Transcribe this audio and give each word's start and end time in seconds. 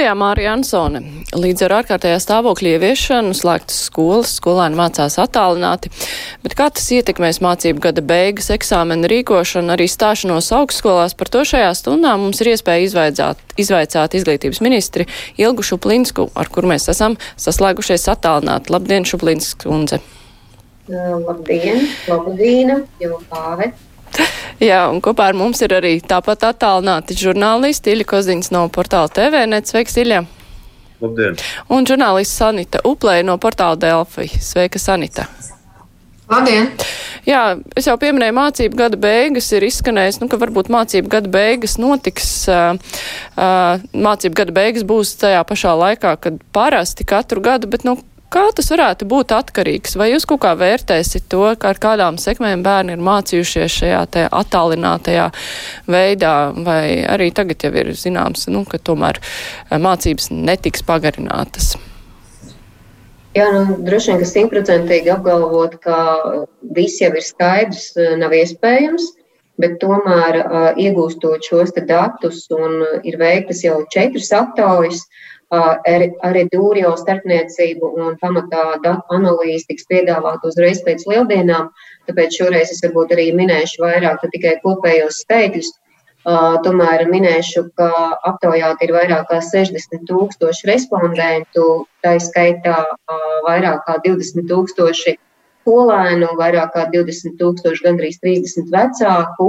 Studijā 0.00 0.14
Mārija 0.16 0.54
Ansone. 0.56 1.00
Līdz 1.36 1.66
ar 1.66 1.72
ārkārtējā 1.82 2.20
stāvokļa 2.24 2.70
ieviešanu 2.70 3.34
slēgtas 3.36 3.82
skolas, 3.90 4.30
skolēni 4.38 4.78
mācās 4.78 5.18
attālināti, 5.20 5.90
bet 6.40 6.54
kā 6.56 6.70
tas 6.72 6.86
ietekmēs 6.96 7.42
mācību 7.44 7.82
gada 7.84 8.00
beigas, 8.00 8.48
eksāmenu 8.54 9.10
rīkošanu, 9.12 9.74
arī 9.74 9.90
stāšanos 9.92 10.48
augstskolās, 10.56 11.12
par 11.20 11.28
to 11.28 11.42
šajā 11.50 11.74
stundā 11.76 12.14
mums 12.16 12.40
ir 12.40 12.54
iespēja 12.54 12.86
izvaicāt, 12.86 13.44
izvaicāt 13.60 14.16
izglītības 14.16 14.62
ministri 14.64 15.04
Ilgu 15.36 15.68
Šuplinsku, 15.68 16.30
ar 16.32 16.48
kur 16.48 16.64
mēs 16.72 16.88
esam 16.94 17.18
saslēgušies 17.36 18.08
attālināti. 18.14 18.72
Labdien, 18.72 19.04
Šuplinsks 19.04 19.60
kundze! 19.66 20.00
Labdien, 20.88 21.84
Labdīna, 22.08 22.80
jau 23.04 23.20
pāve! 23.28 23.74
Jā, 24.70 24.82
un 24.90 25.00
kopā 25.04 25.30
ar 25.30 25.38
mums 25.38 25.62
ir 25.64 25.74
arī 25.76 25.94
tāpat 26.04 26.48
attālināti 26.50 27.16
žurnālisti 27.18 27.94
Iļa 27.94 28.08
Koziņas 28.10 28.52
no 28.54 28.66
portāla 28.72 29.10
TVNet. 29.12 29.70
Sveiks, 29.70 29.96
Iļa! 30.02 30.24
Labdien! 31.00 31.38
Un 31.72 31.86
žurnālists 31.88 32.36
Sanita 32.36 32.82
Uplē 32.84 33.20
no 33.24 33.38
portāla 33.40 33.78
Delfi. 33.80 34.28
Sveika, 34.40 34.80
Sanita! 34.82 35.28
Labdien! 36.30 36.68
Jā, 37.26 37.56
es 37.76 37.88
jau 37.88 37.96
pieminēju, 38.00 38.34
mācību 38.36 38.78
gada 38.78 38.98
beigas 39.00 39.50
ir 39.52 39.64
izskanējis, 39.66 40.20
nu, 40.22 40.28
ka 40.30 40.38
varbūt 40.40 40.70
mācību 40.72 41.10
gada 41.12 41.28
beigas 41.32 41.76
notiks, 41.80 42.28
uh, 42.48 42.78
uh, 43.36 43.82
mācību 43.92 44.38
gada 44.38 44.54
beigas 44.56 44.86
būs 44.88 45.16
tajā 45.20 45.42
pašā 45.48 45.74
laikā, 45.82 46.14
kad 46.22 46.38
parasti 46.56 47.04
katru 47.08 47.42
gadu, 47.44 47.68
bet, 47.72 47.84
nu, 47.88 47.98
Kā 48.30 48.44
tas 48.54 48.68
varētu 48.70 49.08
būt 49.10 49.32
atkarīgs? 49.34 49.96
Vai 49.98 50.12
jūs 50.12 50.22
kaut 50.30 50.44
kā 50.44 50.52
vērtēsiet 50.54 51.24
to, 51.32 51.42
ka 51.58 51.72
ar 51.72 51.78
kādām 51.82 52.18
sekmēm 52.22 52.60
bērni 52.62 52.94
ir 52.94 53.00
mācījušies 53.02 53.78
šajā 53.80 54.02
te 54.14 54.22
attālinātajā 54.30 55.24
veidā, 55.90 56.34
vai 56.54 57.02
arī 57.10 57.32
tagad 57.34 57.66
jau 57.66 57.72
ir 57.82 57.90
zināms, 57.98 58.46
nu, 58.54 58.62
ka 58.70 58.78
tomēr 58.78 59.18
mācības 59.74 60.30
netiks 60.30 60.86
pagarinātas? 60.86 61.72
Jā, 63.34 63.48
nu, 63.50 63.80
droši 63.86 64.12
vien, 64.12 64.22
ka 64.22 64.28
simtprocentīgi 64.30 65.10
apgalvot, 65.10 65.74
ka 65.82 65.98
viss 66.78 67.02
jau 67.02 67.10
ir 67.10 67.26
skaidrs, 67.26 67.88
nav 68.22 68.36
iespējams. 68.38 69.16
Bet 69.60 69.74
tomēr, 69.82 70.38
uh, 70.40 70.70
iegūstot 70.80 71.44
šos 71.44 71.74
datus, 71.84 72.46
un 72.54 72.78
ir 73.04 73.18
veiktas 73.20 73.60
jau 73.66 73.82
četras 73.92 74.30
aptaujas, 74.32 75.02
uh, 75.02 75.29
arī 75.50 76.44
dūrio 76.52 76.94
starpniecību 76.96 77.90
un 77.98 78.16
pamatā 78.20 78.78
datu 78.84 79.16
analīze 79.16 79.66
tiks 79.66 79.86
piedāvāt 79.90 80.44
uzreiz 80.46 80.82
pēc 80.86 81.06
lieldienām. 81.10 81.70
Tāpēc 82.06 82.38
šoreiz 82.38 82.70
es 82.70 82.82
varbūt 82.84 83.12
arī 83.16 83.32
minēšu 83.34 83.82
vairāk 83.82 84.22
tikai 84.30 84.60
kopējos 84.62 85.22
skaitļus. 85.24 85.72
Tomēr 86.64 87.06
minēšu, 87.08 87.64
ka 87.80 87.88
aptaujāti 88.28 88.84
ir 88.86 88.92
vairāk 88.92 89.26
kā 89.30 89.40
60 89.40 90.04
tūkstoši 90.06 90.68
respondentu, 90.68 91.86
tā 92.04 92.18
skaitā 92.20 92.76
vairāk 93.46 93.86
kā 93.86 93.96
20 94.04 94.46
tūkstoši 94.50 95.16
skolēnu, 95.64 96.28
vairāk 96.36 96.74
kā 96.76 96.86
20 96.92 97.38
tūkstoši, 97.40 97.84
gandrīz 97.86 98.20
30 98.20 98.68
vecāku, 98.74 99.48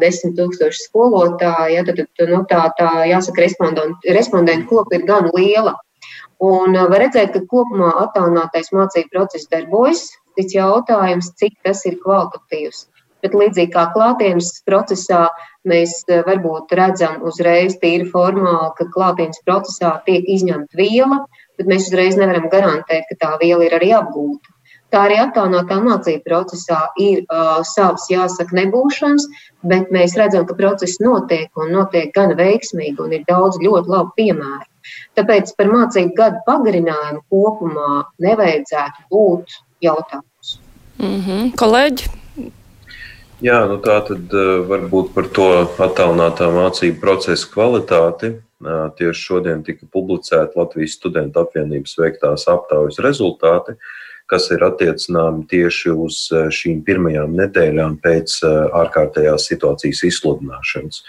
desmit 0.00 0.36
tūkstoši 0.38 0.86
skolotāji, 0.88 1.76
ja, 1.76 1.84
tad 1.88 2.02
nu, 2.28 2.42
tā, 2.50 2.66
tā 2.78 2.90
jāsaka, 3.08 3.44
respondentu, 3.44 4.14
respondentu 4.16 4.68
kopa 4.70 4.98
ir 4.98 5.06
gan 5.08 5.30
liela. 5.34 5.76
Un 6.44 6.74
var 6.76 7.00
redzēt, 7.00 7.32
ka 7.32 7.44
kopumā 7.48 7.92
attālinātais 8.04 8.72
mācību 8.74 9.12
process 9.14 9.48
darbojas. 9.52 10.10
Cits 10.34 10.56
jautājums, 10.56 11.30
cik 11.38 11.54
tas 11.62 11.84
ir 11.86 12.00
kvalitatīvs. 12.02 12.88
Bet 13.22 13.36
līdzīgi 13.38 13.72
kā 13.72 13.86
klātienes 13.94 14.50
procesā, 14.66 15.28
mēs 15.64 16.02
varbūt 16.10 16.74
redzam 16.76 17.22
uzreiz 17.24 17.78
tīri 17.80 18.10
formāli, 18.10 18.72
ka 18.76 18.88
klātienes 18.92 19.40
procesā 19.46 19.94
tiek 20.04 20.26
izņemta 20.34 20.76
viela, 20.76 21.22
bet 21.56 21.70
mēs 21.70 21.86
uzreiz 21.88 22.18
nevaram 22.20 22.50
garantēt, 22.52 23.06
ka 23.08 23.20
tā 23.22 23.30
viela 23.40 23.64
ir 23.64 23.78
arī 23.78 23.94
apgūta. 23.96 24.53
Tā 24.94 25.00
arī 25.08 25.16
attālinātā 25.18 25.80
mācību 25.82 26.22
procesā 26.22 26.76
ir 27.02 27.24
uh, 27.24 27.64
savs, 27.66 28.04
jāsaka, 28.12 28.54
nebūšanas, 28.54 29.24
bet 29.66 29.88
mēs 29.94 30.12
redzam, 30.20 30.44
ka 30.46 30.54
process 30.54 31.00
notiek 31.02 31.50
un 31.58 31.72
notiek 31.74 32.12
gan 32.14 32.30
veiksmīgi, 32.38 32.94
un 33.02 33.16
ir 33.16 33.24
daudz 33.26 33.58
ļoti 33.58 33.90
labu 33.90 34.14
piemēru. 34.14 34.68
Tāpēc 35.18 35.50
par 35.58 35.72
mācību 35.72 36.14
gadu 36.14 36.42
pagarinājumu 36.46 37.24
kopumā 37.32 38.04
nevajadzētu 38.22 39.08
būt 39.10 39.56
jautājums. 39.82 40.52
Mm 41.02 41.18
-hmm. 41.24 41.50
Kolēģi? 41.58 42.12
Jā, 43.42 43.58
nu 43.66 43.80
tā 43.82 43.98
tad 44.06 44.30
varbūt 44.70 45.10
par 45.16 45.26
to 45.34 45.48
attālinātā 45.88 46.52
mācību 46.54 47.00
procesa 47.00 47.50
kvalitāti. 47.50 48.36
Tieši 48.98 49.26
šodien 49.26 49.66
tika 49.66 49.90
publicēta 49.90 50.54
Latvijas 50.54 50.94
studentu 50.94 51.40
apvienības 51.40 51.98
veiktās 51.98 52.46
aptaujas 52.48 53.02
rezultāti. 53.02 53.74
Uh, 53.74 54.00
kas 54.30 54.48
ir 54.54 54.64
attiecināmi 54.64 55.44
tieši 55.50 55.92
uz 55.92 56.18
eh, 56.32 56.48
šīm 56.54 56.82
pirmajām 56.86 57.34
nedēļām 57.38 57.98
pēc 58.04 58.36
eh, 58.46 58.58
ārkārtējās 58.82 59.48
situācijas 59.50 60.04
izsludināšanas. 60.08 61.02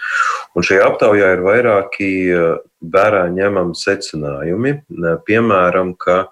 Un 0.56 0.66
šajā 0.66 0.88
aptaujā 0.90 1.32
ir 1.36 1.44
vairāki 1.46 2.10
eh, 2.30 2.48
vērā 2.96 3.26
ņemami 3.34 3.78
secinājumi, 3.80 4.74
piemēram, 5.26 5.94
ka 5.98 6.26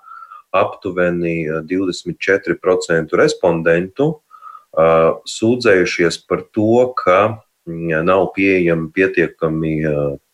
aptuveni 0.54 1.48
24% 1.66 3.16
respondentu 3.18 4.06
sūdzējušies 4.74 6.20
par 6.28 6.44
to, 6.54 6.92
ka 7.00 7.18
nav 8.06 8.22
pieejami 8.36 8.86
pietiekami, 8.94 9.72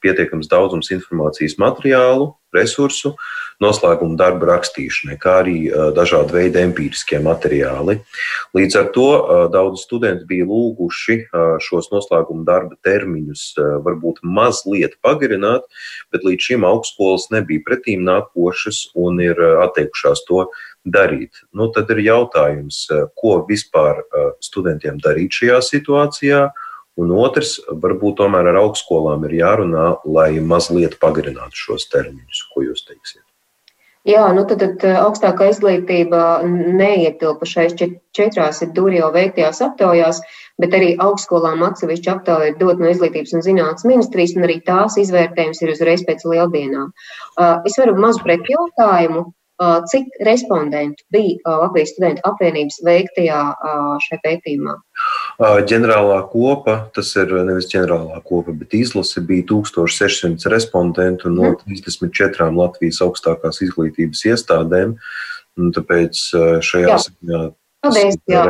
pietiekams 0.03 0.49
daudzums 0.51 0.91
informācijas 0.95 1.59
materiālu, 1.61 2.33
resursu, 2.55 3.13
noslēguma 3.63 4.17
darba 4.19 4.49
rakstīšanai, 4.49 5.17
kā 5.21 5.37
arī 5.43 5.57
dažādi 5.95 6.35
veidi 6.35 6.59
empiriskie 6.65 7.21
materiāli. 7.23 7.99
Līdz 8.57 8.79
ar 8.81 8.89
to 8.95 9.11
daudz 9.53 9.85
studenti 9.85 10.27
bija 10.27 10.49
lūguši 10.49 11.19
šos 11.63 11.91
noslēguma 11.93 12.43
darba 12.49 12.79
termiņus 12.87 13.45
varbūt 13.85 14.23
mazliet 14.27 14.97
pagarināt, 15.05 15.69
bet 16.11 16.25
līdz 16.27 16.49
šim 16.49 16.67
augstskolas 16.67 17.29
nebija 17.35 17.63
pretīm 17.69 18.03
nākošas 18.09 18.89
un 18.99 19.21
ir 19.23 19.39
atteikušās 19.67 20.25
to 20.27 20.49
darīt. 20.89 21.45
Nu, 21.53 21.69
tad 21.71 21.93
ir 21.93 22.01
jautājums, 22.09 22.87
ko 23.21 23.45
vispār 23.47 24.03
studentiem 24.43 24.99
darīt 25.05 25.37
šajā 25.37 25.61
situācijā 25.69 26.43
Un 26.99 27.15
otrs, 27.15 27.59
varbūt 27.71 28.19
tomēr 28.19 28.51
ar 28.51 28.61
augstskolām 28.65 29.25
ir 29.29 29.39
jārunā, 29.39 29.89
lai 30.05 30.31
mazliet 30.43 30.99
pagarinātu 31.01 31.67
šos 31.67 31.87
termiņus. 31.93 32.47
Ko 32.51 32.65
jūs 32.67 32.83
teiksiet? 32.89 33.25
Jā, 34.09 34.23
nu 34.33 34.47
tad, 34.49 34.63
tad 34.81 34.85
augstākā 34.97 35.51
izglītība 35.53 36.41
neietilpa 36.49 37.45
šais 37.45 37.75
četrās 37.77 38.63
jau 38.65 39.11
veiktajās 39.13 39.61
aptaujās, 39.67 40.23
bet 40.61 40.77
arī 40.77 40.95
augstskolām 41.05 41.61
atsevišķi 41.67 42.09
aptauja 42.15 42.49
ir 42.49 42.57
dot 42.57 42.81
no 42.81 42.89
izglītības 42.89 43.37
un 43.37 43.45
zinātnes 43.45 43.85
ministrijas, 43.85 44.33
un 44.39 44.49
arī 44.49 44.57
tās 44.65 44.97
izvērtējums 44.97 45.61
ir 45.61 45.75
uzreiz 45.75 46.07
pēc 46.09 46.25
lieldienām. 46.25 46.95
Es 47.69 47.77
varu 47.77 47.99
mazu 48.01 48.25
pretjautājumu. 48.25 49.29
Cik 49.61 50.23
respondentu 50.25 51.05
bija 51.13 51.59
Latvijas 51.61 51.91
studentu 51.93 52.25
apvienības 52.25 52.79
veiktajā 52.87 53.41
šajā 54.07 54.23
pētījumā? 54.25 54.79
Ģenerālā 55.41 56.19
kopa, 56.29 56.75
tas 56.93 57.15
ir 57.17 57.31
nevis 57.47 57.71
ģenerālā 57.71 58.19
kopa, 58.27 58.53
bet 58.53 58.75
izlase 58.77 59.23
bija 59.25 59.47
1600 59.49 60.53
respondentu 60.53 61.33
no 61.33 61.55
34 61.63 62.51
mhm. 62.51 62.59
Latvijas 62.61 63.01
augstākās 63.07 63.63
izglītības 63.65 64.27
iestādēm. 64.33 64.99
Tāpēc 65.77 66.21
šajā 66.65 67.01
ziņā 67.07 67.49
Paldies, 67.81 68.19
jā. 68.29 68.43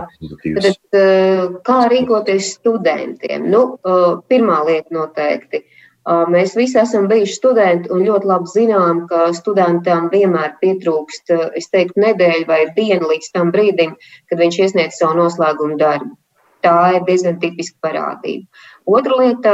Tad, 0.59 0.95
kā 1.63 1.77
rīkoties 1.93 2.49
studentiem? 2.57 3.45
Nu, 3.47 3.61
pirmā 4.27 4.57
lieta 4.67 4.91
noteikti 4.91 5.61
Mēs 6.09 6.55
visi 6.57 6.79
esam 6.81 7.07
bijuši 7.11 7.35
studenti 7.37 7.91
un 7.93 8.07
ļoti 8.07 8.29
labi 8.29 8.49
zinām, 8.49 9.03
ka 9.11 9.29
studentam 9.37 10.09
vienmēr 10.13 10.55
pietrūkst, 10.63 11.33
es 11.61 11.69
teiktu, 11.69 12.01
nedēļa 12.01 12.47
vai 12.49 12.61
diena 12.77 13.11
līdz 13.11 13.29
tam 13.37 13.53
brīdim, 13.53 13.93
kad 14.31 14.41
viņš 14.41 14.59
iesniedz 14.65 14.97
savu 14.97 15.19
noslēgumu 15.21 15.77
darbu. 15.81 16.17
Tā 16.65 16.77
ir 16.97 17.05
diezgan 17.07 17.39
tipiska 17.41 17.79
parādība. 17.87 18.45
Otra 18.91 19.17
lieta, 19.21 19.53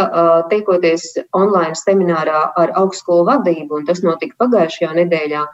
tiekoties 0.51 1.05
online 1.37 1.77
seminārā 1.79 2.41
ar 2.59 2.73
augstskolu 2.81 3.27
vadību, 3.29 3.79
un 3.79 3.87
tas 3.87 4.03
notika 4.03 4.35
pagājušajā 4.43 4.91
nedēļā, 4.97 5.45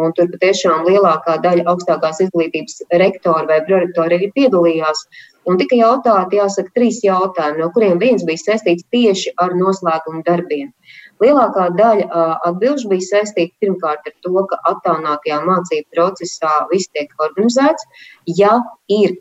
un 0.00 0.14
tur 0.16 0.30
patiešām 0.32 0.86
lielākā 0.88 1.36
daļa 1.44 1.66
augstākās 1.72 2.22
izglītības 2.26 2.82
rektori 3.02 3.50
vai 3.50 3.60
prorektori 3.68 4.18
arī 4.18 4.30
piedalījās. 4.34 5.04
Un 5.46 5.60
tika 5.60 5.78
jautāti, 5.78 6.40
jāsaka, 6.40 6.72
trīs 6.74 7.02
jautājumi, 7.06 7.62
no 7.62 7.70
kuriem 7.74 8.00
viens 8.02 8.24
bija 8.26 8.42
saistīts 8.48 8.88
tieši 8.90 9.36
ar 9.42 9.54
noslēgumu 9.54 10.24
darbiem. 10.26 10.72
Lielākā 11.22 11.70
daļa 11.78 12.24
atbildžu 12.48 12.90
bija 12.90 13.06
saistīta 13.06 13.54
pirmkārt 13.64 14.04
ar 14.10 14.14
to, 14.24 14.34
ka 14.50 14.58
attālinātajā 14.72 15.40
mācību 15.46 15.96
procesā 15.96 16.52
viss 16.72 16.92
tiek 16.92 17.12
organizēts. 17.22 17.88
Ja 18.38 18.58
ir 18.92 19.16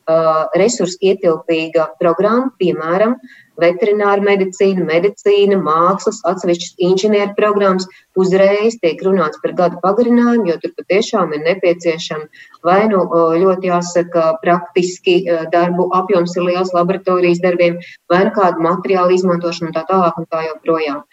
resursu 0.59 0.99
ietilpīga 1.11 1.87
programma, 2.01 2.51
piemēram, 2.59 3.15
veterināra 3.61 4.19
medicīna, 4.23 4.83
medicīna, 4.83 5.57
mākslas, 5.63 6.19
atsevišķas 6.27 6.75
inženieru 6.89 7.35
programmas, 7.37 7.87
uzreiz 8.19 8.75
tiek 8.81 8.99
runāts 9.05 9.39
par 9.43 9.55
gadu 9.55 9.79
pagarinājumu, 9.83 10.49
jo 10.49 10.57
tur 10.63 10.73
patiešām 10.79 11.31
ir 11.35 11.43
nepieciešama 11.45 12.27
vai 12.67 12.81
nu 12.91 13.05
ļoti 13.43 13.71
jāsaka 13.71 14.25
praktiski 14.43 15.17
darbu 15.53 15.87
apjoms 15.99 16.35
ir 16.35 16.47
liels 16.49 16.73
laboratorijas 16.75 17.41
darbiem, 17.43 17.79
vai 18.11 18.25
nu 18.27 18.35
kādu 18.35 18.63
materiālu 18.65 19.15
izmantošanu 19.15 19.71
un 19.71 19.77
tā 19.77 19.85
tālāk 19.89 20.19
un 20.19 20.29
tā 20.31 20.45
joprojām. 20.49 21.03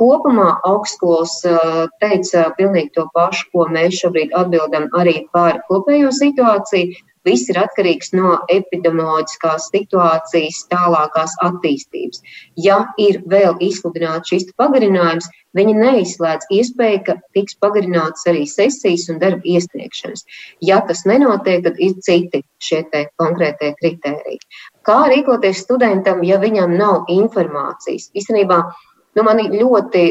Kopumā 0.00 0.48
augstskolas 0.64 1.34
teica 2.00 2.46
pilnīgi 2.56 2.94
to 2.96 3.04
pašu, 3.12 3.50
ko 3.52 3.66
mēs 3.74 3.98
šobrīd 4.00 4.32
atbildam 4.38 4.88
arī 4.96 5.26
par 5.34 5.60
kopējo 5.68 6.08
situāciju. 6.16 6.96
Viss 7.28 7.50
ir 7.52 7.58
atkarīgs 7.60 8.14
no 8.16 8.38
epidemioloģiskās 8.48 9.66
situācijas 9.74 10.62
tālākās 10.70 11.34
attīstības. 11.44 12.22
Ja 12.56 12.78
ir 12.96 13.20
vēl 13.28 13.58
izsludināts 13.60 14.32
šis 14.32 14.46
pagarinājums, 14.56 15.28
viņi 15.58 15.74
neizslēdz 15.76 16.48
iespēju, 16.56 17.02
ka 17.04 17.18
tiks 17.36 17.58
pagarināts 17.60 18.24
arī 18.30 18.46
sesijas 18.48 19.04
un 19.12 19.20
darba 19.20 19.44
iesniegšanas. 19.44 20.24
Ja 20.64 20.80
tas 20.88 21.04
nenotiek, 21.04 21.60
tad 21.68 21.76
ir 21.76 21.98
citi 22.00 22.40
šie 22.56 22.86
konkrētie 23.20 23.74
kritēriji. 23.82 24.40
Kā 24.88 25.02
rīkoties 25.12 25.60
studentam, 25.66 26.24
ja 26.24 26.40
viņam 26.40 26.72
nav 26.80 27.10
informācijas? 27.12 28.08
Īstenībā 28.16 28.62
nu, 29.18 29.24
man 29.26 29.40
ļoti 29.42 30.04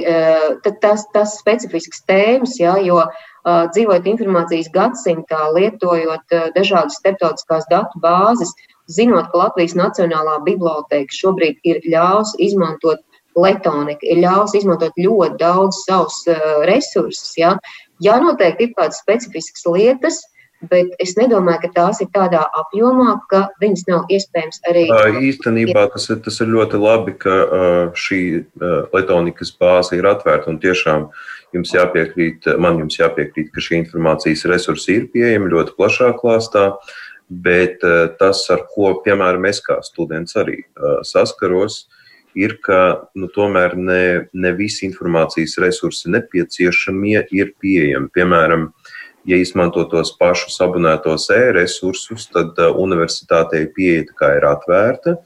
tas, 0.84 1.06
tas 1.14 1.36
specifisks 1.40 2.04
tēmas, 2.10 2.58
ja, 2.60 2.76
jo 2.84 3.02
dzīvojot 3.46 4.08
informācijas 4.12 4.72
gadsimtā, 4.74 5.46
lietojot 5.56 6.36
dažādas 6.58 7.00
starptautiskās 7.00 7.68
datu 7.72 8.02
bāzes, 8.04 8.52
zinot, 8.92 9.30
ka 9.32 9.46
Latvijas 9.46 9.78
Nacionālā 9.78 10.40
biblioteka 10.46 11.16
šobrīd 11.16 11.62
ir 11.64 11.80
ļaus 11.88 12.34
izmantot 12.42 13.04
letonika, 13.40 14.04
ir 14.04 14.24
ļaus 14.24 14.56
izmantot 14.58 14.96
ļoti 15.00 15.38
daudz 15.40 15.84
savus 15.86 16.24
resursus. 16.68 17.32
Ja, 17.40 17.56
ja 18.04 18.18
noteikti 18.22 18.68
ir 18.68 18.76
kādas 18.76 19.00
specifiskas 19.04 19.68
lietas, 19.70 20.20
bet 20.68 20.94
es 21.00 21.16
nedomāju, 21.18 21.62
ka 21.64 21.72
tās 21.76 22.02
ir 22.04 22.10
tādā 22.16 22.42
apjomā, 22.62 23.16
ka 23.32 23.48
viņas 23.62 23.86
nav 23.88 24.12
iespējams 24.12 24.62
arī. 24.70 24.86
Īstenībā 25.30 25.88
tas 25.94 26.10
ir, 26.12 26.22
tas 26.26 26.40
ir 26.44 26.52
ļoti 26.52 26.80
labi, 26.82 27.16
ka 27.22 27.36
šī 27.98 28.22
letonikas 28.94 29.54
bāze 29.60 30.00
ir 30.00 30.10
atvērta 30.10 30.52
un 30.52 30.60
tiešām 30.64 31.10
jums 31.56 31.72
jāpiekrīt, 31.74 32.50
man 32.62 32.82
jums 32.84 33.00
jāpiekrīt, 33.00 33.54
ka 33.54 33.64
šī 33.64 33.80
informācijas 33.84 34.46
resursi 34.52 35.00
ir 35.00 35.08
pieejami 35.14 35.54
ļoti 35.54 35.78
plašā 35.80 36.12
klāstā. 36.20 36.74
Bet 37.30 37.84
tas, 38.18 38.40
ar 38.50 38.64
ko, 38.74 38.96
piemēram, 39.06 39.44
es 39.46 39.60
kā 39.62 39.76
students 39.86 40.34
arī 40.42 40.64
saskaros, 41.06 41.84
ir, 42.38 42.56
ka 42.66 43.10
nu, 43.18 43.30
tomēr 43.34 43.76
ne, 43.78 44.04
ne 44.34 44.52
visi 44.58 44.88
informācijas 44.88 45.60
resursi 45.62 46.10
nepieciešamie 46.14 47.28
ir 47.38 47.54
pieejami. 47.62 48.10
Piemēram, 48.16 48.72
ja 49.28 49.40
izmanto 49.40 49.84
tos 49.90 50.12
pašus 50.20 50.60
abonētos 50.64 51.30
e-resursus, 51.34 52.30
tad 52.34 52.58
uh, 52.60 52.72
universitātei 52.80 53.66
pieeja 53.76 54.06
ir 54.38 54.48
atvērta, 54.48 55.18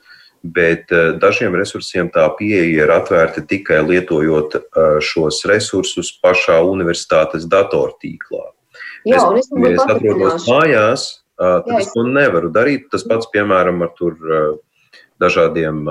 bet 0.43 0.91
uh, 0.91 1.13
dažiem 1.21 1.55
resursiem 1.59 2.09
tā 2.13 2.25
pieeja 2.39 2.85
ir 2.85 2.93
atvērta 2.93 3.45
tikai 3.49 3.81
lietojot 3.85 4.57
uh, 4.59 4.97
šos 5.03 5.43
resursus 5.49 6.13
pašā 6.23 6.59
universitātes 6.67 7.47
datortīklā. 7.49 8.45
Jā, 9.07 9.19
un 9.27 9.39
es, 9.39 9.49
ja 9.51 9.73
es 9.75 9.83
atrodos 9.83 10.47
mājās, 10.47 11.07
tad 11.37 11.67
Jā, 11.67 11.81
es 11.83 11.89
to 11.91 12.05
nevaru 12.07 12.49
darīt. 12.53 12.87
Tas 12.93 13.03
pats, 13.03 13.27
piemēram, 13.33 13.81
ar 13.83 13.91
tur 13.97 14.15
dažādiem, 15.19 15.81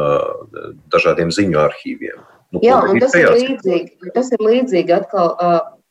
dažādiem 0.92 1.32
ziņu 1.34 1.58
arhīviem. 1.60 2.22
Nu, 2.52 2.60
Jā, 2.64 2.78
un 2.84 3.00
tas 3.00 3.14
ir, 3.16 3.30
līdzīgi, 3.32 4.12
tas 4.12 4.28
ir 4.32 4.42
līdzīgi 4.44 4.92
atkal 4.92 5.30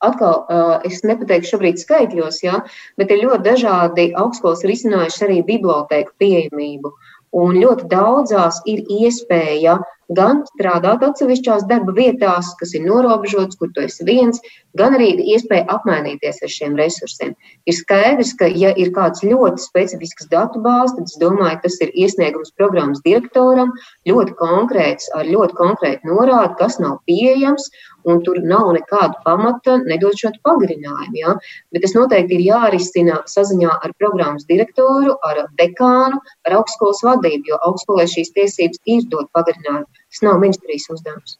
Atkal 0.01 0.45
es 0.88 1.03
nepateikšu 1.06 1.56
šobrīd 1.56 1.81
skaitļos, 1.81 2.42
ja, 2.45 2.63
bet 2.98 3.13
ir 3.13 3.24
ļoti 3.25 3.45
dažādi 3.48 4.12
augstskolas 4.18 4.65
risinājuši 4.68 5.25
arī 5.27 5.39
bibliotēku 5.48 6.15
pieejamību. 6.21 6.94
Un 7.42 7.56
ļoti 7.56 7.86
daudzās 7.88 8.57
ir 8.68 8.81
iespēja 8.92 9.77
gan 10.12 10.42
strādāt 10.50 11.03
atsevišķās 11.06 11.63
darba 11.69 11.94
vietās, 11.95 12.50
kas 12.59 12.74
ir 12.75 12.83
norobežotas, 12.83 13.57
kur 13.59 13.71
tu 13.71 13.86
esi 13.86 14.03
viens, 14.07 14.42
gan 14.80 14.98
arī 14.98 15.13
iespēja 15.33 15.68
apmainīties 15.71 16.42
ar 16.44 16.51
šiem 16.51 16.75
resursiem. 16.80 17.31
Ir 17.63 17.77
skaidrs, 17.77 18.33
ka, 18.39 18.50
ja 18.63 18.74
ir 18.75 18.92
kāds 18.95 19.24
ļoti 19.24 19.63
specifisks 19.63 20.27
datu 20.33 20.59
bāzes, 20.65 20.98
tad 20.98 21.07
es 21.07 21.18
domāju, 21.21 21.62
tas 21.63 21.80
ir 21.86 21.94
iesniegums 21.95 22.51
programmas 22.59 23.00
direktoram, 23.07 23.71
ļoti 24.09 24.36
konkrēts, 24.42 25.07
ar 25.15 25.30
ļoti 25.30 25.57
konkrētu 25.62 26.12
norādi, 26.12 26.57
kas 26.59 26.80
nav 26.83 27.00
pieejams, 27.07 27.69
un 28.09 28.21
tur 28.25 28.39
nav 28.44 28.71
nekāda 28.77 29.21
pamata 29.25 29.77
nedot 29.83 30.18
šo 30.18 30.31
pagarinājumu. 30.48 31.18
Ja? 31.19 31.36
Bet 31.74 31.86
tas 31.86 31.95
noteikti 31.98 32.38
ir 32.38 32.45
jārisina 32.50 33.21
saziņā 33.30 33.77
ar 33.86 33.95
programmas 34.01 34.48
direktoru, 34.50 35.18
ar 35.27 35.45
dekānu, 35.62 36.21
ar 36.48 36.57
augstskolas 36.59 37.03
vadību, 37.07 37.53
jo 37.53 37.62
augstskolē 37.69 38.07
šīs 38.09 38.33
tiesības 38.38 38.83
ir 38.86 39.07
dot 39.13 39.31
pagarinājumu. 39.38 39.88
Tas 40.12 40.25
nav 40.27 40.39
ministrijas 40.44 40.89
uzdevums. 40.94 41.38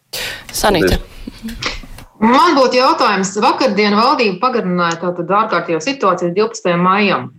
Sanita. 0.56 1.00
Man 2.22 2.54
būtu 2.54 2.78
jautājums. 2.78 3.34
Vakardien 3.42 3.96
valdība 3.98 4.38
pagarināja 4.44 5.00
tātad 5.02 5.32
ārkārtējo 5.40 5.80
situāciju 5.82 6.36
12. 6.38 6.76
maijam. 6.78 7.32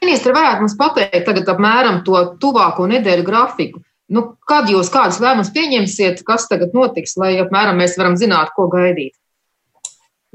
Ministri 0.00 0.32
varētu 0.32 0.64
mums 0.64 0.78
pateikt 0.78 1.26
tagad 1.28 1.50
apmēram 1.52 2.00
to 2.06 2.22
tuvāko 2.40 2.86
nedēļu 2.88 3.26
grafiku. 3.26 3.82
Nu, 4.08 4.24
kad 4.48 4.70
jūs 4.72 4.88
kādus 4.92 5.20
lēmumus 5.20 5.52
pieņemsiet, 5.52 6.22
kas 6.26 6.46
tagad 6.48 6.72
notiks, 6.76 7.16
lai 7.20 7.34
apmēram 7.42 7.76
mēs 7.80 7.98
varam 8.00 8.16
zināt, 8.16 8.54
ko 8.56 8.68
gaidīt? 8.72 9.14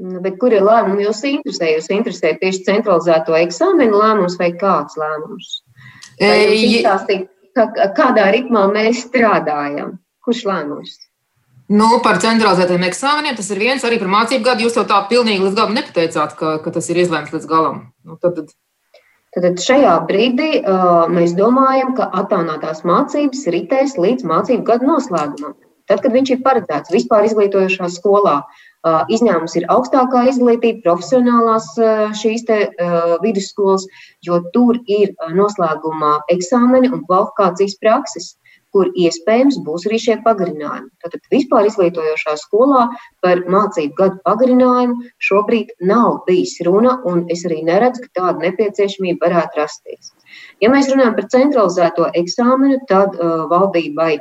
Nu, 0.02 0.20
bet 0.22 0.38
kur 0.42 0.54
ir 0.54 0.62
lēmumi 0.66 1.06
jūs 1.06 1.22
interesē? 1.26 1.70
Jūs 1.76 1.90
interesē 1.94 2.34
tieši 2.38 2.64
centralizēto 2.66 3.34
eksāmenu 3.38 3.98
lēmums 3.98 4.38
vai 4.38 4.50
kāds 4.58 4.98
lēmums? 4.98 5.50
Vai 6.20 6.38
izstāstīt, 6.54 7.28
kādā 7.98 8.28
ritmā 8.34 8.66
mēs 8.74 9.04
strādājam? 9.08 9.96
Kurš 10.24 10.44
lēmums? 10.50 10.96
Nu, 11.74 11.86
par 12.04 12.18
centralizētiem 12.20 12.82
eksāmeniem 12.90 13.38
tas 13.38 13.48
ir 13.54 13.62
viens 13.62 13.84
arī 13.86 13.96
par 14.00 14.10
mācību 14.12 14.44
gadu. 14.44 14.66
Jūs 14.66 14.76
jau 14.76 14.84
tā 14.88 14.98
pilnīgi 15.08 15.46
līdz 15.46 15.56
galam 15.56 15.78
nepateicāt, 15.78 16.34
ka, 16.38 16.58
ka 16.64 16.72
tas 16.74 16.90
ir 16.92 17.00
izlēmts 17.00 17.32
līdz 17.32 17.48
galam. 17.48 17.78
Nu, 18.04 18.18
tad, 18.20 18.36
tad 18.36 18.52
Tad 19.34 19.58
šajā 19.58 19.94
brīdī 20.06 20.50
uh, 20.60 21.08
mēs 21.10 21.32
domājam, 21.34 21.94
ka 21.98 22.06
attālinātās 22.20 22.84
mācības 22.86 23.40
ritēs 23.50 23.96
līdz 23.98 24.26
mācību 24.30 24.62
gada 24.68 24.86
noslēgumam. 24.86 25.56
Tad, 25.90 26.00
kad 26.04 26.14
viņš 26.14 26.30
ir 26.36 26.44
paredzēts 26.44 26.92
vispār 26.94 27.26
izglītojošā 27.26 27.88
skolā, 27.96 28.36
uh, 28.44 29.02
izņēmums 29.10 29.56
ir 29.58 29.66
augstākā 29.74 30.22
izglītība, 30.30 30.84
profesionālās 30.86 31.66
uh, 31.80 32.06
šīs 32.14 32.46
te, 32.46 32.60
uh, 32.70 33.16
vidusskolas, 33.24 33.88
jo 34.24 34.38
tur 34.54 34.78
ir 34.86 35.10
uh, 35.16 35.34
noslēgumā 35.34 36.14
eksāmeni 36.36 36.92
un 36.94 37.02
kvalifikācijas 37.08 37.76
prakses 37.82 38.32
kur 38.74 38.90
iespējams 38.98 39.60
būs 39.66 39.86
arī 39.88 40.00
šie 40.02 40.18
pagarinājumi. 40.26 40.90
Tātad 41.04 41.30
vispār 41.32 41.68
izglītojošā 41.70 42.36
skolā 42.42 42.88
par 43.24 43.44
mācību 43.54 43.94
gadu 44.00 44.20
pagarinājumu 44.26 45.12
šobrīd 45.22 45.70
nav 45.90 46.24
bijis 46.28 46.56
runa, 46.66 46.98
un 47.06 47.24
es 47.32 47.46
arī 47.48 47.62
neredzu, 47.68 48.04
ka 48.04 48.20
tāda 48.20 48.48
nepieciešamība 48.48 49.28
varētu 49.28 49.62
rasties. 49.62 50.10
Ja 50.62 50.72
mēs 50.74 50.90
runājam 50.90 51.14
par 51.18 51.30
centralizēto 51.36 52.10
eksāmenu, 52.18 52.80
tad 52.90 53.14
uh, 53.20 53.46
valdībai 53.52 54.16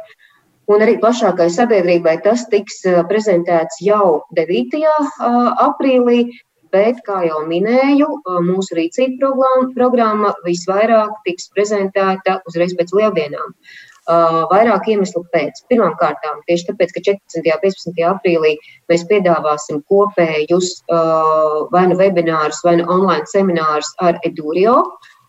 un 0.72 0.84
arī 0.86 0.96
plašākai 1.02 1.50
sabiedrībai 1.52 2.18
tas 2.26 2.46
tiks 2.52 2.82
uh, 2.88 3.02
prezentēts 3.10 3.82
jau 3.84 4.24
9. 4.40 4.82
Uh, 4.82 5.54
aprīlī. 5.68 6.26
Bet, 6.74 7.04
kā 7.06 7.20
jau 7.22 7.44
minēju, 7.46 8.08
uh, 8.10 8.40
mūsu 8.42 8.74
rīcība 8.80 9.30
programma 9.76 10.32
visvairāk 10.42 11.20
tiks 11.28 11.52
prezentēta 11.54 12.40
uzreiz 12.50 12.74
pēc 12.80 12.96
lieldienām. 12.98 13.52
Vairāk 14.04 14.90
iemeslu 14.92 15.24
pēc. 15.32 15.62
Pirmkārt, 15.72 16.26
tieši 16.50 16.68
tāpēc, 16.70 16.92
ka 16.92 17.04
14. 17.08 17.40
un 17.40 17.62
15. 17.64 18.04
aprīlī 18.10 18.54
mēs 18.92 19.06
piedāvāsim 19.08 19.80
kopējus 19.88 20.84
vai 21.72 21.86
nu 21.88 21.96
webinārus, 22.00 22.60
vai 22.68 22.78
nu 22.82 22.88
online 22.92 23.30
seminārus 23.32 23.94
ar 24.04 24.20
Edurio. 24.28 24.82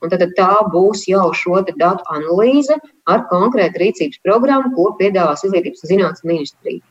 Un 0.02 0.10
tad 0.12 0.20
tā 0.36 0.50
būs 0.68 1.06
jau 1.08 1.30
šo 1.32 1.62
datu 1.64 2.04
analīze 2.12 2.74
ar 3.08 3.22
konkrētu 3.30 3.80
rīcības 3.80 4.20
programmu, 4.26 4.74
ko 4.74 4.90
piedāvās 4.98 5.46
Izglītības 5.46 5.86
un 5.86 5.92
zinātnes 5.94 6.26
ministrija. 6.28 6.82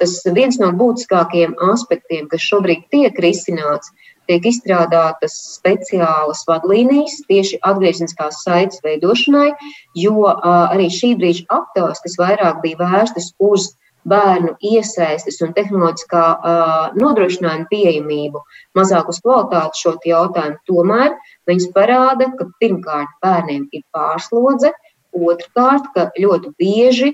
Tas 0.00 0.16
viens 0.34 0.58
no 0.58 0.72
būtiskākajiem 0.76 1.54
aspektiem, 1.70 2.26
kas 2.32 2.42
šobrīd 2.42 2.88
tiek 2.90 3.20
risināts, 3.22 3.92
tiek 4.30 4.46
izstrādātas 4.48 5.34
speciālas 5.56 6.42
vadlīnijas 6.48 7.20
tieši 7.28 7.60
atgriezniskās 7.68 8.42
saites 8.46 8.82
veidošanai, 8.84 9.52
jo 9.98 10.26
arī 10.30 10.88
šī 10.92 11.14
brīža 11.20 11.46
aptaujas, 11.58 12.02
kas 12.04 12.18
vairāk 12.20 12.60
bija 12.64 12.80
vērstas 12.82 13.32
uz 13.42 13.72
bērnu 14.08 14.56
iesaistes 14.66 15.38
un 15.46 15.52
tehnoloģiskā 15.54 16.22
uh, 16.34 16.94
nodrošinājuma 16.98 17.68
pieejamību, 17.70 18.40
mazāk 18.78 19.10
uz 19.12 19.20
kvalitāti 19.22 19.82
šo 19.82 19.92
jautājumu. 20.06 20.58
Tomēr 20.66 21.14
viņas 21.50 21.68
parāda, 21.76 22.30
ka 22.38 22.48
pirmkārt 22.62 23.12
bērniem 23.22 23.68
ir 23.70 23.84
pārslodze, 23.94 24.72
otrkārt, 25.14 25.86
ka 25.94 26.10
ļoti 26.18 26.54
bieži 26.58 27.12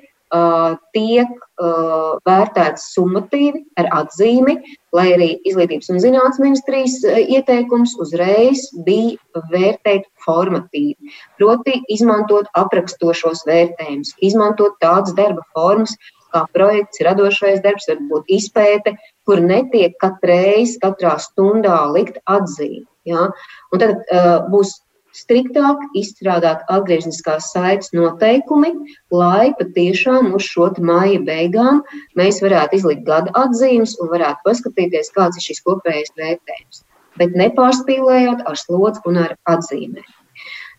tiek 0.94 1.30
uh, 1.32 2.18
vērtēts 2.28 2.90
summatīvi 2.94 3.62
ar 3.80 3.88
atzīmi, 4.02 4.56
lai 4.92 5.06
arī 5.14 5.28
Izglītības 5.49 5.88
un 5.92 6.00
zinātnes 6.02 6.40
ministrijas 6.42 6.99
ieteikums 7.04 7.94
uzreiz 8.02 8.66
bija 8.87 9.42
vērtēt 9.52 10.08
formatīvi. 10.25 11.12
Proti, 11.40 11.80
izmantot 11.88 12.50
aprakstošos 12.58 13.47
vērtējumus, 13.49 14.14
izmantot 14.20 14.76
tādas 14.85 15.16
darba 15.16 15.44
formas, 15.56 15.97
kā 16.35 16.44
projekts, 16.52 17.00
radošais 17.04 17.62
darbs, 17.64 17.88
varbūt 17.88 18.28
izpēte, 18.38 18.97
kur 19.25 19.40
netiek 19.40 19.97
katreiz, 20.02 20.76
katrā 20.82 21.16
stundā 21.23 21.80
likt 21.94 22.20
atzīme. 22.28 22.85
Ja? 23.08 23.30
Un 23.73 23.80
tad 23.80 23.97
uh, 24.12 24.44
būs 24.52 24.76
striktāk 25.16 25.82
izstrādāt 25.98 26.64
atgriezniskās 26.72 27.50
saites 27.54 27.92
noteikumi, 27.96 28.72
lai 29.14 29.52
patiešām 29.60 30.34
uz 30.36 30.48
šo 30.50 30.68
māja 30.90 31.22
beigām 31.24 31.82
mēs 32.18 32.42
varētu 32.44 32.80
izlikt 32.80 33.06
gada 33.08 33.32
atzīmes 33.46 33.96
un 34.02 34.12
varētu 34.12 34.44
paskatīties, 34.44 35.12
kāds 35.16 35.40
ir 35.40 35.48
šis 35.48 35.64
kopējais 35.66 36.14
vērtējums. 36.20 36.84
Bet 37.18 37.34
nepārspīlējot 37.38 38.44
ar 38.46 38.60
slodzi 38.60 39.02
un 39.10 39.24
ar 39.24 39.36
atzīmēm. 39.50 40.17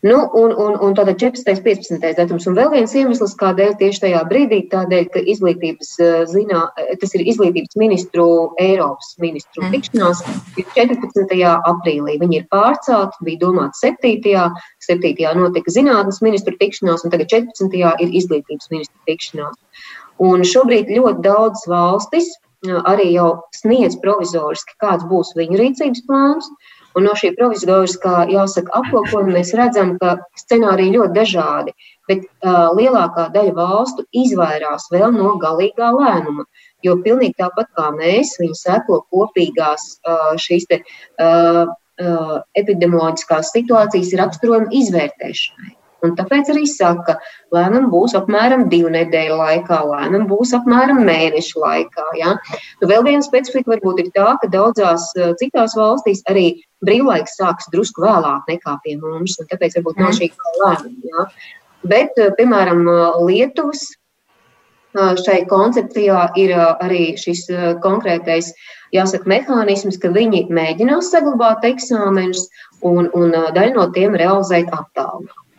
Nu, 0.00 0.30
un, 0.32 0.54
un, 0.56 0.76
un 0.80 0.94
tāda 0.96 1.12
14. 1.12 1.60
15. 1.60 2.14
datums. 2.16 2.46
Un 2.48 2.54
vēl 2.56 2.70
viens 2.72 2.94
iemesls, 2.96 3.34
kādēļ 3.40 3.74
tieši 3.82 4.00
tajā 4.06 4.22
brīdī, 4.30 4.62
tādēļ, 4.72 5.08
ka 5.12 5.20
izglītības, 5.28 5.90
zinā, 6.30 6.62
tas 7.02 7.12
ir 7.18 7.26
izglītības 7.28 7.76
ministru, 7.80 8.26
Eiropas 8.64 9.12
ministru 9.20 9.66
mm. 9.66 9.74
tikšanās, 9.76 10.24
14. 10.56 11.36
aprīlī. 11.72 12.16
Viņi 12.22 12.40
ir 12.40 12.48
pārcelti, 12.52 13.20
bija 13.28 13.42
domāts 13.44 13.84
7. 13.84 14.16
7. 14.88 15.14
notika 15.36 15.76
zinātnes 15.76 16.22
ministru 16.24 16.56
tikšanās, 16.56 17.04
un 17.04 17.12
tagad 17.12 17.28
14. 17.36 17.80
ir 18.00 18.20
izglītības 18.22 18.72
ministru 18.72 19.10
tikšanās. 19.10 19.84
Un 20.20 20.48
šobrīd 20.48 20.88
ļoti 20.96 21.28
daudz 21.28 21.68
valstis 21.68 22.32
arī 22.68 23.12
jau 23.14 23.40
sniedz 23.56 23.96
provizoriski, 24.00 24.76
kāds 24.80 25.04
būs 25.08 25.32
viņu 25.36 25.60
rīcības 25.60 26.02
plāns. 26.08 26.48
Un 26.98 27.06
no 27.06 27.14
šī 27.18 27.30
provizoriskā, 27.38 28.24
jāsaka, 28.32 28.72
apkopojuma 28.80 29.36
mēs 29.36 29.52
redzam, 29.58 29.92
ka 30.02 30.16
scenāriji 30.40 30.96
ļoti 30.96 31.14
dažādi, 31.14 31.74
bet 32.10 32.24
uh, 32.26 32.72
lielākā 32.74 33.28
daļa 33.34 33.54
valstu 33.58 34.06
izvairās 34.24 34.88
vēl 34.90 35.14
no 35.14 35.36
galīgā 35.42 35.92
lēmuma. 35.94 36.46
Jo 36.82 36.96
pilnīgi 37.04 37.36
tāpat 37.38 37.70
kā 37.78 37.90
mēs, 37.94 38.34
viņi 38.40 38.58
seko 38.58 39.02
kopīgās 39.12 39.86
uh, 40.02 40.32
šīs 40.40 40.66
te, 40.70 40.80
uh, 41.22 41.66
uh, 42.02 42.38
epidemioloģiskās 42.58 43.52
situācijas 43.54 44.16
raksturojuma 44.24 44.72
izvērtēšanai. 44.80 45.76
Un 46.06 46.14
tāpēc 46.18 46.50
arī 46.52 46.64
saka, 46.70 47.18
lēnām 47.54 47.90
būs 47.92 48.16
apmēram 48.18 48.68
divu 48.72 48.92
nedēļu 48.94 49.36
laikā, 49.40 49.80
lēnām 49.90 50.26
būs 50.30 50.54
apmēram 50.56 51.02
mēnešu 51.06 51.60
laikā. 51.62 52.06
Ja? 52.20 52.34
Nu, 52.80 52.90
vēl 52.90 53.04
viena 53.06 53.26
specifika 53.26 53.74
varbūt 53.74 54.04
ir 54.04 54.10
tā, 54.16 54.32
ka 54.40 54.50
daudzās 54.52 55.10
citās 55.42 55.76
valstīs 55.78 56.24
arī 56.30 56.48
brīvlaiks 56.86 57.36
sāks 57.40 57.68
drusku 57.74 58.04
vēlāk 58.06 58.48
nekā 58.48 58.76
pie 58.84 58.96
mums, 59.00 59.36
un 59.40 59.48
tāpēc 59.50 59.78
varbūt 59.78 60.00
nav 60.00 60.16
šī 60.16 60.30
lēmuma. 60.62 61.08
Ja? 61.12 61.30
Bet, 61.90 62.16
piemēram, 62.36 62.84
Lietuvas 63.24 63.86
šai 64.96 65.44
koncepcijā 65.48 66.30
ir 66.40 66.54
arī 66.58 67.14
šis 67.20 67.46
konkrētais, 67.84 68.52
jāsaka, 68.94 69.28
mehānisms, 69.30 69.98
ka 70.02 70.10
viņi 70.10 70.48
mēģinās 70.50 71.12
saglabāt 71.12 71.64
eksāmenus 71.64 72.48
un, 72.82 73.08
un 73.14 73.30
daļu 73.54 73.76
no 73.76 73.86
tiem 73.94 74.16
realizēt 74.18 74.72
attālināti. 74.74 75.49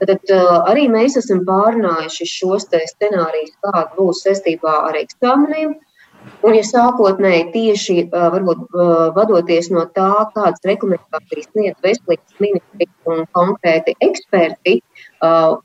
Tad 0.00 0.32
arī 0.70 0.86
mēs 0.92 1.18
esam 1.20 1.44
pārnājuši 1.48 2.26
šos 2.28 2.66
scenārijus, 2.70 3.56
kāda 3.64 3.88
būs 3.98 4.24
saistībā 4.24 4.74
ar 4.88 4.98
eksāmeniem. 5.00 5.76
Un, 6.44 6.52
ja 6.52 6.62
sākotnēji 6.68 7.44
tieši 7.54 7.94
varbūt, 8.12 8.66
vadoties 9.16 9.70
no 9.72 9.86
tā, 9.96 10.10
kādas 10.34 10.60
rekomendācijas 10.68 11.48
sniedz 11.48 11.80
veselības 11.84 12.42
ministrija 12.44 12.92
un 13.12 13.24
konkrēti 13.36 13.94
eksperti, 14.04 14.80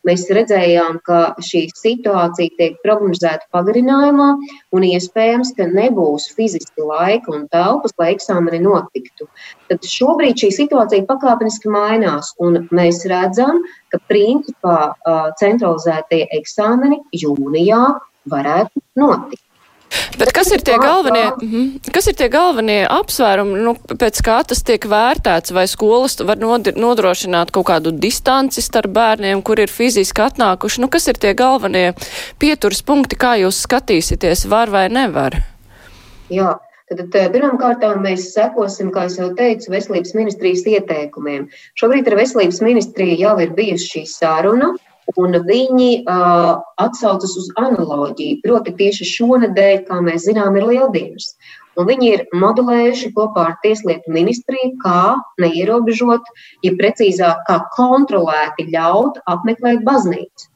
mēs 0.08 0.26
redzējām, 0.36 1.00
ka 1.08 1.20
šī 1.44 1.66
situācija 1.76 2.58
tiek 2.60 2.76
prognozēta 2.84 3.48
pagarinājumā 3.56 4.30
un 4.76 4.88
iespējams, 4.88 5.54
ka 5.58 5.70
nebūs 5.72 6.28
fiziski 6.36 6.84
laika 6.84 7.32
un 7.36 7.48
telpas, 7.54 7.96
lai 8.02 8.12
eksāmeni 8.16 8.60
notiktu. 8.66 9.30
Tad 9.72 9.88
šobrīd 9.88 10.44
šī 10.44 10.52
situācija 10.60 11.08
pakāpeniski 11.08 11.72
mainās, 11.72 12.34
un 12.44 12.66
mēs 12.76 13.06
redzam, 13.10 13.64
ka 13.94 14.02
principā 14.12 14.94
centralizētie 15.40 16.26
eksāmeni 16.42 17.00
jūnijā 17.16 17.84
varētu 18.32 18.84
notikt. 19.00 19.45
Bet 20.20 20.32
kas 20.36 20.50
ir 20.56 20.64
tie 20.66 20.76
galvenie, 20.80 21.26
mhm, 21.36 21.92
kas 21.94 22.08
ir 22.10 22.16
tie 22.18 22.28
galvenie 22.32 22.82
apsvērumi, 22.90 23.62
nu, 23.66 23.76
pēc 23.76 24.22
kā 24.26 24.38
tas 24.48 24.64
tiek 24.66 24.88
vērtēts, 24.92 25.54
vai 25.56 25.66
skolas 25.72 26.18
var 26.26 26.40
nodrošināt 26.40 27.52
kaut 27.56 27.68
kādu 27.70 27.92
distanci 27.92 28.64
starp 28.64 28.94
bērniem, 28.96 29.44
kur 29.46 29.60
ir 29.60 29.72
fiziski 29.72 30.24
atnākuši? 30.26 30.84
Nu, 30.84 30.92
kas 30.92 31.10
ir 31.12 31.20
tie 31.20 31.36
galvenie 31.38 31.94
pieturas 32.42 32.84
punkti, 32.86 33.20
kā 33.20 33.36
jūs 33.44 33.64
skatīsieties, 33.68 34.48
var 34.52 34.72
vai 34.74 34.88
nevar? 34.94 35.42
Jā. 36.32 36.56
Tad 36.86 37.16
pirmkārt 37.34 37.82
mēs 37.98 38.28
sekosim, 38.36 38.92
kā 38.94 39.08
jau 39.10 39.32
teicu, 39.34 39.72
veselības 39.74 40.12
ministrijas 40.14 40.62
ieteikumiem. 40.70 41.48
Šobrīd 41.82 42.06
ar 42.12 42.20
veselības 42.20 42.60
ministriju 42.62 43.16
jau 43.24 43.32
ir 43.42 43.56
bijusi 43.58 43.88
šī 43.90 44.04
saruna. 44.12 44.68
Un 45.14 45.38
viņi 45.46 45.90
uh, 46.10 46.56
atsaucas 46.82 47.36
uz 47.38 47.52
analoģiju. 47.62 48.40
Proti, 48.42 48.74
tieši 48.80 49.06
šonadēļ, 49.12 49.84
kā 49.90 50.00
mēs 50.02 50.26
zinām, 50.26 50.58
ir 50.58 50.66
lieldienas. 50.72 51.36
Un 51.78 51.90
viņi 51.90 52.10
ir 52.16 52.24
modulējuši 52.42 53.12
kopā 53.14 53.50
ar 53.52 53.56
Tieslietu 53.62 54.14
ministriju, 54.16 54.74
kā 54.82 55.16
neierobežot, 55.44 56.26
ja 56.66 56.74
precīzāk, 56.80 57.44
kā 57.50 57.60
kontrolēti 57.76 58.70
ļaut 58.72 59.20
apmeklēt 59.30 59.84
baznīcu. 59.86 60.50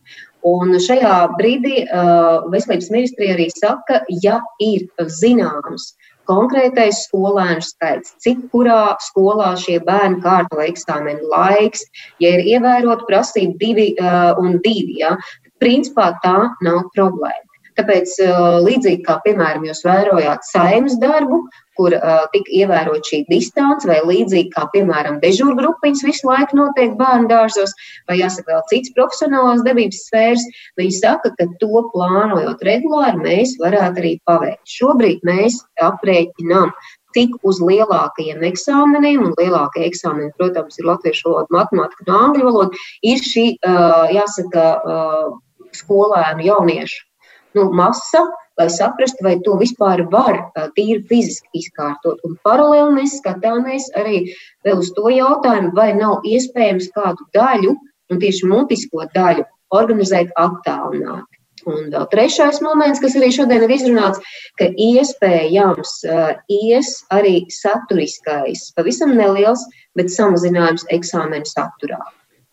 Un 0.49 0.71
šajā 0.79 1.15
brīdī 1.35 1.83
uh, 1.83 2.47
Veselības 2.49 2.87
ministrija 2.93 3.35
arī 3.35 3.49
saka, 3.51 4.01
ja 4.23 4.39
ir 4.63 4.87
zināms, 5.19 5.91
konkrētais 6.29 7.03
skolēnu 7.07 7.65
skaits, 7.65 8.15
cik 8.23 8.45
kurā 8.53 8.95
skolā 9.03 9.55
šie 9.59 9.79
bērni 9.85 10.21
kārto 10.23 10.61
eksāmenu 10.63 11.29
laiks, 11.33 11.83
ja 12.23 12.37
ir 12.37 12.45
ievērot 12.55 13.05
prasību 13.09 13.57
divi 13.59 13.91
uh, 13.97 14.37
un 14.39 14.59
divi, 14.63 15.01
ja, 15.01 15.15
principā 15.59 16.13
tā 16.23 16.37
nav 16.65 16.85
problēma. 16.95 17.45
Tāpēc, 17.79 18.17
līdzīgi 18.65 19.05
kā, 19.05 19.21
piemēram, 19.23 19.63
jūs 19.69 19.85
vērojāt 19.87 20.43
saimnes 20.43 20.97
darbu, 20.99 21.45
kur 21.79 21.95
uh, 21.95 22.25
tika 22.33 22.51
ievērot 22.61 23.07
šī 23.07 23.21
distance, 23.29 23.87
vai 23.87 24.01
līdzīgi 24.03 24.51
kā, 24.55 24.65
piemēram, 24.73 25.21
dežūrgrupiņas 25.23 26.05
visu 26.07 26.27
laiku 26.27 26.59
notiek 26.59 26.93
bērnu 26.99 27.31
dārzos, 27.31 27.73
vai 28.11 28.19
jāsaka 28.19 28.51
vēl 28.51 28.63
cits 28.73 28.93
profesionālās 28.97 29.63
darbības 29.63 30.03
sfēras, 30.09 30.45
viņi 30.79 30.95
saka, 30.99 31.33
ka 31.39 31.49
to 31.63 31.83
plānojot 31.95 32.63
regulāri, 32.67 33.23
mēs 33.23 33.57
varētu 33.63 34.03
arī 34.03 34.13
paveikt. 34.27 34.63
Šobrīd 34.77 35.23
mēs 35.27 35.61
aprēķinām 35.87 36.73
cik 37.15 37.39
uz 37.47 37.57
lielākajiem 37.63 38.43
eksāmeniem, 38.51 39.23
un 39.25 39.37
lielākie 39.39 39.87
eksāmeni, 39.87 40.29
protams, 40.37 40.77
ir 40.77 40.89
latviešu 40.91 41.31
valoda, 41.31 41.55
matemātika 41.55 42.05
un 42.05 42.17
angļu 42.19 42.49
valoda, 42.51 42.87
ir 43.01 43.23
šī, 43.25 43.45
jāsaka, 44.13 44.65
skolēnu 45.79 46.45
jauniešu 46.45 47.05
nu, 47.57 47.69
masa, 47.73 48.23
lai 48.59 48.67
saprastu, 48.73 49.23
vai 49.25 49.37
to 49.45 49.55
vispār 49.61 50.03
var 50.11 50.41
tīri 50.77 51.01
fiziski 51.09 51.63
izkārtot. 51.63 52.19
Un 52.27 52.37
paralēli 52.45 52.97
mēs 52.99 53.17
skatāmies 53.21 53.89
arī 53.99 54.25
uz 54.75 54.91
to 54.97 55.09
jautājumu, 55.13 55.73
vai 55.77 55.93
nav 55.97 56.27
iespējams 56.27 56.91
kādu 56.95 57.27
daļu, 57.35 57.75
un 58.09 58.21
tieši 58.21 58.49
mutisko 58.49 59.07
daļu, 59.15 59.45
organizēt 59.75 60.33
attālināti. 60.39 61.39
Un 61.67 61.89
vēl 61.91 62.05
trešais 62.11 62.61
moments, 62.63 63.01
kas 63.03 63.17
arī 63.19 63.29
šodien 63.35 63.65
ir 63.65 63.73
izrunāts, 63.75 64.21
ka 64.59 64.69
iespējams 64.79 65.95
uh, 66.07 66.31
ies 66.55 66.93
arī 67.13 67.41
saturiskais, 67.51 68.69
pavisam 68.77 69.11
neliels, 69.17 69.65
bet 69.99 70.13
samazinājums 70.13 70.87
eksāmenu 70.95 71.49
saturā. 71.49 71.99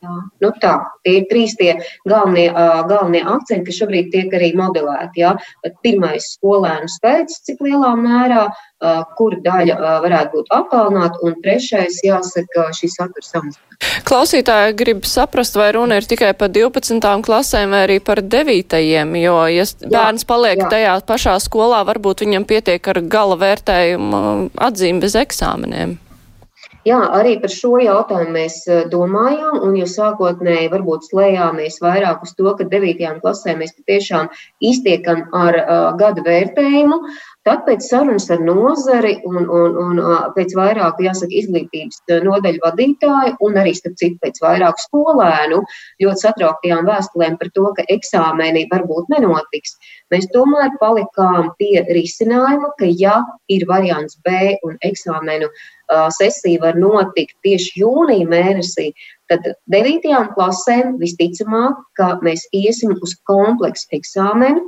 Jā. 0.07 0.17
Nu 0.45 0.53
tā, 0.63 0.75
tie 1.07 1.19
ir 1.21 1.27
trīs 1.31 1.57
tie 1.59 1.75
galvenie, 2.09 2.49
galvenie 2.91 3.25
akcenti, 3.27 3.67
kas 3.69 3.81
šobrīd 3.83 4.13
tiek 4.15 4.35
arī 4.37 4.53
modelēti. 4.59 5.25
Jā. 5.25 5.35
Pirmais 5.83 6.31
skolēnu 6.37 6.91
skaits, 6.93 7.43
cik 7.49 7.63
lielā 7.67 7.93
mērā, 7.99 8.47
kur 9.19 9.39
daļa 9.43 9.77
varētu 10.05 10.37
būt 10.37 10.51
attālināta, 10.55 11.23
un 11.25 11.39
trešais, 11.43 12.03
jāsaka, 12.07 12.69
šī 12.77 12.93
satura 12.93 13.27
samazināšana. 13.27 14.03
Klausītāji 14.09 14.77
grib 14.77 15.05
saprast, 15.09 15.57
vai 15.59 15.71
runa 15.77 15.99
ir 16.01 16.07
tikai 16.09 16.33
par 16.39 16.53
12. 16.53 17.01
klasēm 17.27 17.75
vai 17.75 17.83
arī 17.89 17.99
par 18.05 18.23
9. 18.23 18.79
jo, 19.21 19.37
ja 19.53 19.67
bērns 19.83 20.25
paliek 20.29 20.63
jā. 20.65 20.71
tajā 20.73 20.97
pašā 21.09 21.37
skolā, 21.45 21.83
varbūt 21.89 22.25
viņam 22.25 22.49
pietiek 22.49 22.93
ar 22.93 23.03
gala 23.05 23.37
vērtējumu 23.41 24.51
atzīmi 24.69 25.05
bez 25.05 25.17
eksāmeniem. 25.21 25.97
Jā, 26.87 27.01
arī 27.19 27.33
par 27.43 27.51
šo 27.51 27.81
jautājumu 27.83 28.31
mēs 28.37 28.61
eh, 28.71 28.85
domājām, 28.93 29.57
un 29.67 29.73
jau 29.75 29.89
sākotnēji 29.91 30.69
varbūt 30.71 31.09
slēdzāmies 31.09 31.81
vairāk 31.83 32.23
uz 32.23 32.35
to, 32.39 32.47
ka 32.55 32.67
9. 32.71 33.01
klasē 33.25 33.57
mēs 33.59 33.75
patiešām 33.75 34.29
iztiekam 34.63 35.25
ar 35.35 35.59
uh, 35.59 35.89
gada 35.99 36.23
vērtējumu. 36.23 37.01
Tad 37.47 37.65
pēc 37.67 37.83
sarunas 37.87 38.29
ar 38.31 38.41
nozari 38.43 39.17
un, 39.27 39.49
un, 39.51 39.77
un 39.83 40.01
pēc 40.35 40.55
vairāku, 40.59 41.05
jāsaka, 41.07 41.31
izglītības 41.41 42.01
nodaļu 42.27 42.63
vadītāju 42.63 43.37
un 43.47 43.59
arī, 43.63 43.75
starp 43.79 43.99
citu, 43.99 44.19
pēc 44.23 44.41
vairāku 44.43 44.83
skolēnu 44.83 45.61
ļoti 46.03 46.23
satrauktajām 46.23 46.91
vēstulēm 46.91 47.39
par 47.39 47.53
to, 47.55 47.69
ka 47.79 47.87
eksāmeni 47.95 48.67
varbūt 48.71 49.15
nenotiks, 49.15 49.79
mēs 50.15 50.27
tomēr 50.35 50.75
palikām 50.83 51.53
pie 51.59 51.87
risinājuma, 51.87 52.75
ka 52.79 52.91
ja 52.91 53.21
ir 53.51 53.67
variants 53.71 54.19
B 54.27 54.57
un 54.67 54.79
eksāmenu 54.91 55.47
uh, 55.51 55.65
sesija 56.17 56.63
var 56.63 56.79
notikt 56.81 57.37
tieši 57.47 57.83
jūnija 57.83 58.27
mēnesī, 58.31 58.91
tad 59.31 59.47
9. 59.73 60.07
klasēm 60.35 60.97
visticamāk, 61.03 61.79
ka 61.99 62.17
mēs 62.27 62.47
iesim 62.55 62.95
uz 63.03 63.15
kompleksu 63.29 63.89
eksāmenu 63.99 64.65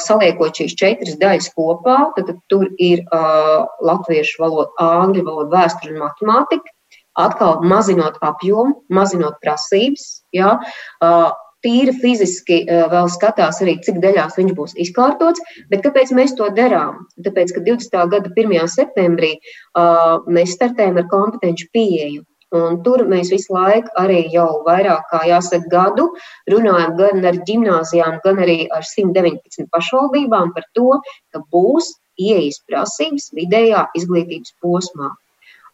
saliekot 0.00 0.56
šīs 0.56 0.76
četras 0.78 1.18
daļas 1.20 1.50
kopā, 1.56 1.96
tad, 2.16 2.30
tad 2.30 2.38
tur 2.48 2.68
ir 2.78 3.02
uh, 3.12 3.66
latviešu 3.84 4.40
valoda, 4.42 4.70
angļu 4.80 5.24
valoda, 5.26 5.50
vēsture 5.52 5.94
un 5.94 6.02
matemātika. 6.04 6.72
Atkal 7.16 7.62
mazinot 7.64 8.18
apjomu, 8.24 8.82
mazinot 8.92 9.38
prasības. 9.40 10.22
Ja, 10.36 10.58
uh, 11.00 11.30
tīri 11.66 11.96
fiziski 11.98 12.62
uh, 12.64 12.86
vēl 12.92 13.10
skatās 13.12 13.60
arī, 13.64 13.76
cik 13.82 13.98
daļās 14.04 14.38
viņš 14.38 14.54
būs 14.56 14.76
izkārtots. 14.86 15.42
Bet 15.72 15.82
kāpēc 15.84 16.14
mēs 16.16 16.36
to 16.38 16.48
darām? 16.54 17.02
Tāpēc, 17.26 17.52
ka 17.56 17.64
20. 17.66 17.98
gada 18.14 18.32
1. 18.32 18.56
septembrī 18.78 19.34
uh, 19.36 20.22
mēs 20.30 20.54
startējam 20.56 21.02
ar 21.02 21.10
kompetenci 21.12 21.68
pieeju. 21.74 22.24
Un 22.54 22.78
tur 22.86 23.02
mēs 23.10 23.32
visu 23.34 23.50
laiku 23.50 23.90
arī 23.98 24.20
jau 24.30 24.62
vairāk 24.66 25.08
kā 25.10 25.24
jāsaka 25.26 25.66
gadu 25.72 26.06
runājam 26.52 26.94
gan 27.00 27.24
ar 27.26 27.38
ģimnāzijām, 27.48 28.20
gan 28.24 28.38
arī 28.44 28.58
ar 28.70 28.86
119 28.86 29.66
pašvaldībām 29.74 30.52
par 30.54 30.68
to, 30.78 31.00
ka 31.34 31.42
būs 31.52 31.90
ieejas 32.16 32.62
prasības 32.68 33.32
vidējā 33.36 33.88
izglītības 33.98 34.54
posmā. 34.62 35.10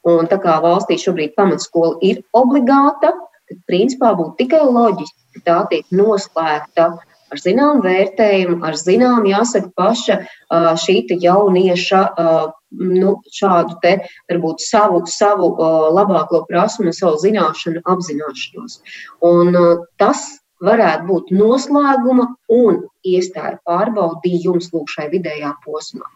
Un 0.08 0.26
tā 0.30 0.40
kā 0.42 0.56
valstī 0.64 0.96
šobrīd 0.98 1.36
pamatskola 1.36 2.00
ir 2.02 2.24
obligāta, 2.34 3.12
tad 3.50 3.60
principā 3.68 4.14
būtu 4.18 4.40
tikai 4.40 4.64
loģiski, 4.64 5.21
ka 5.34 5.42
tā 5.46 5.58
tiek 5.70 5.88
noslēgta 5.94 6.90
ar 7.32 7.40
zināmu 7.40 7.80
vērtējumu, 7.86 8.58
ar 8.66 8.76
zināmu, 8.76 9.30
jāsaka, 9.32 9.72
paša 9.76 10.18
šī 10.82 10.98
jaunieša 11.22 12.02
nu, 12.82 13.14
šādu 13.32 13.78
te 13.82 13.94
varbūt 14.30 14.64
savu, 14.64 15.02
savu 15.08 15.52
labāko 15.96 16.44
prasmu, 16.48 16.92
savu 16.96 17.20
zināšanu 17.22 17.84
apzināšanos. 17.88 18.80
Un 19.28 19.56
tas 20.00 20.24
varētu 20.62 21.08
būt 21.08 21.32
noslēguma 21.34 22.28
un 22.52 22.84
iestāja 23.04 23.58
pārbaudījums 23.66 24.70
lūk 24.74 24.92
šai 24.92 25.08
vidējā 25.12 25.56
posmā. 25.64 26.06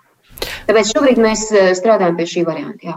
Tāpēc 0.69 0.93
šobrīd 0.93 1.21
mēs 1.23 1.49
strādājam 1.79 2.17
pie 2.19 2.29
šī 2.31 2.45
varianta. 2.47 2.93
Jā. 2.93 2.97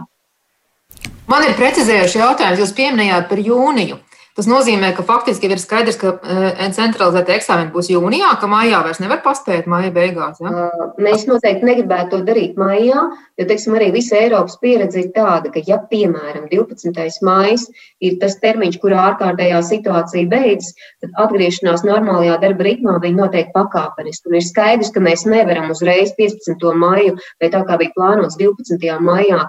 Man 1.30 1.46
ir 1.46 1.56
precizējuši 1.58 2.20
jautājums. 2.20 2.60
Jūs 2.62 2.72
pieminējāt 2.76 3.28
par 3.30 3.42
jūniju. 3.42 3.98
Tas 4.40 4.46
nozīmē, 4.48 4.94
ka 4.96 5.02
faktiski 5.04 5.50
ir 5.52 5.60
skaidrs, 5.60 5.98
ka 6.00 6.14
e, 6.16 6.68
centralizēta 6.72 7.34
eksāmena 7.34 7.68
būs 7.74 7.90
jūnijā, 7.92 8.30
ka 8.40 8.48
maijā 8.48 8.78
vairs 8.86 9.02
nevar 9.02 9.18
paspēt 9.20 9.66
maija 9.68 9.90
beigās. 9.92 10.38
Ja? 10.40 10.70
Mēs 10.96 11.26
noteikti 11.28 11.66
negribētu 11.68 12.14
to 12.14 12.20
darīt 12.24 12.56
maijā, 12.56 13.02
jo, 13.36 13.44
teiksim, 13.50 13.76
arī 13.76 13.90
visa 13.92 14.16
Eiropas 14.16 14.56
pieredze 14.62 15.02
ir 15.02 15.10
tāda, 15.12 15.52
ka, 15.52 15.60
ja, 15.66 15.76
piemēram, 15.90 16.46
12. 16.48 17.18
maijs 17.28 17.66
ir 18.00 18.16
tas 18.22 18.38
termiņš, 18.40 18.78
kurā 18.80 19.02
ārkārtējā 19.10 19.58
situācija 19.68 20.30
beidzas, 20.32 20.72
tad 21.04 21.20
atgriešanās 21.26 21.84
normālajā 21.84 22.38
darba 22.40 22.68
ritmā 22.70 22.96
viņa 23.04 23.20
notiek 23.20 23.52
pakāpeniski. 23.52 24.32
Un 24.32 24.38
ir 24.40 24.48
skaidrs, 24.48 24.94
ka 24.94 25.04
mēs 25.04 25.26
nevaram 25.28 25.68
uzreiz 25.76 26.14
15. 26.16 26.64
maiju, 26.80 27.18
vai 27.44 27.52
tā 27.52 27.60
kā 27.68 27.76
bija 27.84 27.92
plānots 27.92 28.40
12. 28.40 28.88
maijā, 29.04 29.44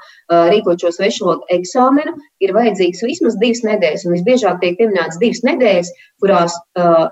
rīkot 0.51 0.83
šo 0.83 0.91
svešvalodu 0.99 1.47
eksāmenu, 1.55 2.17
ir 2.43 2.55
vajadzīgs 2.59 3.07
vismaz 3.07 3.39
divas 3.39 3.63
nedēļas. 3.67 4.07
Un 4.07 4.17
visbiežāk 4.17 4.59
tiek 4.59 4.80
pieminētas 4.81 5.21
divas 5.21 5.45
nedēļas, 5.47 5.93
kurās 6.23 6.57
uh, 6.81 7.07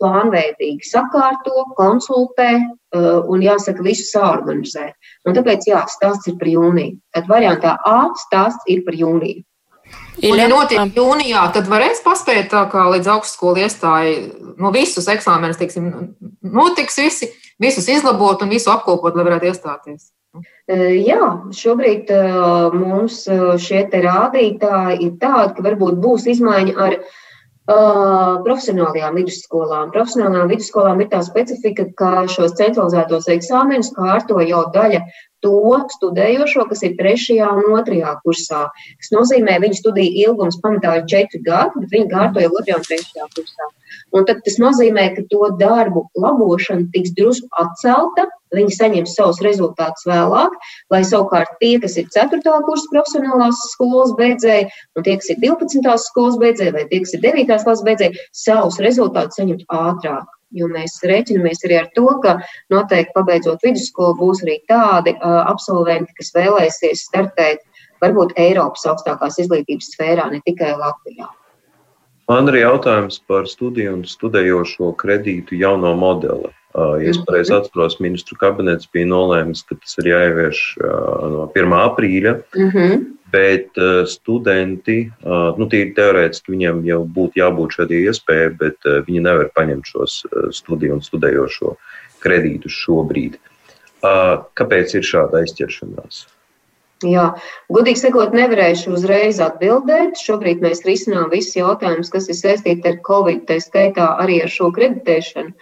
plānveidīgi 0.00 0.88
sakārto, 0.88 1.66
konsultē 1.78 2.50
uh, 2.56 3.20
un, 3.28 3.44
jāsaka, 3.44 3.84
visu 3.84 4.08
sāorganizē. 4.08 4.88
Un 5.28 5.36
tāpēc, 5.36 5.68
jā, 5.70 5.84
stāsts 5.92 6.32
ir 6.32 6.40
par 6.40 6.50
jūniju. 6.50 6.96
Tad 7.14 7.28
variantā 7.30 7.76
A 7.86 8.00
stāsts 8.24 8.66
ir 8.72 8.82
par 8.86 8.96
jūniju. 8.96 9.44
Un, 10.20 10.36
ja 10.36 10.46
notiek 10.50 10.96
jūnijā, 10.96 11.42
tad 11.54 11.68
varēs 11.70 12.02
paspēt 12.04 12.50
tā 12.52 12.62
kā 12.70 12.84
līdz 12.92 13.08
augstskolu 13.14 13.62
iestāja, 13.64 14.28
no 14.60 14.70
visus 14.74 15.08
eksāmenus, 15.10 15.58
teiksim, 15.60 15.88
notiks 16.44 16.98
visi, 17.00 17.30
visus 17.62 17.88
izlabot 17.88 18.42
un 18.44 18.52
visu 18.52 18.70
apkopot, 18.72 19.16
lai 19.16 19.26
varētu 19.26 19.48
iestāties. 19.48 20.10
Jā, 20.70 21.28
šobrīd 21.58 22.10
mums 22.76 23.24
šie 23.64 23.80
rādītāji 23.90 25.00
ir 25.06 25.16
tādi, 25.18 25.56
ka 25.56 25.64
varbūt 25.66 25.98
būs 26.04 26.28
izmaiņa 26.30 26.76
ar 26.84 26.96
profesionālajām 28.46 29.18
vidusskolām. 29.18 29.90
Profesionālajām 29.94 30.52
vidusskolām 30.52 31.02
ir 31.02 31.10
tā 31.10 31.24
specifika, 31.26 31.88
ka 31.98 32.12
šos 32.30 32.54
centralizētos 32.58 33.26
eksāmenus 33.34 33.90
kārto 33.98 34.38
jau 34.46 34.62
daļa 34.74 35.02
to 35.44 35.80
studējošo, 35.96 36.66
kas 36.70 36.84
ir 36.86 36.96
trešajā 37.00 37.50
un 37.62 37.76
otrajā 37.78 38.14
kursā. 38.24 38.62
Tas 39.00 39.12
nozīmē, 39.14 39.58
ka 39.58 39.64
viņu 39.66 39.80
studiju 39.80 40.24
ilgums 40.26 40.60
pamatā 40.64 41.00
ir 41.00 41.06
četri 41.10 41.42
gadi, 41.46 41.84
bet 41.84 41.94
viņi 41.96 42.10
kārto 42.14 42.42
jau 42.44 42.52
otrajā 42.52 42.80
un 42.80 42.88
trešajā 42.88 43.28
kursā. 43.36 43.70
Un 44.16 44.26
tad 44.26 44.42
tas 44.46 44.58
nozīmē, 44.62 45.06
ka 45.16 45.24
to 45.30 45.48
darbu 45.60 46.04
labošana 46.24 46.90
tiks 46.94 47.14
drusku 47.18 47.48
atcelta. 47.62 48.26
Viņi 48.54 48.74
saņems 48.74 49.12
savus 49.14 49.38
rezultātus 49.46 50.08
vēlāk, 50.10 50.56
lai 50.90 51.02
savukārt 51.06 51.52
tie, 51.60 51.76
kas 51.82 51.94
ir 52.02 52.08
4. 52.10 52.40
kursa 52.66 52.90
profesionālās 52.90 53.60
skolas 53.76 54.10
beidzēji, 54.18 54.66
un 54.98 55.06
tie, 55.06 55.14
kas 55.20 55.30
ir 55.30 55.38
12. 55.44 55.94
skolas 56.08 56.40
beidzēji, 56.42 56.74
vai 56.74 56.84
tie, 56.90 56.98
kas 57.04 57.14
ir 57.14 57.22
9. 57.28 57.46
klases 57.62 57.86
beidzēji, 57.86 58.26
savus 58.34 58.82
rezultātus 58.82 59.38
saņemt 59.38 59.62
ātrāk. 59.70 60.39
Jo 60.50 60.66
mēs 60.70 60.98
rēķinamies 61.06 61.64
arī 61.66 61.76
ar 61.78 61.90
to, 61.94 62.06
ka 62.24 62.38
noteikti 62.74 63.14
pabeidzot 63.14 63.62
vidusskolu 63.62 64.16
būs 64.18 64.42
arī 64.44 64.58
tādi 64.70 65.14
uh, 65.16 65.42
absolventi, 65.46 66.14
kas 66.18 66.32
vēlēsies 66.34 67.04
startēt 67.06 67.62
varbūt 68.02 68.34
Eiropas 68.40 68.86
augstākās 68.90 69.38
izglītības 69.42 69.92
sfērā, 69.94 70.30
ne 70.32 70.40
tikai 70.46 70.72
Latvijā. 70.80 71.28
Man 72.30 72.46
ir 72.50 72.60
jautājums 72.60 73.18
par 73.26 73.48
studiju 73.50 73.96
un 73.98 74.02
studējošo 74.06 74.92
kredītu 74.98 75.58
jauno 75.58 75.96
modeli. 75.98 76.52
Ja 76.74 77.10
es 77.10 77.18
mhm. 77.18 77.24
pareizi 77.26 77.54
atceros, 77.56 77.96
ministru 77.98 78.36
kabinets 78.38 78.86
bija 78.94 79.08
nolēmis, 79.10 79.64
ka 79.66 79.74
tas 79.74 79.96
ir 79.98 80.12
jāievieš 80.12 80.60
no 81.32 81.48
1. 81.54 81.74
aprīļa. 81.80 82.36
Mm 82.56 82.70
-hmm. 82.74 83.08
Bet 83.30 83.78
uh, 83.78 84.06
studenti, 84.10 85.04
uh, 85.22 85.54
nu, 85.58 85.68
tīri 85.70 85.92
teorētiski 85.94 86.50
viņiem 86.50 86.82
jau 86.86 87.04
būtu 87.06 87.38
jābūt 87.38 87.76
šādai 87.78 88.00
iespējai, 88.10 88.48
bet 88.58 88.88
uh, 88.90 89.04
viņi 89.06 89.22
nevar 89.22 89.52
paņemt 89.54 89.86
šos 89.86 90.24
studiju 90.50 90.96
un 90.98 91.04
studējošo 91.06 91.76
kredītus 92.24 92.74
šobrīd. 92.84 93.38
Kāpēc 94.00 94.94
ir 94.96 95.04
šāda 95.04 95.42
aizķeršanās? 95.44 96.24
Jā, 97.04 97.30
gudīgi 97.72 98.00
sakot, 98.02 98.34
nevarēšu 98.36 98.92
uzreiz 98.92 99.38
atbildēt. 99.40 100.20
Šobrīd 100.20 100.60
mēs 100.60 100.82
risinām 100.84 101.30
visus 101.32 101.56
jautājumus, 101.56 102.10
kas 102.12 102.28
ir 102.28 102.36
saistīti 102.36 102.90
ar 102.90 102.98
Covid, 103.06 103.46
tā 103.48 103.56
skaitā 103.60 104.10
arī 104.20 104.42
ar 104.44 104.52
šo 104.52 104.68
kreditēšanu. 104.76 105.54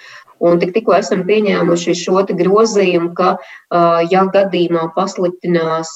Un 0.45 0.61
tik, 0.63 0.73
tikko 0.77 0.95
esam 0.99 1.25
pieņēmuši 1.29 1.95
šo 1.99 2.23
grozījumu, 2.29 3.11
ka, 3.19 3.31
ja 4.13 4.25
gadījumā 4.35 4.89
pasliktinās 4.95 5.95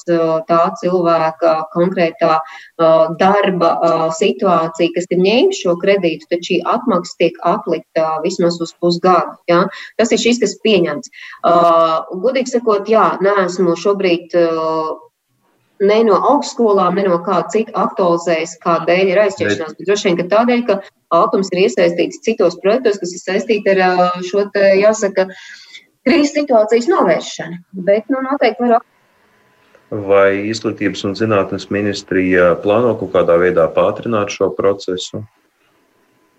tā 0.49 0.61
cilvēka 0.81 1.53
konkrētā 1.75 2.39
darba 3.21 3.71
situācija, 4.17 4.93
kas 4.95 5.07
ir 5.09 5.23
ņēmis 5.23 5.63
šo 5.63 5.77
kredītu, 5.79 6.27
tad 6.31 6.43
šī 6.47 6.59
atmaksa 6.75 7.15
tiek 7.21 7.39
atlikta 7.53 8.19
vismaz 8.25 8.59
uz 8.63 8.75
pusgadu. 8.79 9.37
Ja? 9.51 9.63
Tas 9.97 10.11
ir 10.11 10.21
šis, 10.21 10.41
kas 10.43 10.57
pieņemts. 10.65 11.13
Gudīgi 12.25 12.57
sakot, 12.57 12.91
jā, 12.91 13.13
neesmu 13.23 13.77
šobrīd 13.79 14.35
ne 15.89 15.99
no 16.07 16.19
augstskolām, 16.31 16.97
ne 16.99 17.07
no 17.07 17.19
kā 17.25 17.41
cita 17.53 17.75
aktualizējas, 17.85 18.55
kādēļ 18.63 19.11
ir 19.13 19.21
aizķeršanās. 19.25 19.75
Bet 19.77 19.89
droši 19.89 20.09
vien, 20.09 20.19
ka 20.19 20.29
tādēļ, 20.37 20.63
ka 20.69 20.79
Altums 21.13 21.51
ir 21.53 21.65
iesaistīts 21.67 22.23
citos 22.25 22.57
projektos, 22.63 22.97
kas 23.01 23.13
ir 23.13 23.21
saistīti 23.21 23.75
ar 23.75 23.99
šo, 24.25 24.47
te, 24.55 24.63
jāsaka, 24.81 25.27
krīzes 26.07 26.33
situācijas 26.39 26.89
novēršanu. 26.89 27.61
Bet, 27.85 28.09
nu, 28.09 28.23
noteikti 28.25 28.65
var 28.65 28.81
Vai 29.93 30.49
izglītības 30.49 31.03
un 31.05 31.13
zinātnes 31.13 31.67
ministrija 31.69 32.55
plāno 32.63 32.95
kaut 32.97 33.11
kādā 33.13 33.35
veidā 33.37 33.67
pātrināt 33.75 34.33
šo 34.33 34.49
procesu? 34.57 35.21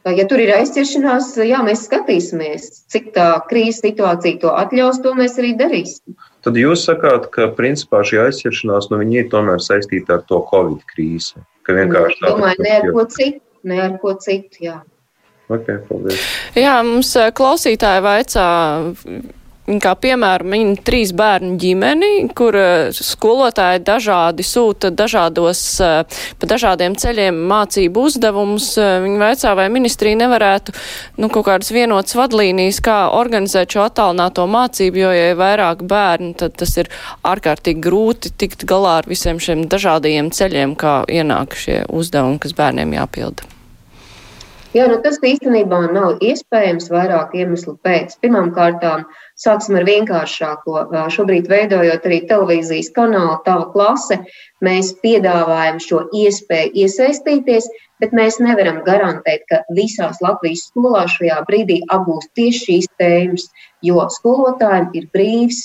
Ja 0.05 0.27
tur 0.29 0.43
ir 0.43 0.51
aizķeršanās, 0.53 1.31
jā, 1.49 1.63
mēs 1.65 1.87
skatīsimies, 1.87 2.67
cik 2.93 3.15
tā 3.15 3.29
krīzes 3.49 3.81
situācija 3.81 4.37
to 4.43 4.51
atļaus, 4.53 5.01
to 5.01 5.15
mēs 5.17 5.39
arī 5.41 5.55
darīsim. 5.57 6.17
Tad 6.45 6.59
jūs 6.61 6.83
sakāt, 6.85 7.31
ka 7.33 7.49
principā 7.57 8.03
šī 8.05 8.21
aizķeršanās 8.27 8.91
nu, 8.93 9.01
ir 9.17 9.31
tomēr 9.33 9.65
saistīta 9.65 10.19
ar 10.19 10.27
to 10.29 10.43
Covid 10.51 10.83
krīzi. 10.93 11.41
Ka 11.65 11.79
vienkārši 11.79 12.21
tā 12.21 12.35
ir. 12.35 12.61
Ne 12.61 12.75
ar 12.77 12.91
ko 12.93 13.07
citu, 13.15 13.41
ne 13.65 13.81
ar 13.87 13.97
ko 14.03 14.13
citu, 14.21 14.61
jā. 14.67 14.77
Okay, 15.49 15.81
paldies. 15.89 16.21
jā, 16.57 16.77
mums 16.85 17.11
klausītāji 17.37 18.05
vaicā 18.05 18.49
Kā 19.65 19.95
piemēram, 19.97 20.51
min 20.53 20.73
trīs 20.77 21.15
bērnu 21.17 21.55
ģimeni, 21.57 22.09
kur 22.37 22.57
eh, 22.61 22.91
skolotāji 22.93 23.81
dažādi 23.81 24.45
sūta 24.45 24.91
dažādos, 24.93 25.63
eh, 25.81 26.19
pa 26.37 26.49
dažādiem 26.51 26.93
ceļiem 27.01 27.39
mācību 27.49 28.03
uzdevumus. 28.11 28.67
Eh, 28.77 28.99
viņi 29.07 29.23
veicā, 29.23 29.55
vai 29.57 29.71
ministrija 29.73 30.21
nevarētu, 30.21 30.75
nu, 31.17 31.31
kaut 31.33 31.47
kādas 31.49 31.73
vienotas 31.73 32.13
vadlīnijas, 32.13 32.83
kā 32.85 32.99
organizēt 33.17 33.73
šo 33.73 33.87
attālināto 33.87 34.45
mācību, 34.53 35.01
jo, 35.01 35.15
ja 35.17 35.33
ir 35.33 35.41
vairāk 35.41 35.87
bērnu, 35.89 36.35
tad 36.45 36.61
tas 36.61 36.77
ir 36.77 36.93
ārkārtīgi 37.25 37.81
grūti 37.89 38.37
tikt 38.37 38.69
galā 38.69 38.99
ar 39.01 39.09
visiem 39.09 39.41
šiem 39.41 39.65
dažādajiem 39.65 40.29
ceļiem, 40.29 40.77
kā 40.77 41.01
ienāk 41.09 41.57
šie 41.57 41.87
uzdevumi, 41.89 42.37
kas 42.45 42.53
bērniem 42.61 42.93
jāpilda. 43.01 43.55
Jā, 44.75 44.89
nu 44.91 44.97
tas 45.05 45.21
īstenībā 45.23 45.85
nav 45.95 46.23
iespējams 46.25 46.89
vairāk 46.91 47.37
iemeslu 47.39 47.77
pēc. 47.87 48.17
Pirmkārt, 48.25 48.83
sāksim 49.41 49.79
ar 49.81 49.87
vienkāršāko. 49.89 50.85
Šobrīd, 51.15 51.49
veidojot 51.51 52.07
arī 52.09 52.21
televīzijas 52.31 52.93
kanālu, 52.97 53.39
tava 53.47 53.69
klase, 53.75 54.21
mēs 54.65 54.95
piedāvājam 55.03 55.81
šo 55.83 56.05
iespēju 56.15 56.75
iesaistīties, 56.85 57.69
bet 58.03 58.15
mēs 58.17 58.41
nevaram 58.43 58.83
garantēt, 58.87 59.45
ka 59.51 59.63
visās 59.77 60.21
Latvijas 60.25 60.67
skolās 60.71 61.15
šajā 61.19 61.43
brīdī 61.49 61.83
apgūst 61.95 62.33
tieši 62.39 62.65
šīs 62.67 62.91
tēmas 63.01 63.49
jo 63.85 64.05
skolotājiem 64.11 64.89
ir 64.97 65.07
brīvs 65.15 65.61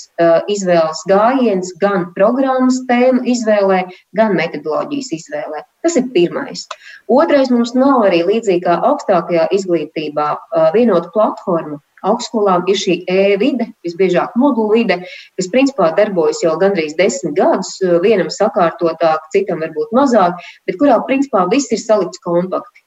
izvēles 0.52 1.02
gājiens 1.10 1.72
gan 1.82 2.08
programmas 2.16 2.80
tēmu 2.90 3.24
izvēlē, 3.34 3.82
gan 4.16 4.36
metodoloģijas 4.38 5.12
izvēlē. 5.16 5.64
Tas 5.84 5.96
ir 5.96 6.10
pirmais. 6.14 6.66
Otrais 7.08 7.52
mums 7.52 7.74
nav 7.76 8.04
arī 8.08 8.22
līdzīgi 8.28 8.64
kā 8.66 8.80
augstākajā 8.90 9.48
izglītībā 9.56 10.28
vienotu 10.76 11.12
platformu. 11.14 11.80
Augstskolām 12.06 12.66
ir 12.70 12.78
šī 12.80 12.98
e-vide, 13.10 13.70
visbiežāk 13.86 14.36
modulu 14.40 14.76
vide, 14.78 15.00
kas 15.38 15.50
principā 15.52 15.90
darbojas 15.96 16.42
jau 16.44 16.56
gandrīz 16.60 16.96
desmit 16.98 17.36
gadus, 17.38 17.76
vienam 18.04 18.30
sakārtotāk, 18.32 19.26
citam 19.34 19.64
varbūt 19.64 19.96
mazāk, 19.96 20.38
bet 20.66 20.80
kurā 20.80 21.00
principā 21.08 21.46
viss 21.50 21.72
ir 21.72 21.82
salikts 21.82 22.22
kompakti 22.24 22.86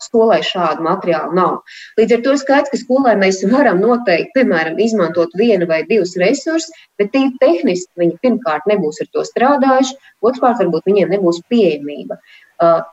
skolai 0.00 0.40
šādu 0.42 0.84
materiālu 0.84 1.34
nav. 1.36 1.58
Līdz 1.98 2.16
ar 2.16 2.22
to 2.24 2.36
skaidrs, 2.40 2.70
ka 2.72 2.78
skolai 2.80 3.16
mēs 3.20 3.42
varam 3.52 3.80
noteikti, 3.80 4.32
piemēram, 4.38 4.78
izmantot 4.80 5.34
vienu 5.36 5.68
vai 5.68 5.82
divus 5.88 6.16
resursus, 6.16 6.70
bet 6.98 7.12
tīri 7.12 7.36
tehniski 7.40 7.92
viņi 8.00 8.18
pirmkārt 8.22 8.68
nebūs 8.70 9.02
ar 9.04 9.10
to 9.12 9.26
strādājuši, 9.28 9.98
otrkārt 10.24 10.62
varbūt 10.62 10.88
viņiem 10.88 11.12
nebūs 11.16 11.42
pieejamība. 11.52 12.16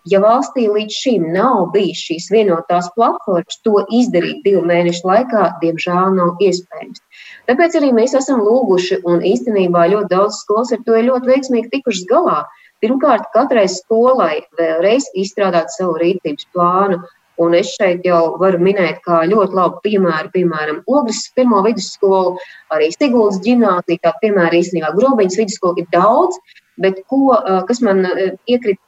Ja 0.09 0.19
valstī 0.23 0.63
līdz 0.65 0.95
šim 1.03 1.25
nav 1.33 1.67
bijis 1.73 1.99
šīs 2.07 2.29
vienotās 2.33 2.87
platformas, 2.95 3.59
to 3.65 3.83
izdarīt 3.93 4.39
divu 4.45 4.63
mēnešu 4.65 5.05
laikā, 5.05 5.43
diemžēl 5.61 6.15
nav 6.15 6.41
iespējams. 6.41 7.03
Tāpēc 7.49 7.77
arī 7.77 7.91
mēs 7.93 8.15
esam 8.17 8.41
lūguši, 8.45 9.01
un 9.05 9.21
īstenībā 9.21 9.85
ļoti 9.93 10.09
daudz 10.15 10.41
skolas 10.41 10.73
ar 10.73 10.81
to 10.87 10.97
ir 10.97 11.05
ļoti 11.11 11.29
veiksmīgi 11.33 11.71
tikušas 11.75 12.09
galā. 12.09 12.39
Pirmkārt, 12.81 13.29
katrai 13.35 13.67
skolai 13.69 14.39
vēlreiz 14.57 15.11
izstrādāt 15.13 15.69
savu 15.75 15.99
rīcības 16.01 16.49
plānu. 16.55 17.01
Un 17.39 17.53
es 17.55 17.69
šeit 17.71 18.03
jau 18.03 18.35
varu 18.39 18.57
minēt, 18.59 18.97
kā 19.05 19.21
ļoti 19.29 19.55
labu 19.55 19.77
piemēru, 19.85 20.31
piemēram, 20.33 20.81
Ogres 20.91 21.21
pirmo 21.37 21.61
vidusskolu, 21.63 22.33
arī 22.75 22.89
Siguldas 22.91 23.39
ģimnāzija, 23.45 24.01
tā 24.03 24.11
piemēram, 24.19 24.57
īstenībā 24.59 24.89
Grobiņas 24.97 25.37
vidusskola 25.39 25.79
ir 25.79 25.87
daudz, 25.93 26.35
bet 26.83 26.99
ko, 27.07 27.37
kas 27.69 27.79
man 27.85 28.03
iekrita 28.43 28.81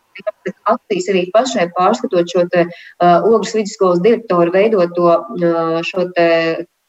acīs 0.74 1.10
arī 1.12 1.24
pašai 1.36 1.70
pārskatot 1.78 2.34
šo 2.34 2.46
te, 2.52 2.68
uh, 2.68 3.30
Ogres 3.30 3.56
vidusskolas 3.58 4.04
direktoru 4.04 4.54
veidoto 4.54 5.08
uh, 5.16 5.80
šo 5.88 6.10
te 6.16 6.28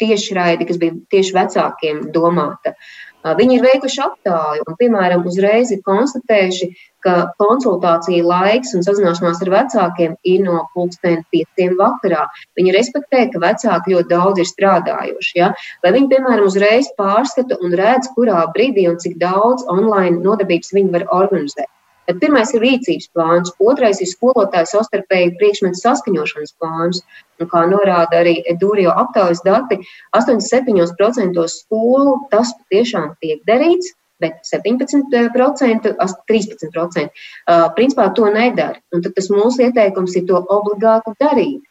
tiešraidi, 0.02 0.66
kas 0.66 0.80
bija 0.82 0.98
tieši 1.14 1.34
vecākiem 1.36 2.04
domāta. 2.14 2.74
Uh, 3.22 3.36
viņi 3.38 3.58
ir 3.58 3.66
veikuši 3.66 4.00
aptāju 4.02 4.64
un, 4.66 4.76
piemēram, 4.80 5.26
uzreiz 5.28 5.70
ir 5.74 5.82
konstatējuši, 5.86 6.70
ka 7.02 7.14
konsultācija 7.38 8.24
laiks 8.26 8.74
un 8.76 8.84
sazināšanās 8.86 9.42
ar 9.44 9.50
vecākiem 9.56 10.16
ir 10.32 10.42
no 10.46 10.62
pulksten 10.74 11.22
pieciem 11.34 11.74
vakarā. 11.78 12.28
Viņi 12.58 12.74
respektē, 12.76 13.24
ka 13.32 13.42
vecāki 13.42 13.94
ļoti 13.94 14.10
daudz 14.10 14.42
ir 14.42 14.50
strādājuši. 14.50 15.36
Ja? 15.38 15.52
Lai 15.84 15.94
viņi, 15.98 16.10
piemēram, 16.14 16.46
uzreiz 16.50 16.90
pārskata 16.98 17.58
un 17.62 17.74
redz, 17.78 18.10
kurā 18.16 18.44
brīdī 18.54 18.88
un 18.90 18.98
cik 19.02 19.18
daudz 19.22 19.66
online 19.70 20.22
nodarbības 20.22 20.74
viņi 20.78 20.94
var 20.94 21.08
organizēt. 21.22 21.70
Tad 22.08 22.18
pirmais 22.18 22.50
ir 22.56 22.64
rīcības 22.64 23.08
plāns, 23.14 23.52
otrais 23.62 24.00
ir 24.02 24.10
skolotāju 24.10 24.70
savstarpēji 24.72 25.34
priekšmetu 25.38 25.78
saskaņošanas 25.78 26.54
plāns. 26.58 27.02
Un, 27.38 27.48
kā 27.50 27.62
norāda 27.70 28.20
arī 28.22 28.36
Dūrijo 28.58 28.94
aptaujas 29.04 29.42
dati, 29.46 29.78
87% 30.18 31.46
skolu 31.50 32.16
tas 32.32 32.54
patiešām 32.58 33.12
tiek 33.22 33.42
darīts, 33.48 33.94
bet 34.22 34.42
17%, 34.46 35.92
13% 36.30 37.02
uh, 37.02 37.68
principā 37.76 38.08
to 38.14 38.30
nedara. 38.30 38.78
Un 38.94 39.02
tad 39.02 39.16
tas 39.18 39.28
mūsu 39.34 39.66
ieteikums 39.66 40.16
ir 40.18 40.26
to 40.30 40.42
obligāti 40.56 41.14
darīt. 41.22 41.62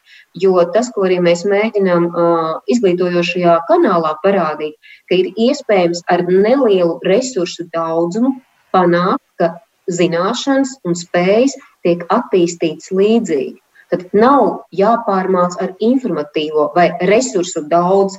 Jo 0.42 0.64
tas, 0.74 0.88
ko 0.92 1.04
arī 1.08 1.18
mēs 1.24 1.44
mēģinām 1.48 2.08
uh, 2.08 2.52
izglītojošajā 2.72 3.58
kanālā 3.68 4.14
parādīt, 4.24 4.78
ka 5.08 5.18
ir 5.20 5.32
iespējams 5.48 6.04
ar 6.12 6.24
nelielu 6.28 6.96
resursu 7.04 7.68
daudzumu 7.72 8.38
panākt, 8.72 9.24
ka 9.40 9.52
zināšanas 9.90 10.76
un 10.86 10.96
spējas 10.98 11.56
tiek 11.82 12.04
attīstītas 12.12 12.92
līdzīgi. 12.94 13.58
Tad 13.92 14.06
nav 14.16 14.64
jāpārmāc 14.72 15.58
ar 15.60 15.74
informatīvo 15.84 16.70
vai 16.76 16.88
resursu 17.10 17.64
daudz, 17.68 18.16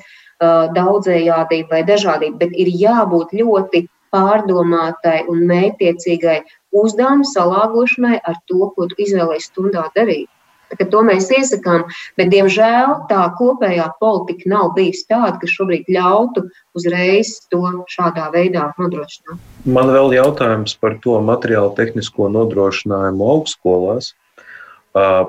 daudzējādību 0.78 1.72
vai 1.72 1.82
dažādību, 1.88 2.38
bet 2.42 2.54
ir 2.60 2.70
jābūt 2.82 3.34
ļoti 3.40 3.88
pārdomātai 4.14 5.24
un 5.32 5.46
mētiecīgai 5.50 6.42
uzdevuma 6.84 7.26
salāgošanai 7.32 8.20
ar 8.22 8.38
to, 8.50 8.70
ko 8.76 8.90
tu 8.90 9.00
izvēlējies 9.06 9.50
stundā 9.50 9.88
darīt. 9.98 10.30
To 10.80 11.04
mēs 11.06 11.30
iesakām, 11.34 11.86
bet, 12.20 12.32
diemžēl, 12.34 12.96
tā 13.10 13.28
kopējā 13.38 13.90
politika 14.02 14.50
nav 14.52 14.74
bijusi 14.78 15.06
tāda, 15.12 15.38
kas 15.42 15.54
šobrīd 15.54 15.90
ļautu 15.94 16.48
uzreiz 16.78 17.36
to 17.54 17.62
šādā 17.92 18.30
veidā 18.34 18.72
nodrošināt. 18.80 19.40
Man 19.66 19.94
vēl 19.94 20.18
jautājums 20.18 20.76
par 20.80 20.98
to 21.04 21.20
materiālu 21.24 21.74
tehnisko 21.78 22.30
nodrošinājumu 22.34 23.30
augstskolās. 23.38 24.14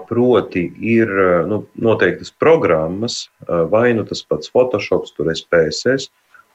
Proti, 0.09 0.66
ir 0.85 1.09
nu, 1.48 1.62
noteiktas 1.80 2.35
programmas, 2.37 3.30
vai 3.48 3.94
nu 3.96 4.04
tas 4.04 4.20
pats 4.28 4.52
Photoshop, 4.52 5.09
tur 5.16 5.30
ir 5.33 5.40
PSS, 5.48 6.11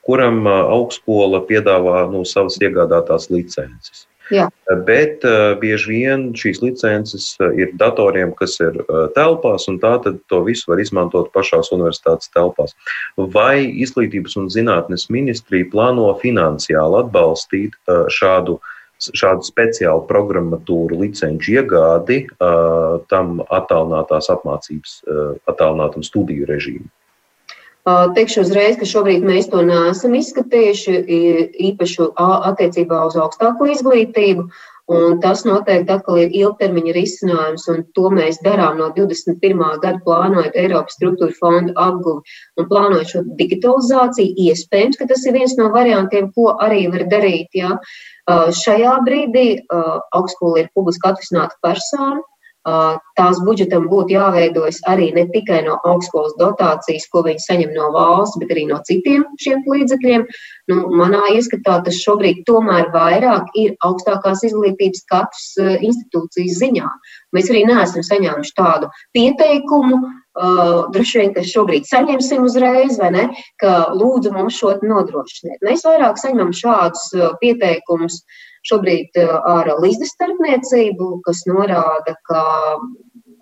kuram 0.05 0.45
augstskola 0.49 1.41
piedāvā 1.49 2.03
nu, 2.11 2.21
savas 2.25 2.59
iegādātās 2.61 3.31
licences. 3.33 4.05
Jā. 4.29 4.47
Bet 4.85 5.23
uh, 5.25 5.55
bieži 5.61 5.89
vien 5.89 6.25
šīs 6.37 6.61
licences 6.61 7.31
ir 7.57 7.71
datoriem, 7.81 8.33
kas 8.37 8.59
ir 8.61 8.77
uh, 8.83 9.07
telpās, 9.15 9.65
un 9.71 9.79
tā 9.81 9.95
to 10.05 10.41
visu 10.45 10.69
var 10.69 10.81
izmantot 10.81 11.31
pašās 11.33 11.71
universitātes 11.75 12.29
telpās. 12.35 12.75
Vai 13.17 13.65
Izglītības 13.85 14.37
un 14.41 14.49
zinātnes 14.53 15.07
ministrija 15.13 15.69
plāno 15.73 16.11
finansiāli 16.21 17.01
atbalstīt 17.01 17.73
uh, 17.89 18.05
šādu, 18.13 18.59
šādu 18.99 19.47
speciālu 19.47 20.05
programmatūru 20.09 21.01
licenču 21.05 21.55
iegādi 21.55 22.25
tam 23.07 23.37
attālinātās 23.47 24.27
apmācības, 24.33 24.97
attālinātam 25.47 26.03
studiju 26.03 26.49
režīmu? 26.49 26.89
Teikšu 28.15 28.43
uzreiz, 28.45 28.75
ka 28.79 28.87
šobrīd 28.87 29.23
mēs 29.25 29.47
to 29.51 29.61
neesam 29.65 30.15
izskatījuši 30.17 30.97
īpaši 31.69 32.09
attiecībā 32.17 33.05
uz 33.07 33.15
augstāko 33.19 33.69
izglītību. 33.75 34.49
Un 34.89 35.19
tas 35.21 35.43
noteikti 35.45 35.93
atkal 35.93 36.17
ir 36.17 36.31
ilgtermiņa 36.33 36.93
risinājums, 36.95 37.67
un 37.69 37.83
to 37.93 38.09
mēs 38.09 38.39
darām 38.41 38.79
no 38.81 38.87
21. 38.95 39.59
gada 39.83 39.99
plānojot 40.01 40.57
Eiropas 40.57 40.97
struktūra 40.97 41.35
fondu 41.37 41.75
apguvi 41.77 42.23
un 42.57 42.69
plānojot 42.71 43.11
šo 43.11 43.21
digitalizāciju. 43.37 44.33
Iespējams, 44.49 44.97
ka 44.97 45.05
tas 45.11 45.21
ir 45.29 45.37
viens 45.37 45.53
no 45.61 45.69
variantiem, 45.75 46.31
ko 46.33 46.55
arī 46.65 46.87
var 46.89 47.05
darīt. 47.13 47.53
Ja. 47.53 47.77
Šajā 48.63 48.95
brīdī 49.05 49.45
augstskola 49.69 50.63
ir 50.63 50.73
publiski 50.73 51.05
atvesināta 51.11 51.61
persona, 51.61 52.25
tās 53.19 53.39
budžetam 53.45 53.87
būtu 53.91 54.15
jāveidojas 54.15 54.79
arī 54.91 55.09
ne 55.15 55.25
tikai 55.33 55.61
no 55.65 55.77
augstskolas 55.87 56.35
dotācijas, 56.39 57.07
ko 57.11 57.23
viņi 57.27 57.43
saņem 57.45 57.73
no 57.75 57.89
valsts, 57.95 58.39
bet 58.41 58.53
arī 58.55 58.65
no 58.69 58.79
citiem 58.87 59.25
šiem 59.41 59.65
līdzekļiem. 59.67 60.25
Nu, 60.69 60.79
manā 61.01 61.21
ieskatā 61.35 61.79
tas 61.85 61.99
šobrīd 62.03 62.43
tomēr 62.47 62.91
vairāk 62.93 63.49
ir 63.57 63.75
augstākās 63.85 64.45
izglītības 64.49 65.05
katras 65.09 65.51
institūcijas 65.59 66.59
ziņā. 66.61 66.89
Mēs 67.35 67.51
arī 67.51 67.65
neesam 67.69 68.05
saņēmuši 68.05 68.55
tādu 68.57 68.91
pieteikumu, 69.17 70.01
Uh, 70.39 70.85
droši 70.95 71.19
vien, 71.19 71.31
ka 71.35 71.41
šobrīd 71.43 71.83
saņemsim 71.89 72.45
uzreiz, 72.47 72.95
vai 73.01 73.09
ne, 73.11 73.23
ka 73.59 73.89
lūdzu 73.91 74.31
mums 74.31 74.55
šo 74.55 74.77
nodrošiniet. 74.79 75.59
Mēs 75.67 75.83
vairāk 75.83 76.21
saņemam 76.21 76.53
šādus 76.55 77.09
pieteikumus 77.41 78.21
uh, 78.21 78.37
šobrīd 78.67 79.19
eh, 79.19 79.35
ar 79.53 79.69
līdzes 79.81 80.15
starpniecību, 80.15 81.11
kas 81.27 81.45
norāda, 81.49 82.17
ka 82.29 82.43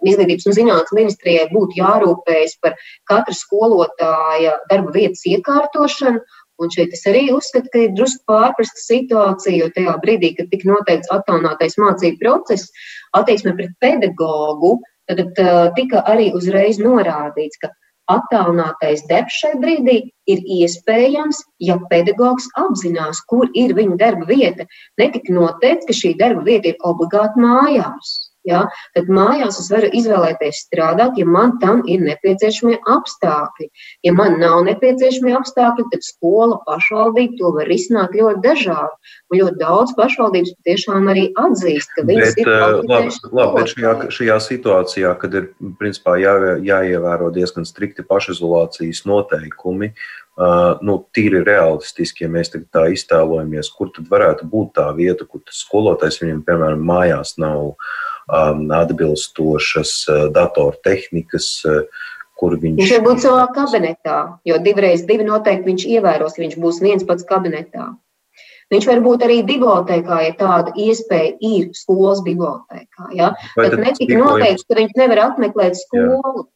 Izglītības 0.05 0.45
un 0.45 0.53
zinātnes 0.53 0.93
ministrijai 0.93 1.47
būtu 1.49 1.79
jārūpējas 1.79 2.51
par 2.61 2.75
katra 3.09 3.33
skolotāja 3.33 4.51
darba 4.69 4.93
vietas 4.93 5.23
iekārtošanu. 5.25 6.21
Un 6.61 6.71
šeit 6.73 6.93
es 6.93 7.01
arī 7.09 7.23
uzskatu, 7.33 7.69
ka 7.73 7.81
ir 7.81 7.95
drusku 7.97 8.21
pārprasta 8.29 8.83
situācija, 8.83 9.57
jo 9.57 9.71
tajā 9.73 9.95
brīdī, 10.05 10.31
kad 10.37 10.51
tika 10.53 10.69
noteikts 10.69 11.09
attālinātais 11.13 11.77
mācību 11.81 12.21
process, 12.21 12.69
attieksme 13.17 13.55
pret 13.57 13.73
pedagogu, 13.81 14.75
tad, 15.15 15.39
eh, 15.39 15.71
tika 15.75 16.03
arī 16.13 16.31
uzreiz 16.35 16.79
norādīts, 16.83 17.59
ka 17.61 17.71
Attālinātais 18.07 19.01
darbs 19.09 19.35
šai 19.35 19.57
brīdī 19.59 19.97
ir 20.31 20.43
iespējams, 20.57 21.41
ja 21.59 21.75
pedagogs 21.91 22.47
apzinās, 22.61 23.19
kur 23.27 23.49
ir 23.53 23.73
viņa 23.75 23.97
darba 23.99 24.27
vieta. 24.29 24.63
Netika 25.01 25.35
noteikts, 25.35 25.89
ka 25.89 25.95
šī 25.97 26.13
darba 26.21 26.45
vieta 26.45 26.71
ir 26.71 26.87
obligāti 26.87 27.43
mājās. 27.43 28.13
Ja? 28.47 28.63
Tad 28.95 29.09
mājās 29.11 29.59
es 29.61 29.69
varu 29.73 29.89
izvēlēties 29.95 30.63
strādāt, 30.67 31.17
ja 31.19 31.27
man 31.27 31.57
tam 31.61 31.83
ir 31.89 32.03
nepieciešamie 32.05 32.77
apstākļi. 32.93 33.69
Ja 34.07 34.13
man 34.17 34.39
nav 34.41 34.63
nepieciešamie 34.67 35.35
apstākļi, 35.37 35.87
tad 35.93 36.05
skola, 36.07 36.59
pašvaldība 36.67 37.39
to 37.41 37.53
var 37.57 37.69
risināt 37.71 38.15
ļoti 38.17 38.43
dažādi. 38.45 39.13
Un 39.31 39.41
ļoti 39.41 39.59
daudz 39.61 39.95
pašvaldības 39.97 40.53
patiešām 40.59 41.09
arī 41.11 41.25
atzīst, 41.39 41.91
ka 41.95 42.05
viņas 42.07 42.37
bet, 42.37 42.43
ir. 42.43 42.53
Eh, 42.53 42.77
labi, 42.87 43.17
labi, 43.31 43.57
bet 43.57 43.73
šajā, 43.73 43.95
šajā 44.19 44.37
situācijā, 44.47 45.17
kad 45.19 45.35
ir 45.41 45.51
principā 45.81 46.15
jā, 46.21 46.37
jāievēro 46.63 47.33
diezgan 47.35 47.67
strikti 47.67 48.05
pašizolācijas 48.07 49.03
noteikumi, 49.09 49.93
Uh, 50.37 50.75
nu, 50.85 50.99
tīri 51.17 51.39
realistiski, 51.41 52.27
ja 52.27 52.29
mēs 52.29 52.51
tā 52.53 52.83
iztēlojamies, 52.93 53.71
kur 53.73 53.89
tad 53.95 54.05
varētu 54.11 54.45
būt 54.45 54.75
tā 54.77 54.83
vieta, 54.93 55.25
kur 55.25 55.41
tas 55.41 55.63
skolotājs 55.63 56.19
viņam, 56.21 56.43
piemēram, 56.45 56.83
mājās 56.85 57.31
nav 57.41 57.71
um, 57.71 57.73
atbilstošas 58.27 59.93
uh, 60.09 60.25
datortehnikas, 60.35 61.51
uh, 61.67 62.09
kur 62.37 62.57
viņš. 62.61 62.81
Viņš 62.81 62.97
var 62.97 63.05
būt 63.05 63.23
savā 63.23 63.45
kabinetā, 63.55 64.17
jo 64.47 64.59
divreiz 64.63 65.05
divi 65.07 65.25
noteikti 65.27 65.71
viņš 65.71 65.87
ievēros, 65.97 66.35
ka 66.35 66.45
viņš 66.45 66.59
būs 66.63 66.83
viens 66.83 67.07
pats 67.07 67.25
kabinetā. 67.27 67.87
Viņš 68.73 68.85
var 68.89 68.99
būt 69.03 69.23
arī 69.23 69.37
bibliotekā, 69.47 70.19
ja 70.25 70.33
tāda 70.35 70.73
iespēja 70.75 71.37
ir 71.39 71.69
skolas 71.77 72.19
bibliotekā. 72.25 73.07
Ja? 73.15 73.31
Vai 73.55 73.69
tad 73.71 73.79
netika 73.79 74.19
noteikts, 74.19 74.67
ka 74.67 74.75
viņš 74.81 74.99
nevar 74.99 75.23
apmeklēt 75.29 75.79
skolu. 75.79 76.43
Jā. 76.43 76.51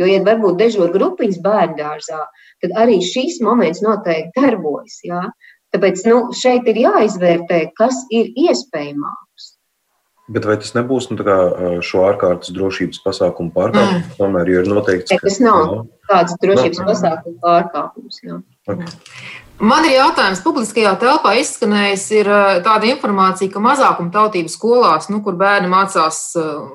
Jo, 0.00 0.06
ja 0.08 0.22
varbūt 0.24 0.56
dežūra 0.56 0.88
grupiņas 0.94 1.42
bērngārzā, 1.44 2.22
tad 2.64 2.74
arī 2.80 2.96
šīs 3.04 3.42
moments 3.44 3.82
noteikti 3.84 4.40
darbojas. 4.40 4.98
Ja? 5.06 5.26
Tāpēc 5.72 6.02
nu, 6.08 6.22
šeit 6.36 6.66
ir 6.72 6.80
jāizvērtē, 6.82 7.60
kas 7.78 8.00
ir 8.10 8.32
iespējamāks. 8.48 9.51
Bet 10.30 10.46
vai 10.46 10.54
tas 10.62 10.70
nebūs 10.76 11.08
nu, 11.10 11.18
kā, 11.26 11.36
šo 11.82 12.04
ārkārtas 12.06 12.52
drošības 12.54 13.00
pasākumu 13.02 13.50
pārkāpums? 13.56 14.04
Mm. 14.06 14.12
Tomēr 14.20 14.50
ir 14.52 14.68
noteikts, 14.70 15.10
ka 15.10 15.26
tas 15.26 15.40
nav 15.42 15.82
kāds 16.06 16.36
drošības 16.42 16.78
no. 16.78 16.86
pasākumu 16.86 17.40
pārkāpums. 17.42 18.20
Jā. 18.22 18.38
Man 19.62 19.84
ir 19.86 19.96
jautājums, 19.96 20.40
publiskajā 20.42 20.92
telpā 20.98 21.32
izskanējis 21.38 22.04
ir 22.14 22.28
tāda 22.62 22.86
informācija, 22.90 23.50
ka 23.50 23.62
mazākuma 23.62 24.10
tautību 24.14 24.50
skolās, 24.50 25.08
nu, 25.10 25.18
kur 25.22 25.34
bērni 25.38 25.70
mācās 25.70 26.20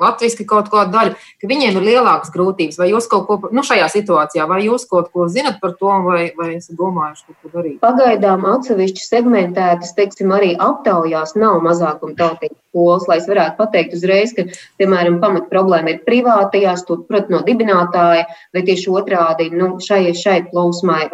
latviešu 0.01 0.43
kaut 0.47 0.67
kādu 0.71 0.91
daļu, 0.93 1.15
ka 1.39 1.49
viņiem 1.51 1.79
ir 1.79 1.87
lielākas 1.87 2.31
grūtības. 2.31 2.79
Vai 2.79 2.89
jūs 2.91 3.07
kaut 3.11 3.25
ko, 3.27 3.39
nu, 3.55 3.63
šajā 3.63 3.87
situācijā, 3.91 4.47
vai 4.51 4.61
jūs 4.65 4.87
kaut 4.91 5.09
ko 5.15 5.29
zinat 5.31 5.61
par 5.63 5.75
to, 5.79 5.91
vai, 6.07 6.29
vai 6.35 6.53
esat 6.57 6.75
domājuši 6.79 7.35
ko 7.39 7.51
darīt? 7.55 7.79
Pagaidām 7.83 8.47
atsevišķi 8.51 9.03
segmentētas, 9.07 9.95
teiksim, 9.95 10.31
arī 10.35 10.53
aptaujās 10.55 11.35
nav 11.39 11.59
mazākuma 11.63 12.19
tautību 12.19 12.55
skolas, 12.77 13.07
lai 13.09 13.17
es 13.21 13.27
varētu 13.27 13.57
pateikt 13.57 13.95
uzreiz, 13.97 14.33
ka, 14.37 14.45
piemēram, 14.79 15.19
pamat 15.23 15.47
problēma 15.51 15.95
ir 15.95 16.03
privātajās, 16.05 16.85
turprat 16.87 17.31
no 17.33 17.41
dibinātāja, 17.47 18.27
vai 18.53 18.63
tieši 18.67 18.91
otrādi, 18.93 19.49
nu, 19.55 19.75
šai, 19.83 20.13
šai 20.15 20.39
plūsmai 20.51 21.07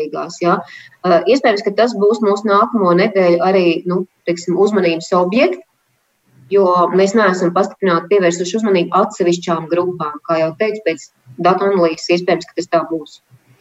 raksturīgās. 0.00 0.40
Ja? 0.42 0.60
Iespējams, 1.04 1.64
ka 1.64 1.72
tas 1.76 1.94
būs 1.94 2.20
mūsu 2.22 2.46
nākamo 2.48 2.92
nedēļu 2.94 3.42
arī 3.42 3.82
nu, 3.86 4.06
teiksim, 4.26 4.58
uzmanības 4.58 5.12
objekts. 5.12 5.64
Jo 6.50 6.90
mēs 6.90 7.14
neesam 7.14 7.52
pastiprināti 7.54 8.10
pievērsuši 8.10 8.56
uzmanību 8.58 8.90
atsevišķām 8.90 9.68
grupām. 9.70 10.18
Kā 10.26 10.40
jau 10.40 10.54
teicu, 10.58 10.80
pēc 10.84 11.04
datu 11.38 11.68
analīzes 11.68 12.10
iespējams, 12.16 12.46
ka 12.48 12.56
tas 12.56 12.66
tā 12.66 12.80
būs. 12.90 13.20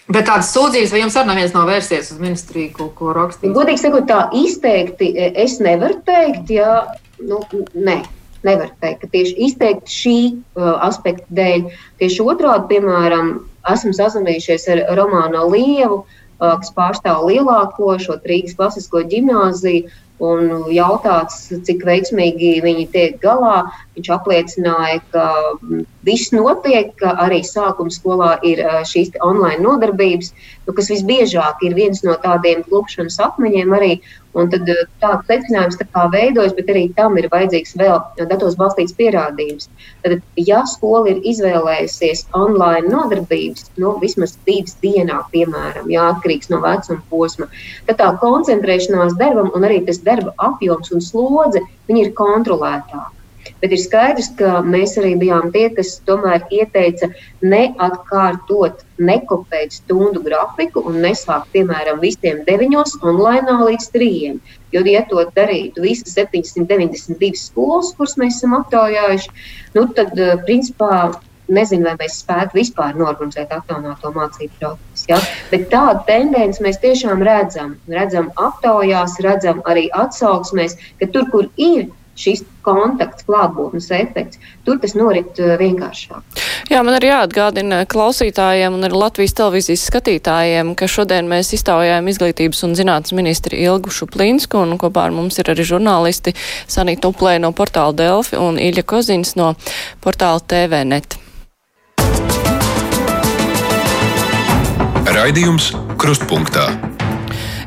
Bet 0.09 0.25
tādas 0.25 0.49
sūdzības, 0.55 0.89
vai 0.89 1.03
jums 1.03 1.15
arī 1.19 1.29
neviens 1.29 1.53
nav 1.53 1.67
vērsies 1.69 2.09
uz 2.15 2.17
ministriju, 2.17 2.71
ko, 2.73 2.87
ko 2.97 3.11
rakstīt? 3.13 3.53
Godīgi 3.53 3.83
sakot, 3.83 4.07
tā 4.09 4.23
izteikti 4.33 5.11
es 5.37 5.59
nevaru 5.61 5.99
teikt, 6.07 6.49
ja 6.49 6.87
nu, 7.21 7.43
nē. 7.77 8.01
Nevar 8.41 8.71
teikt, 8.79 9.03
ka 9.03 9.11
tieši 9.11 9.35
izteikti 9.49 9.93
šī 9.93 10.17
uh, 10.31 10.79
aspekta 10.87 11.27
dēļ, 11.35 11.65
tieši 11.99 12.23
otrādi, 12.23 12.69
piemēram, 12.71 13.33
esam 13.69 13.91
sazinājušies 13.93 14.65
ar 14.71 14.81
Romānu 14.97 15.43
Lievu, 15.51 15.99
uh, 15.99 16.18
kas 16.39 16.71
pārstāv 16.75 17.25
lielāko 17.27 17.97
šo 18.01 18.19
Rīgas 18.23 18.55
klasisko 18.59 19.03
ģimnāziju, 19.11 19.89
un 20.19 20.67
jautāts, 20.73 21.47
cik 21.65 21.83
veiksmīgi 21.87 22.59
viņi 22.63 22.85
tiek 22.93 23.17
galā. 23.23 23.69
Viņš 23.95 24.09
apliecināja, 24.15 24.99
ka 25.13 25.25
viss 26.07 26.33
notiek, 26.35 26.91
ka 26.99 27.15
arī 27.23 27.39
sākuma 27.47 27.91
skolā 27.91 28.33
ir 28.47 28.61
šīs 28.87 29.15
online 29.23 29.63
nodarbības, 29.63 30.33
nu, 30.67 30.75
kas 30.75 30.91
visbiežāk 30.91 31.63
ir 31.67 31.75
viens 31.79 32.03
no 32.03 32.17
tādiem 32.23 32.63
klupšanas 32.67 33.19
akmeņiem 33.29 33.75
arī. 33.79 33.93
Un 34.39 34.49
tad 34.51 34.69
tāds 35.01 35.27
secinājums 35.27 35.77
tā 35.79 35.85
kā 35.93 36.05
veidojas, 36.13 36.55
bet 36.57 36.71
arī 36.71 36.85
tam 36.97 37.17
ir 37.19 37.27
vajadzīgs 37.33 37.75
vēl 37.79 37.99
datos 38.31 38.57
balstīts 38.59 38.95
pierādījums. 38.99 39.69
Tad, 40.05 40.19
ja 40.39 40.61
skola 40.69 41.13
ir 41.13 41.21
izvēlējusies 41.31 42.25
online 42.37 42.87
nodarbības, 42.93 43.69
nu, 43.81 43.95
vismaz 44.03 44.37
divas 44.47 44.77
dienā, 44.83 45.21
piemēram, 45.33 45.91
jā, 45.91 46.07
atkarīgs 46.15 46.51
no 46.53 46.61
vecuma 46.63 47.03
posma, 47.11 47.49
tad 47.89 47.99
tā 48.01 48.09
koncentrēšanās 48.23 49.17
darbam 49.19 49.51
un 49.57 49.67
arī 49.67 49.83
tas 49.89 50.01
darba 50.05 50.35
apjoms 50.49 50.93
un 50.95 51.03
slodze 51.03 51.63
ir 51.89 52.13
kontrolētāki. 52.15 53.18
Bet 53.61 53.73
ir 53.75 53.81
skaidrs, 53.81 54.31
ka 54.39 54.59
mēs 54.65 54.95
arī 55.01 55.15
bijām 55.19 55.49
tie, 55.55 55.67
kas 55.75 55.97
tomēr 56.07 56.45
ieteica 56.53 57.09
neatkārtot, 57.41 58.83
nekopēt 58.99 59.77
stundu 59.77 60.23
grafiku 60.25 60.83
un 60.89 60.99
nesākt, 61.05 61.51
piemēram, 61.55 62.01
visiem 62.03 62.43
deviņos 62.47 62.99
online 63.03 63.57
līdz 63.63 63.89
trījiem. 63.95 64.39
Jo, 64.73 64.83
ja 64.85 65.01
to 65.09 65.23
darītu 65.35 65.81
visas 65.81 66.13
792 66.17 67.39
skolas, 67.39 67.93
kuras 67.97 68.19
mēs 68.21 68.37
esam 68.37 68.53
aptaujājuši, 68.59 69.33
nu, 69.77 69.87
tad, 69.97 70.13
eh, 70.19 70.37
principā, 70.45 71.09
nezinu, 71.49 71.87
vai 71.87 71.95
mēs 71.99 72.19
spētu 72.23 72.57
vispār 72.59 72.97
norganizēt 72.99 73.53
attālināto 73.53 74.11
mācību 74.15 74.59
procesu. 74.59 75.07
Ja? 75.09 75.19
Bet 75.51 75.69
tādu 75.73 76.03
tendenci 76.09 76.63
mēs 76.65 76.79
tiešām 76.83 77.23
redzam. 77.25 77.75
Redzam 77.89 78.29
aptaujās, 78.37 79.17
redzam 79.25 79.63
arī 79.69 79.87
atsauksmēs, 79.97 80.77
ka 80.99 81.09
tur, 81.13 81.29
kur 81.33 81.49
ir 81.57 81.87
šis 82.19 82.43
kontakts, 82.65 83.25
klātbūtnes 83.27 83.89
efekts. 83.95 84.39
Tur 84.67 84.79
tas 84.81 84.95
norit 84.97 85.39
uh, 85.41 85.55
vienkāršāk. 85.59 86.41
Jā, 86.69 86.81
man 86.85 86.97
arī 86.97 87.09
jāatgādina 87.09 87.81
klausītājiem 87.89 88.75
un 88.75 88.85
arī 88.85 88.99
Latvijas 88.99 89.33
televīzijas 89.39 89.87
skatītājiem, 89.89 90.75
ka 90.77 90.89
šodien 90.91 91.29
mēs 91.31 91.53
iztaujājam 91.57 92.11
izglītības 92.11 92.61
un 92.67 92.75
zinātnes 92.77 93.15
ministri 93.17 93.63
Ilgu 93.63 93.93
Šuplīnsku 93.93 94.61
un 94.61 94.77
kopā 94.81 95.07
ar 95.07 95.15
mums 95.15 95.39
ir 95.41 95.49
arī 95.53 95.65
žurnālisti 95.65 96.35
Sanita 96.67 97.09
Uplē 97.09 97.39
no 97.41 97.53
portāla 97.55 97.95
Delfi 97.95 98.37
un 98.37 98.59
Ilja 98.61 98.85
Kozins 98.85 99.33
no 99.39 99.55
portāla 100.03 100.43
TVNet. 100.45 101.17
Raidījums 105.09 105.71
Krustpunktā. 105.97 106.69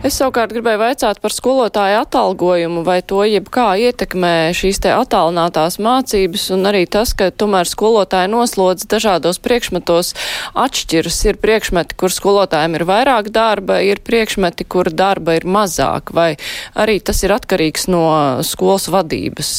Es 0.02 0.16
savukārt 0.18 0.50
gribēju 0.50 0.80
vaicāt 0.80 1.20
par 1.22 1.30
skolotāju 1.30 2.00
atalgojumu, 2.00 2.80
vai 2.82 2.96
to 3.06 3.20
jebkā 3.22 3.68
ietekmē 3.86 4.50
šīs 4.58 4.80
te 4.82 4.90
attālinātās 4.90 5.76
mācības, 5.78 6.48
un 6.56 6.66
arī 6.66 6.80
tas, 6.90 7.12
ka 7.14 7.28
tomēr 7.30 7.70
skolotāja 7.70 8.26
noslodz 8.32 8.88
dažādos 8.90 9.38
priekšmetos 9.44 10.10
atšķiras. 10.58 11.20
Ir 11.30 11.38
priekšmeti, 11.44 11.94
kur 12.02 12.10
skolotājiem 12.10 12.74
ir 12.80 12.86
vairāk 12.88 13.30
darba, 13.30 13.78
ir 13.86 14.02
priekšmeti, 14.02 14.66
kur 14.66 14.90
darba 14.90 15.38
ir 15.38 15.46
mazāk, 15.46 16.10
vai 16.10 16.32
arī 16.74 16.98
tas 16.98 17.22
ir 17.22 17.36
atkarīgs 17.38 17.86
no 17.86 18.02
skolas 18.42 18.90
vadības, 18.90 19.54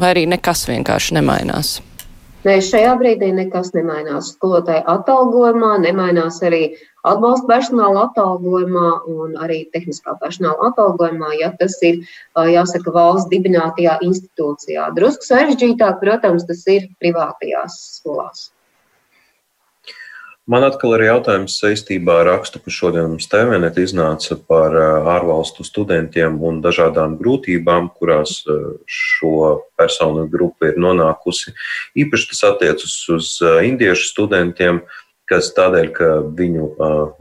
vai 0.00 0.16
arī 0.16 0.24
nekas 0.38 0.64
vienkārši 0.72 1.20
nemainās. 1.20 1.76
Nē, 2.40 2.54
šajā 2.64 2.92
brīdī 2.96 3.26
nekas 3.36 3.74
nemainās. 3.74 4.30
Skolotāja 4.32 4.80
atalgojumā 4.88 5.74
nemainās 5.82 6.38
arī 6.48 6.60
atbalsta 7.10 7.44
personāla 7.50 8.06
atalgojumā 8.06 8.92
un 9.12 9.34
arī 9.46 9.58
tehniskā 9.74 10.14
personāla 10.22 10.70
atalgojumā, 10.70 11.34
ja 11.36 11.50
tas 11.60 11.76
ir, 11.84 11.98
jāsaka, 12.54 12.94
valsts 12.96 13.28
dibinātajā 13.34 13.98
institūcijā. 14.08 14.86
Drusku 14.96 15.28
sarežģītāk, 15.28 16.00
protams, 16.00 16.48
tas 16.48 16.64
ir 16.72 16.88
privātajās 17.04 17.76
skolās. 17.98 18.48
Man 20.50 20.64
atkal 20.66 20.96
ir 20.96 21.04
jautājums 21.04 21.60
saistībā 21.60 22.16
ar 22.20 22.26
rakstu, 22.32 22.58
kas 22.64 22.74
šodien 22.74 23.04
mums 23.06 23.28
TVNet 23.30 23.76
iznāca 23.78 24.34
par 24.50 24.74
ārvalstu 25.12 25.62
studentiem 25.62 26.40
un 26.42 26.58
dažādām 26.64 27.14
grūtībām, 27.20 27.86
kurās 27.94 28.40
šo 28.90 29.34
personu 29.78 30.24
grupa 30.32 30.72
ir 30.72 30.80
nonākusi. 30.82 31.54
Īpaši 32.02 32.30
tas 32.32 32.42
attiecas 32.48 32.96
uz 33.14 33.30
indiešu 33.68 34.08
studentiem, 34.10 34.82
kas 35.30 35.52
tādēļ, 35.54 35.92
ka 35.94 36.10
viņu 36.40 36.72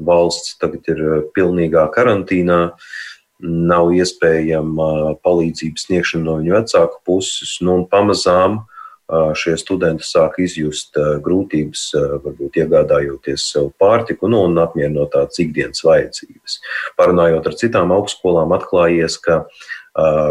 valsts 0.09 0.57
tagad 0.63 0.89
ir 0.89 1.05
pilnīgā 1.37 1.85
karantīnā, 1.93 2.59
nav 3.45 3.93
iespējama 3.93 5.19
palīdzības 5.21 5.85
sniegšana 5.85 6.25
no 6.25 6.39
viņu 6.41 6.57
vecāku 6.57 7.03
puses, 7.05 7.59
nu, 7.61 7.77
un 7.77 7.85
pamazām 7.93 8.63
uh, 8.63 8.78
šie 9.09 9.55
studenti 9.57 10.05
sāk 10.05 10.37
izjust 10.43 10.97
grūtības, 11.25 11.89
varbūt 12.23 12.59
iegādājoties 12.61 13.47
sev 13.53 13.71
pārtiku 13.81 14.29
nu, 14.29 14.43
un 14.45 14.57
apmierinot 14.61 15.11
tādas 15.15 15.39
ikdienas 15.41 15.81
vajadzības. 15.85 16.59
Parunājot 16.99 17.49
ar 17.49 17.57
citām 17.57 17.93
augstskolām, 17.95 18.53
atklājies, 18.53 19.17
ka 19.23 19.45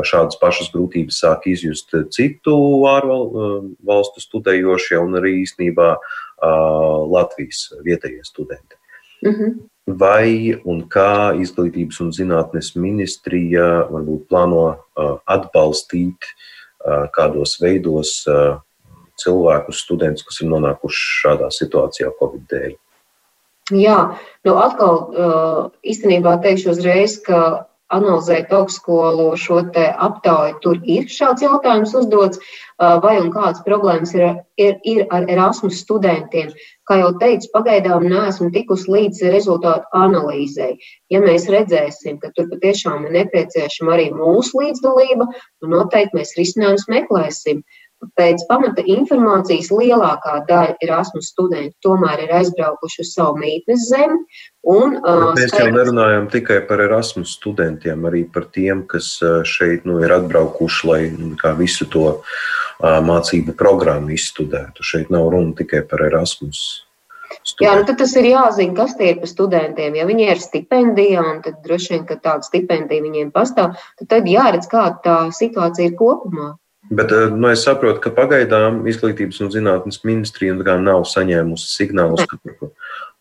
šādas 0.07 0.39
pašas 0.41 0.71
grūtības 0.73 1.19
sāk 1.25 1.49
izjust 1.51 1.91
citu 2.15 2.55
ārvalstu 2.89 4.23
studējošie 4.23 5.01
un 5.03 5.19
arī 5.19 5.41
īstenībā 5.43 5.97
Latvijas 7.11 7.73
vietējie 7.85 8.23
studenti. 8.25 8.79
Mm 9.27 9.35
-hmm. 9.35 9.59
Vai 9.99 10.55
un 10.65 10.85
kā 10.89 11.35
izglītības 11.41 12.01
un 12.01 12.13
zinātnes 12.13 12.77
ministrija 12.77 13.89
varbūt 13.91 14.29
plāno 14.29 14.77
atbalstīt 15.27 16.31
kādos 17.17 17.59
veidos 17.61 18.25
cilvēkus, 19.23 19.85
studentus, 19.85 20.27
kas 20.27 20.43
ir 20.43 20.53
nonākuši 20.53 21.09
šādā 21.23 21.51
situācijā 21.55 22.13
Covid 22.21 22.45
dēļ? 22.53 22.77
Jā, 23.77 23.99
nu 24.49 24.55
atkal 24.57 25.75
īstenībā 25.85 26.39
teikšu 26.45 26.73
uzreiz, 26.73 27.19
ka 27.21 27.69
analizēt 27.93 28.53
augstskolu 28.53 29.31
šo 29.41 29.63
aptauju, 29.65 30.57
tur 30.65 30.81
ir 30.85 31.09
šāds 31.09 31.45
jautājums 31.45 31.95
uzdots, 31.97 32.41
vai 32.79 33.15
un 33.21 33.31
kādas 33.33 33.63
problēmas 33.65 34.13
ir, 34.15 34.27
ir, 34.61 34.77
ir 34.85 35.07
ar 35.11 35.25
Erasmus 35.29 35.81
studentiem. 35.83 36.53
Kā 36.89 37.01
jau 37.01 37.15
teicu, 37.21 37.49
pagaidām 37.55 38.05
neesmu 38.09 38.51
tikusi 38.53 38.93
līdz 38.93 39.25
rezultātu 39.33 39.89
analīzei. 39.97 40.77
Ja 41.13 41.21
mēs 41.25 41.49
redzēsim, 41.53 42.21
ka 42.21 42.31
tur 42.37 42.49
patiešām 42.53 43.09
ir 43.09 43.17
nepieciešama 43.23 43.97
arī 43.97 44.11
mūsu 44.15 44.63
līdzdalība, 44.63 45.29
tad 45.33 45.73
noteikti 45.73 46.21
mēs 46.21 46.37
risinājumus 46.39 46.89
meklēsim. 46.93 47.65
Pēc 48.19 48.45
pamata 48.47 48.83
informācijas 48.87 49.73
lielākā 49.75 50.37
daļa 50.47 50.77
Erasmus 50.87 51.33
studentu 51.33 51.75
tomēr 51.83 52.23
ir 52.27 52.35
aizbraukuši 52.41 53.03
uz 53.03 53.11
savu 53.17 53.41
mītnes 53.43 53.89
zemi. 53.91 54.21
Un, 54.69 54.99
uh, 55.01 55.33
mēs 55.39 55.55
jau 55.55 55.67
nerunājam 55.75 56.29
tikai 56.31 56.61
par 56.69 56.83
Erasmus 56.85 57.35
studentiem, 57.41 58.07
arī 58.07 58.23
par 58.31 58.47
tiem, 58.55 58.85
kas 58.91 59.17
šeit 59.49 59.87
nu, 59.89 59.99
ir 60.05 60.15
atbraukuši, 60.15 60.89
lai 60.91 61.01
nu, 61.15 61.35
visu 61.59 61.89
to 61.91 62.07
uh, 62.13 62.23
mācību 62.83 63.57
programmu 63.59 64.15
izstudētu. 64.15 64.87
Šeit 64.87 65.11
nav 65.11 65.31
runa 65.35 65.57
tikai 65.59 65.83
par 65.89 66.05
Erasmus. 66.07 66.85
Studenti. 67.29 67.65
Jā, 67.65 67.75
nu 67.77 67.85
tad 67.89 67.99
tas 68.01 68.15
ir 68.17 68.27
jāzina, 68.29 68.75
kas 68.77 68.95
tie 68.97 69.11
ir 69.13 69.19
par 69.21 69.31
studentiem. 69.31 69.97
Ja 69.97 70.07
viņi 70.09 70.31
ir 70.33 70.41
stipendijā, 70.41 71.25
tad 71.45 71.61
droši 71.65 71.95
vien, 71.95 72.07
ka 72.09 72.17
tāda 72.21 72.45
stipendija 72.47 73.05
viņiem 73.05 73.33
pastāv, 73.35 73.77
tad, 73.99 74.09
tad 74.13 74.29
jāredz, 74.29 74.69
kāda 74.71 75.01
tā 75.05 75.19
situācija 75.37 75.91
ir 75.91 75.97
kopumā. 75.99 76.55
Bet 76.91 77.13
eh, 77.13 77.29
nu, 77.35 77.51
es 77.53 77.65
saprotu, 77.67 78.01
ka 78.05 78.13
pagaidām 78.17 78.87
Izglītības 78.89 79.43
un 79.45 79.53
zinātnes 79.53 80.01
ministrija 80.09 80.57
nav 80.81 81.05
saņēmusi 81.11 81.69
signālus, 81.75 82.25
ka 82.31 82.41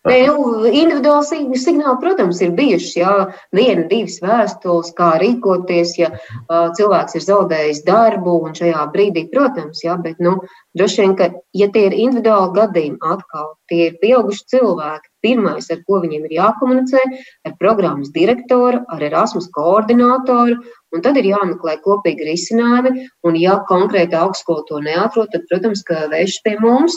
Nē, 0.06 0.18
nu, 0.30 0.68
individuāli 0.70 1.58
signāli, 1.58 1.98
protams, 2.00 2.38
ir 2.44 2.52
bijuši. 2.56 2.92
Jā, 3.00 3.14
viena, 3.54 3.82
divas 3.90 4.20
vēstules, 4.22 4.92
kā 4.96 5.08
rīkoties, 5.20 5.96
ja 5.98 6.12
uh, 6.14 6.68
cilvēks 6.78 7.18
ir 7.18 7.24
zaudējis 7.26 7.82
darbu, 7.88 8.38
un 8.46 8.54
šajā 8.56 8.86
brīdī, 8.94 9.26
protams, 9.32 9.82
jā, 9.84 9.98
bet, 10.04 10.22
nu, 10.22 10.36
droši 10.78 11.02
vien, 11.02 11.16
ka, 11.18 11.28
ja 11.56 11.68
tie 11.74 11.88
ir 11.90 11.98
individuāli 12.06 12.54
gadījumi, 12.60 13.00
atkal 13.10 13.52
tie 13.68 13.90
ir 13.90 13.98
pieauguši 14.00 14.46
cilvēki, 14.54 15.12
pirmais, 15.26 15.66
ar 15.74 15.82
ko 15.82 16.00
viņiem 16.04 16.28
ir 16.28 16.36
jākomunicē, 16.38 17.04
ar 17.50 17.58
programmas 17.58 18.14
direktoru, 18.14 18.84
ar 18.88 19.02
Erasmus 19.10 19.50
koordinātoru, 19.52 20.62
Un 20.96 21.02
tad 21.04 21.18
ir 21.20 21.28
jāmeklē 21.28 21.76
kopīgi 21.84 22.30
risinājumi, 22.30 23.04
un 23.28 23.36
ja 23.36 23.58
konkrēta 23.68 24.22
augstskola 24.24 24.64
to 24.70 24.80
neatrod, 24.84 25.28
tad, 25.34 25.44
protams, 25.50 25.82
ka 25.84 26.06
vēršas 26.12 26.44
pie 26.46 26.54
mums. 26.62 26.96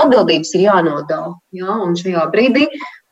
Atbildības 0.00 0.52
ir 0.58 0.66
jānodala. 0.66 1.34
Jā, 1.56 1.78
un 1.86 1.96
šajā 1.96 2.26
brīdī 2.34 2.66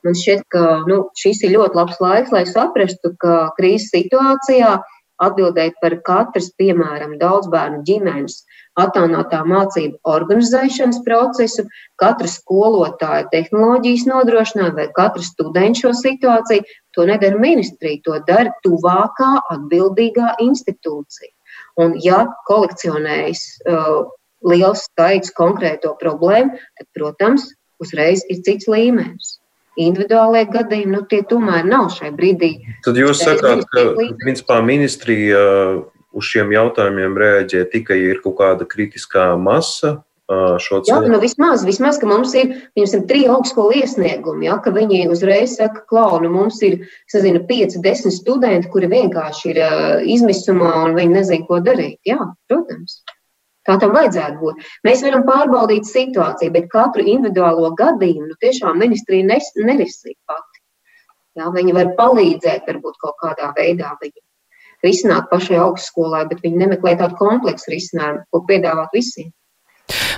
man 0.06 0.14
šķiet, 0.18 0.44
ka 0.52 0.64
nu, 0.88 1.00
šis 1.18 1.42
ir 1.46 1.56
ļoti 1.56 1.80
labs 1.80 1.98
laiks, 2.02 2.34
lai 2.34 2.44
saprastu, 2.48 3.14
ka 3.22 3.48
krīzes 3.58 3.90
situācijā 3.94 4.76
atbildēt 5.18 5.78
par 5.82 5.96
katras, 6.06 6.52
piemēram, 6.60 7.16
daudz 7.18 7.48
bērnu 7.50 7.82
ģimenes 7.88 8.42
attālinātā 8.78 9.40
mācību 9.48 9.98
organizēšanas 10.06 11.00
procesu, 11.06 11.64
katra 11.98 12.30
skolotāja 12.30 13.26
tehnoloģijas 13.32 14.06
nodrošinājumu 14.06 14.78
vai 14.78 14.86
katra 14.94 15.24
studenta 15.26 15.82
šo 15.82 15.94
situāciju, 15.98 16.66
to 16.98 17.06
nedara 17.06 17.38
ministrija, 17.38 18.02
to 18.02 18.18
dara 18.26 18.50
tuvākā 18.66 19.32
atbildīgā 19.54 20.34
institūcija. 20.42 21.30
Un, 21.78 21.94
ja 22.02 22.24
kolekcionējas 22.50 23.42
uh, 23.70 24.08
liels 24.50 24.88
skaits 24.88 25.30
konkrēto 25.36 25.94
problēmu, 26.00 26.58
tad, 26.78 26.88
protams, 26.96 27.52
uzreiz 27.82 28.24
ir 28.26 28.42
cits 28.46 28.66
līmenis. 28.70 29.36
Individuālie 29.78 30.42
gadījumi, 30.50 30.90
nu, 30.96 31.04
tie 31.06 31.22
tomēr 31.22 31.62
nav 31.68 31.92
šai 31.94 32.10
brīdī. 32.16 32.56
Tad 32.82 32.98
jūs 32.98 33.22
sakāt, 33.22 33.62
ka 33.70 33.84
principā 34.24 34.58
ministrija 34.66 35.38
uz 36.18 36.26
šiem 36.26 36.50
jautājumiem 36.50 37.14
reaģē 37.14 37.62
tikai, 37.70 38.00
ja 38.02 38.16
ir 38.16 38.22
kaut 38.24 38.40
kāda 38.40 38.66
kritiskā 38.66 39.30
masa. 39.38 40.00
Jā, 40.90 40.98
nu 41.08 41.18
vismaz, 41.22 41.62
vismaz, 41.64 41.96
ka 42.00 42.08
mums 42.08 42.34
ir, 42.36 42.50
piemēram, 42.76 43.04
trīs 43.08 43.30
augstskolu 43.32 43.78
iesniegumi, 43.80 44.44
ja, 44.44 44.58
ka 44.64 44.72
viņi 44.74 45.06
uzreiz 45.08 45.54
saka, 45.56 45.84
klau, 45.88 46.18
nu 46.20 46.28
mums 46.34 46.60
ir, 46.66 46.82
sazinu, 47.08 47.40
pieci, 47.48 47.80
desmit 47.84 48.12
studenti, 48.12 48.68
kuri 48.72 48.90
vienkārši 48.92 49.54
ir 49.54 49.62
izmisumā 50.16 50.74
un 50.82 50.98
viņi 50.98 51.16
nezin, 51.16 51.46
ko 51.48 51.62
darīt. 51.64 51.96
Jā, 52.08 52.20
protams. 52.50 53.00
Tā 53.68 53.78
tam 53.80 53.96
vajadzētu 53.96 54.38
būt. 54.40 54.68
Mēs 54.88 55.02
varam 55.04 55.24
pārbaudīt 55.28 55.88
situāciju, 55.88 56.52
bet 56.54 56.70
katru 56.72 57.04
individuālo 57.04 57.72
gadījumu 57.76 58.30
nu, 58.30 58.38
tiešām 58.44 58.80
ministrija 58.80 59.26
nerisina 59.28 60.16
pati. 60.28 60.64
Jā, 61.40 61.48
viņi 61.56 61.76
var 61.76 61.92
palīdzēt, 61.98 62.68
varbūt 62.68 62.96
kaut 63.00 63.16
kādā 63.24 63.52
veidā 63.56 63.92
viņu 64.00 64.20
risināt 64.84 65.28
pašai 65.30 65.58
augstskolai, 65.62 66.24
bet 66.30 66.44
viņi 66.44 66.62
nemeklē 66.62 66.94
tādu 67.00 67.18
kompleksu 67.18 67.72
risinājumu, 67.74 68.24
ko 68.30 68.44
piedāvāt 68.48 68.94
visiem. 68.94 69.32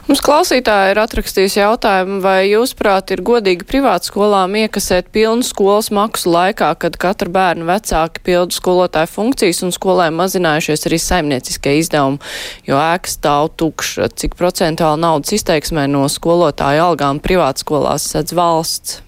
Mums 0.08 0.22
klausītāji 0.24 0.94
ir 0.94 0.98
atrakstījusi 1.02 1.60
jautājumu, 1.60 2.20
vai 2.24 2.48
jūs 2.48 2.72
prāt 2.78 3.12
ir 3.14 3.20
godīgi 3.26 3.66
privātskolām 3.68 4.56
iekasēt 4.62 5.10
pilnu 5.12 5.44
skolas 5.46 5.90
maksu 5.94 6.32
laikā, 6.32 6.70
kad 6.80 6.96
katra 7.00 7.28
bērna 7.30 7.68
vecāki 7.68 8.22
pildu 8.30 8.56
skolotāju 8.56 9.10
funkcijas 9.12 9.60
un 9.66 9.74
skolēm 9.76 10.16
mazinājušies 10.18 10.88
arī 10.88 11.00
saimnieciskie 11.04 11.76
izdevumi, 11.82 12.18
jo 12.66 12.80
ēka 12.80 13.12
stāv 13.12 13.52
tukša. 13.60 14.08
Cik 14.16 14.34
procentuāli 14.40 15.04
naudas 15.04 15.36
izteiksmē 15.36 15.84
no 15.92 16.06
skolotāju 16.08 16.88
algām 16.88 17.20
privātskolās 17.22 18.08
sedz 18.14 18.34
valsts? 18.34 18.98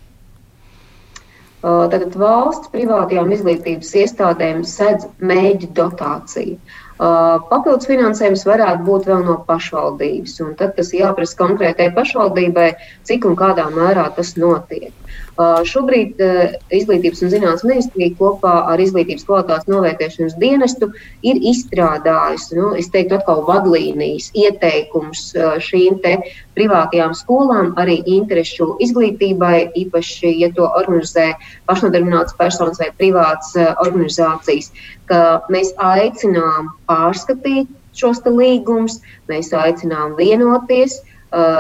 Tagad 1.63 2.17
valsts 2.19 2.71
privātajām 2.73 3.29
izglītības 3.37 3.93
iestādēm 4.05 4.65
sedz 4.67 5.07
mēģi 5.23 5.69
dotāciju. 5.77 6.57
Papildus 7.03 7.89
finansējums 7.91 8.45
varētu 8.47 8.85
būt 8.87 9.09
vēl 9.11 9.25
no 9.27 9.37
pašvaldības, 9.49 10.37
un 10.45 10.53
tad 10.61 10.77
tas 10.77 10.93
jāprasa 10.95 11.39
konkrētai 11.41 11.89
pašvaldībai, 11.97 12.69
cik 13.09 13.27
un 13.31 13.39
kādā 13.41 13.65
mērā 13.75 14.05
tas 14.19 14.37
notiek. 14.39 15.02
Šobrīd 15.41 16.21
Izglītības 16.77 17.23
un 17.25 17.31
zinātnes 17.33 17.65
ministrija 17.65 18.13
kopā 18.19 18.53
ar 18.69 18.81
Izglītības 18.83 19.25
kvalitātes 19.25 19.69
novērtēšanas 19.73 20.37
dienestu 20.37 20.91
ir 21.25 21.41
izstrādājusi, 21.41 22.59
nu, 22.59 22.73
es 22.77 22.91
teiktu, 22.93 23.17
atkal 23.17 23.41
vadlīnijas, 23.49 24.29
ieteikums 24.37 25.31
šīm 25.65 26.01
privātajām 26.53 27.17
skolām, 27.17 27.73
arī 27.81 28.03
interešu 28.05 28.77
izglītībai, 28.85 29.73
īpaši, 29.87 30.35
ja 30.43 30.53
to 30.53 30.69
organizē 30.69 31.31
pašnodarbināts 31.71 32.37
personas 32.37 32.83
vai 32.83 32.91
privātas 33.01 33.57
organizācijas, 33.87 34.69
ka 35.09 35.41
mēs 35.49 35.73
aicinām 35.81 36.75
pārskatīt 36.91 37.73
šos 37.97 38.21
līgumus, 38.29 39.01
mēs 39.33 39.53
aicinām 39.57 40.13
vienoties 40.21 41.01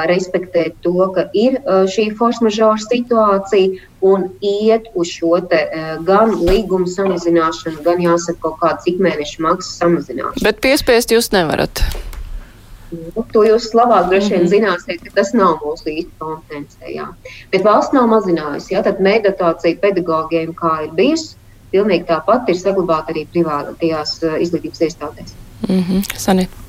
respektēt 0.09 0.77
to, 0.85 0.95
ka 1.14 1.27
ir 1.33 1.59
uh, 1.62 1.85
šī 1.89 2.11
force 2.18 2.45
majeure 2.45 2.81
situācija 2.83 3.89
un 4.05 4.29
iet 4.45 4.89
uz 4.99 5.12
šo 5.14 5.41
te, 5.49 5.62
uh, 5.64 5.93
gan 6.05 6.35
līgumu 6.37 6.89
samazināšanu, 6.91 7.83
gan 7.87 8.03
jāsaka 8.03 8.41
kaut 8.45 8.59
kādu 8.61 8.95
ikmēneša 8.95 9.45
maksas 9.45 9.79
samazināšanu. 9.81 10.45
Bet 10.45 10.61
piespiest 10.64 11.14
jūs 11.14 11.33
nevarat. 11.33 11.85
Nu, 12.93 13.25
to 13.33 13.45
jūs 13.47 13.70
labāk 13.73 14.11
droši 14.11 14.35
vien 14.35 14.43
mm 14.43 14.47
-hmm. 14.47 14.55
zināsiet, 14.55 15.05
ka 15.05 15.11
tas 15.14 15.33
nav 15.33 15.62
mūsu 15.64 15.89
īsta 15.89 16.12
kompetencija. 16.18 16.89
Jā. 16.89 17.07
Bet 17.53 17.64
valsts 17.64 17.95
nav 17.97 18.09
mazinājusi. 18.09 18.75
Jā, 18.75 18.83
tad 18.85 19.01
meditācija 19.01 19.81
pedagogiem, 19.81 20.53
kā 20.55 20.85
ir 20.85 20.91
bijusi, 20.93 21.37
pilnīgi 21.73 22.05
tāpat 22.07 22.49
ir 22.49 22.61
saglabāta 22.61 23.14
arī 23.14 23.27
privātajās 23.33 24.20
izglītības 24.41 24.81
iestādēs. 24.81 25.33
Mm 25.68 25.85
-hmm. 25.89 26.18
Sanīt. 26.18 26.61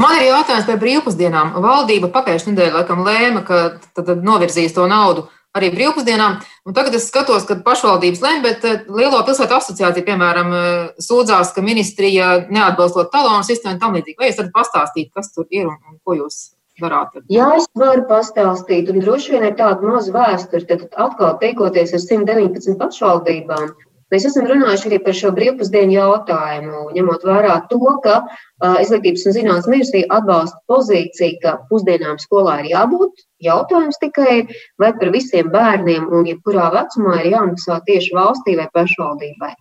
Man 0.00 0.16
ir 0.18 0.26
jautājums 0.32 0.66
par 0.66 0.80
brīvpusdienām. 0.82 1.54
Valdība 1.62 2.10
pagājušajā 2.14 2.52
nedēļā 2.52 2.74
laikam 2.80 3.04
lēma, 3.06 3.44
ka 3.46 3.58
tad, 3.94 4.08
tad 4.08 4.24
novirzīs 4.26 4.74
to 4.74 4.88
naudu 4.90 5.28
arī 5.54 5.70
brīvpusdienām. 5.70 6.40
Un 6.66 6.74
tagad 6.74 6.96
es 6.98 7.06
skatos, 7.10 7.46
ka 7.46 7.56
pašvaldības 7.62 8.22
lēma, 8.24 8.42
bet 8.42 8.66
eh, 8.66 8.82
Lielo 8.90 9.20
pilsētu 9.26 9.54
asociācija, 9.54 10.06
piemēram, 10.08 10.50
eh, 10.58 11.04
sūdzās, 11.04 11.54
ka 11.54 11.62
ministrija 11.62 12.32
neatbalstot 12.50 13.12
talonu 13.14 13.46
sistēmu 13.46 13.76
un 13.76 13.80
tam 13.84 13.94
līdzīgi. 13.94 14.18
Vai 14.18 14.32
jūs 14.32 14.42
varat 14.42 14.56
pastāstīt, 14.58 15.12
kas 15.14 15.30
tur 15.34 15.46
ir 15.54 15.70
un, 15.70 15.78
un 15.90 16.00
ko 16.02 16.18
jūs 16.18 16.40
darāt? 16.82 17.14
Jā, 17.30 17.52
es 17.60 17.70
varu 17.78 18.02
pastāstīt, 18.10 18.90
un 18.90 18.98
droši 19.04 19.36
vien 19.36 19.46
ir 19.46 19.54
tāda 19.60 19.94
maza 19.94 20.14
vēsture. 20.14 20.66
Tad 20.72 20.88
atkal 21.06 21.38
teikoties 21.42 21.94
ar 21.94 22.02
119 22.02 22.74
pašvaldībām, 22.82 23.70
Mēs 24.12 24.26
esam 24.28 24.46
runājuši 24.50 24.88
arī 24.90 24.98
par 25.04 25.16
šo 25.16 25.30
brīvpusdienu 25.36 25.94
jautājumu, 25.96 26.82
ņemot 26.96 27.24
vērā 27.28 27.54
to, 27.70 27.78
ka 28.04 28.16
uh, 28.24 28.76
Izglītības 28.82 29.24
un 29.30 29.36
zinātnes 29.36 29.70
ministrija 29.70 30.10
atbalsta 30.18 30.60
pozīciju, 30.70 31.38
ka 31.44 31.54
pusdienām 31.70 32.20
skolā 32.22 32.58
ir 32.62 32.70
jābūt. 32.74 33.24
Jautājums 33.44 34.00
tikai 34.02 34.36
vai 34.80 34.90
par 35.00 35.10
visiem 35.14 35.48
bērniem 35.52 36.06
un 36.14 36.28
jebkurā 36.28 36.68
vecumā 36.76 37.18
ir 37.22 37.32
jāmaksā 37.32 37.80
tieši 37.88 38.14
valstī 38.16 38.58
vai 38.60 38.68
pašvaldībai. 38.76 39.52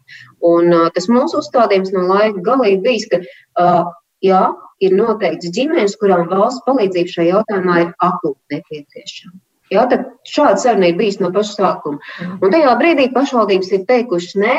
Un, 0.52 0.70
uh, 0.74 0.92
tas 0.98 1.10
mūsu 1.12 1.40
uzstādījums 1.44 1.96
no 1.96 2.06
laika 2.12 2.44
galīgi 2.52 2.84
bijis, 2.84 3.08
ka 3.14 3.24
uh, 3.24 3.96
jā, 4.24 4.44
ir 4.84 5.00
noteikts 5.00 5.56
ģimenes, 5.56 5.98
kurām 6.04 6.28
valsts 6.32 6.68
palīdzība 6.68 7.16
šajā 7.16 7.32
jautājumā 7.38 7.82
ir 7.86 7.96
akūti 8.12 8.58
nepieciešama. 8.58 9.40
Ja, 9.74 9.86
šāda 10.30 10.62
saruna 10.62 10.90
ir 10.92 10.98
bijusi 11.00 11.24
no 11.24 11.32
paša 11.34 11.56
sākuma. 11.58 12.00
Un 12.40 12.54
tajā 12.54 12.74
brīdī 12.80 13.08
pašvaldības 13.16 13.72
ir 13.74 13.86
teikušas, 13.90 14.36
nē, 14.44 14.58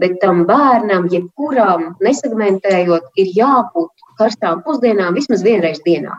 bet 0.00 0.18
tam 0.24 0.44
bērnam, 0.48 1.08
jebkuram 1.12 1.94
nesegmentējot, 2.04 3.12
ir 3.20 3.32
jābūt 3.40 4.10
karstām 4.20 4.64
pusdienām 4.66 5.16
vismaz 5.16 5.44
vienreiz 5.46 5.80
dienā. 5.86 6.18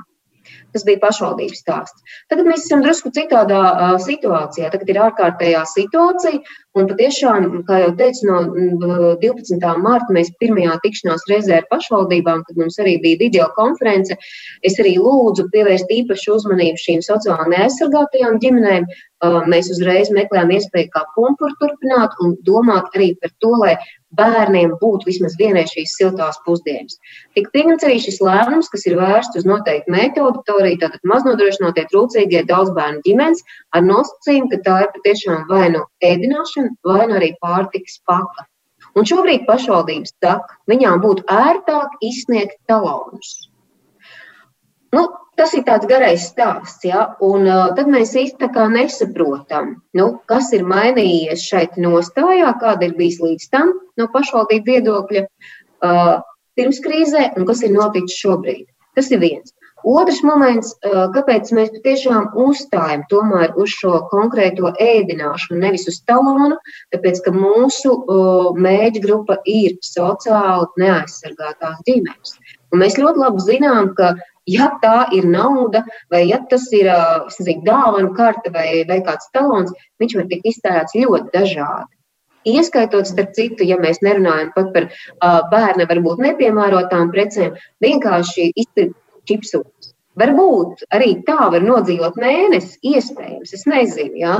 Tas 0.71 0.85
bija 0.87 1.01
pašvaldības 1.01 1.61
stāsts. 1.63 2.17
Tagad 2.31 2.47
mēs 2.47 2.65
esam 2.65 2.83
drusku 2.85 3.11
citādā 3.15 3.61
uh, 3.71 3.95
situācijā. 4.01 4.69
Tagad 4.73 4.91
ir 4.93 4.99
ārkārtējā 5.05 5.63
situācija, 5.73 6.39
un 6.79 6.87
patiešām, 6.87 7.47
kā 7.67 7.81
jau 7.83 7.91
teicu, 7.99 8.27
no 8.29 8.37
12. 9.21 9.59
marta 9.83 10.15
mēs 10.15 10.31
pirmajā 10.41 10.77
tikšanās 10.85 11.27
reizē 11.31 11.59
ar 11.59 11.69
pašvaldībām, 11.73 12.45
kad 12.47 12.59
mums 12.61 12.79
arī 12.79 12.97
bija 13.03 13.19
video 13.19 13.49
konference, 13.57 14.15
es 14.63 14.79
arī 14.79 14.95
lūdzu 15.01 15.49
pievērst 15.51 15.91
īpašu 15.91 16.37
uzmanību 16.39 16.83
šīm 16.85 17.03
sociāli 17.05 17.55
neaizsargātajām 17.55 18.39
ģimenēm. 18.43 18.87
Uh, 19.21 19.41
mēs 19.51 19.67
uzreiz 19.69 20.09
meklējām 20.09 20.55
iespēju 20.55 20.89
kā 20.95 21.03
pumpuru 21.15 21.53
turpināt 21.61 22.15
un 22.25 22.33
domāt 22.47 22.95
arī 22.95 23.11
par 23.21 23.35
to, 23.43 23.51
lai 23.61 23.75
bērniem 24.19 24.75
būtu 24.81 25.07
vismaz 25.07 25.35
vienreiz 25.39 25.71
šīs 25.75 25.95
siltās 25.99 26.39
pusdienas. 26.45 26.97
Tik 27.37 27.49
pieņemts 27.55 27.87
arī 27.87 27.99
šis 28.03 28.19
lēmums, 28.23 28.69
kas 28.73 28.85
ir 28.89 28.97
vērsts 28.99 29.41
uz 29.41 29.47
noteiktu 29.47 29.93
mērķu 29.95 30.25
auditoriju, 30.27 30.79
tātad 30.83 31.11
maznodrošinātie 31.13 31.87
trūcīgie 31.91 32.45
daudzbērnu 32.51 33.03
ģimenes, 33.07 33.43
ar 33.75 33.85
nosacījumu, 33.87 34.51
ka 34.53 34.61
tā 34.67 34.79
ir 34.85 34.93
patiešām 34.95 35.45
vai 35.51 35.67
nu 35.75 35.85
ēdināšana, 36.11 36.75
vai 36.87 37.05
nu 37.11 37.19
arī 37.19 37.33
pārtikas 37.43 38.01
paka. 38.09 38.47
Un 38.97 39.07
šobrīd 39.07 39.45
pašvaldības 39.47 40.17
saka, 40.19 40.57
viņām 40.67 40.99
būtu 41.05 41.23
ērtāk 41.31 41.95
izsniegt 42.03 42.59
talonus. 42.67 43.50
Nu, 44.95 45.05
tas 45.39 45.53
ir 45.55 45.63
tāds 45.67 45.87
garais 45.89 46.25
stāsts, 46.31 46.83
ja? 46.87 47.05
un 47.23 47.47
uh, 47.47 47.69
tad 47.77 47.87
mēs 47.91 48.11
īstenībā 48.19 48.67
nesaprotam, 48.73 49.77
nu, 49.97 50.07
kas 50.31 50.51
ir 50.57 50.67
mainījies 50.67 51.45
šeit 51.47 51.79
nostājā, 51.79 52.51
kāda 52.61 52.89
ir 52.89 52.97
bijis 52.99 53.21
līdz 53.23 53.47
tam 53.53 53.71
no 53.99 54.09
pašvaldību 54.11 54.75
viedokļa 54.75 55.23
uh, 55.23 56.13
pirms 56.59 56.83
krīzē 56.83 57.31
un 57.37 57.47
kas 57.47 57.63
ir 57.63 57.73
noticis 57.75 58.19
šobrīd. 58.19 58.67
Tas 58.97 59.07
ir 59.15 59.21
viens. 59.23 59.55
Otrs 59.87 60.19
moments, 60.27 60.75
uh, 60.85 61.07
kāpēc 61.15 61.49
mēs 61.57 61.71
patiešām 61.73 62.35
uzstājam 62.43 63.07
tomēr 63.09 63.55
uz 63.57 63.71
šo 63.79 64.03
konkrēto 64.11 64.69
ēdināšanu, 64.75 65.57
nevis 65.63 65.87
uz 65.89 66.01
talonu, 66.05 66.59
tāpēc, 66.93 67.23
ka 67.25 67.33
mūsu 67.33 67.95
uh, 67.95 68.51
mēģi 68.61 69.01
grupa 69.07 69.39
ir 69.49 69.79
sociāli 69.85 70.83
neaizsargātās 70.83 71.79
ģimenes. 71.87 72.35
Un 72.71 72.83
mēs 72.83 72.99
ļoti 72.99 73.23
labi 73.23 73.47
zinām, 73.47 73.89
ka 73.97 74.13
Ja 74.49 74.71
tā 74.81 75.05
ir 75.13 75.27
nauda, 75.29 75.83
vai 76.09 76.23
ja 76.25 76.39
tas 76.49 76.65
ir 76.73 76.89
nezinu, 76.89 77.61
dāvana 77.67 78.09
karte 78.17 78.49
vai, 78.53 78.83
vai 78.89 79.01
kāds 79.05 79.29
talons, 79.35 79.73
viņš 80.01 80.15
var 80.17 80.29
tikt 80.31 80.47
iztērēts 80.53 80.97
ļoti 80.97 81.29
dažādi. 81.35 81.91
Ieskaitot, 82.49 83.05
starp 83.05 83.35
citu, 83.37 83.67
ja 83.69 83.77
mēs 83.77 84.01
nerunājam 84.01 84.49
pat 84.55 84.71
par 84.73 84.87
uh, 84.89 85.41
bērna 85.51 85.85
varbūt 85.85 86.23
nepiemērotām 86.25 87.11
precēm, 87.13 87.53
vienkārši 87.85 88.49
izpirkt 88.57 88.97
čipsus. 89.29 89.93
Varbūt 90.17 90.87
arī 90.91 91.13
tā 91.27 91.37
var 91.53 91.63
nodzīvot 91.63 92.17
mēnesi, 92.19 92.79
iespējams, 92.83 93.53
es 93.55 93.63
nezinu. 93.69 94.17
Jā. 94.19 94.39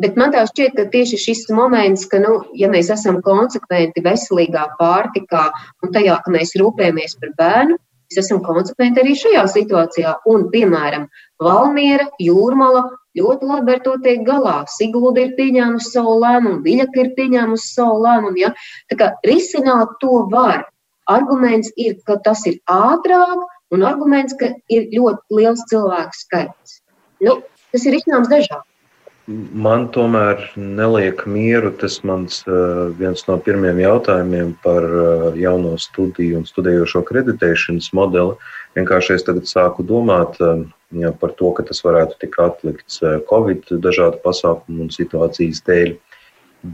Bet 0.00 0.16
man 0.16 0.32
tā 0.32 0.46
šķiet, 0.48 0.78
ka 0.78 0.86
tieši 0.94 1.18
šis 1.20 1.42
moments, 1.52 2.06
ka, 2.08 2.22
nu, 2.22 2.38
ja 2.56 2.70
mēs 2.72 2.88
esam 2.94 3.18
konsekventi 3.26 4.00
veselīgā 4.06 4.64
pārtikā 4.78 5.48
un 5.82 5.92
tajā, 5.92 6.16
ka 6.24 6.32
mēs 6.32 6.54
rūpējamies 6.62 7.18
par 7.20 7.34
bērnu, 7.42 7.76
Mēs 8.10 8.24
esam 8.24 8.40
konsekventi 8.42 9.04
arī 9.04 9.12
šajā 9.14 9.44
situācijā. 9.52 10.16
Un, 10.26 10.48
piemēram, 10.50 11.04
Valmiera, 11.38 12.08
Jūrmala 12.18 12.88
ļoti 13.18 13.46
labi 13.46 13.76
ar 13.76 13.82
to 13.84 13.92
tiek 14.02 14.24
galā. 14.26 14.56
Sigulda 14.72 15.22
ir 15.22 15.36
pieņēmusi 15.36 15.92
savu 15.94 16.16
lēmumu, 16.24 16.58
Viļaka 16.64 17.04
ir 17.04 17.12
pieņēmusi 17.18 17.70
savu 17.76 18.00
lēmumu. 18.02 18.40
Ja? 18.42 18.50
Tā 18.90 18.98
kā 18.98 19.10
risināt 19.30 19.94
to 20.02 20.24
var. 20.32 20.66
Arguments 21.10 21.70
ir, 21.78 21.96
ka 22.06 22.18
tas 22.26 22.42
ir 22.46 22.58
ātrāk, 22.70 23.46
un 23.74 23.86
arguments, 23.86 24.34
ka 24.38 24.52
ir 24.70 24.90
ļoti 24.94 25.38
liels 25.38 25.62
cilvēku 25.70 26.18
skaits. 26.18 26.80
Nu, 27.22 27.40
tas 27.70 27.86
ir 27.86 27.94
risinājums 27.94 28.30
dažādi. 28.30 28.69
Man 29.30 29.84
tomēr 29.94 30.40
neliek 30.58 31.20
mieru 31.28 31.70
tas 31.78 32.00
mans 32.08 32.40
viens 32.98 33.22
no 33.28 33.36
pirmiem 33.44 33.78
jautājumiem 33.78 34.56
par 34.64 34.86
jauno 35.38 35.76
studiju 35.78 36.40
un 36.40 36.48
studējošo 36.48 37.04
kreditēšanas 37.06 37.92
modeli. 37.94 38.34
Vienkārši 38.78 39.14
es 39.18 39.26
tagad 39.28 39.46
sāku 39.50 39.84
domāt 39.86 40.40
jā, 40.40 41.12
par 41.20 41.34
to, 41.38 41.52
ka 41.54 41.62
tas 41.68 41.82
varētu 41.84 42.18
tikt 42.24 42.40
atlikts 42.42 42.98
Covid 43.30 43.70
dažādu 43.84 44.18
pasākumu 44.24 44.88
un 44.88 44.94
situācijas 44.94 45.62
dēļ. 45.68 45.94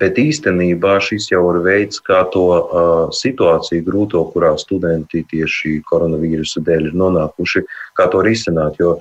Bet 0.01 0.17
īstenībā 0.19 0.97
šis 1.05 1.29
jau 1.31 1.45
ir 1.53 1.61
veids, 1.63 2.01
kā 2.03 2.25
to 2.35 2.47
uh, 2.57 2.95
situāciju 3.15 3.85
grūto, 3.87 4.25
kurā 4.33 4.57
studenti 4.59 5.23
tieši 5.31 5.77
koronavīrusa 5.87 6.65
dēļ 6.67 6.91
ir 6.91 6.97
nonākuši, 7.05 7.63
kā 7.95 8.09
to 8.11 8.25
risināt. 8.27 8.81
Jo, 8.83 8.97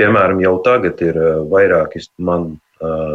piemēram, 0.00 0.42
jau 0.42 0.56
tagad 0.66 1.04
ir 1.06 1.20
vairāki 1.52 2.02
man 2.18 2.54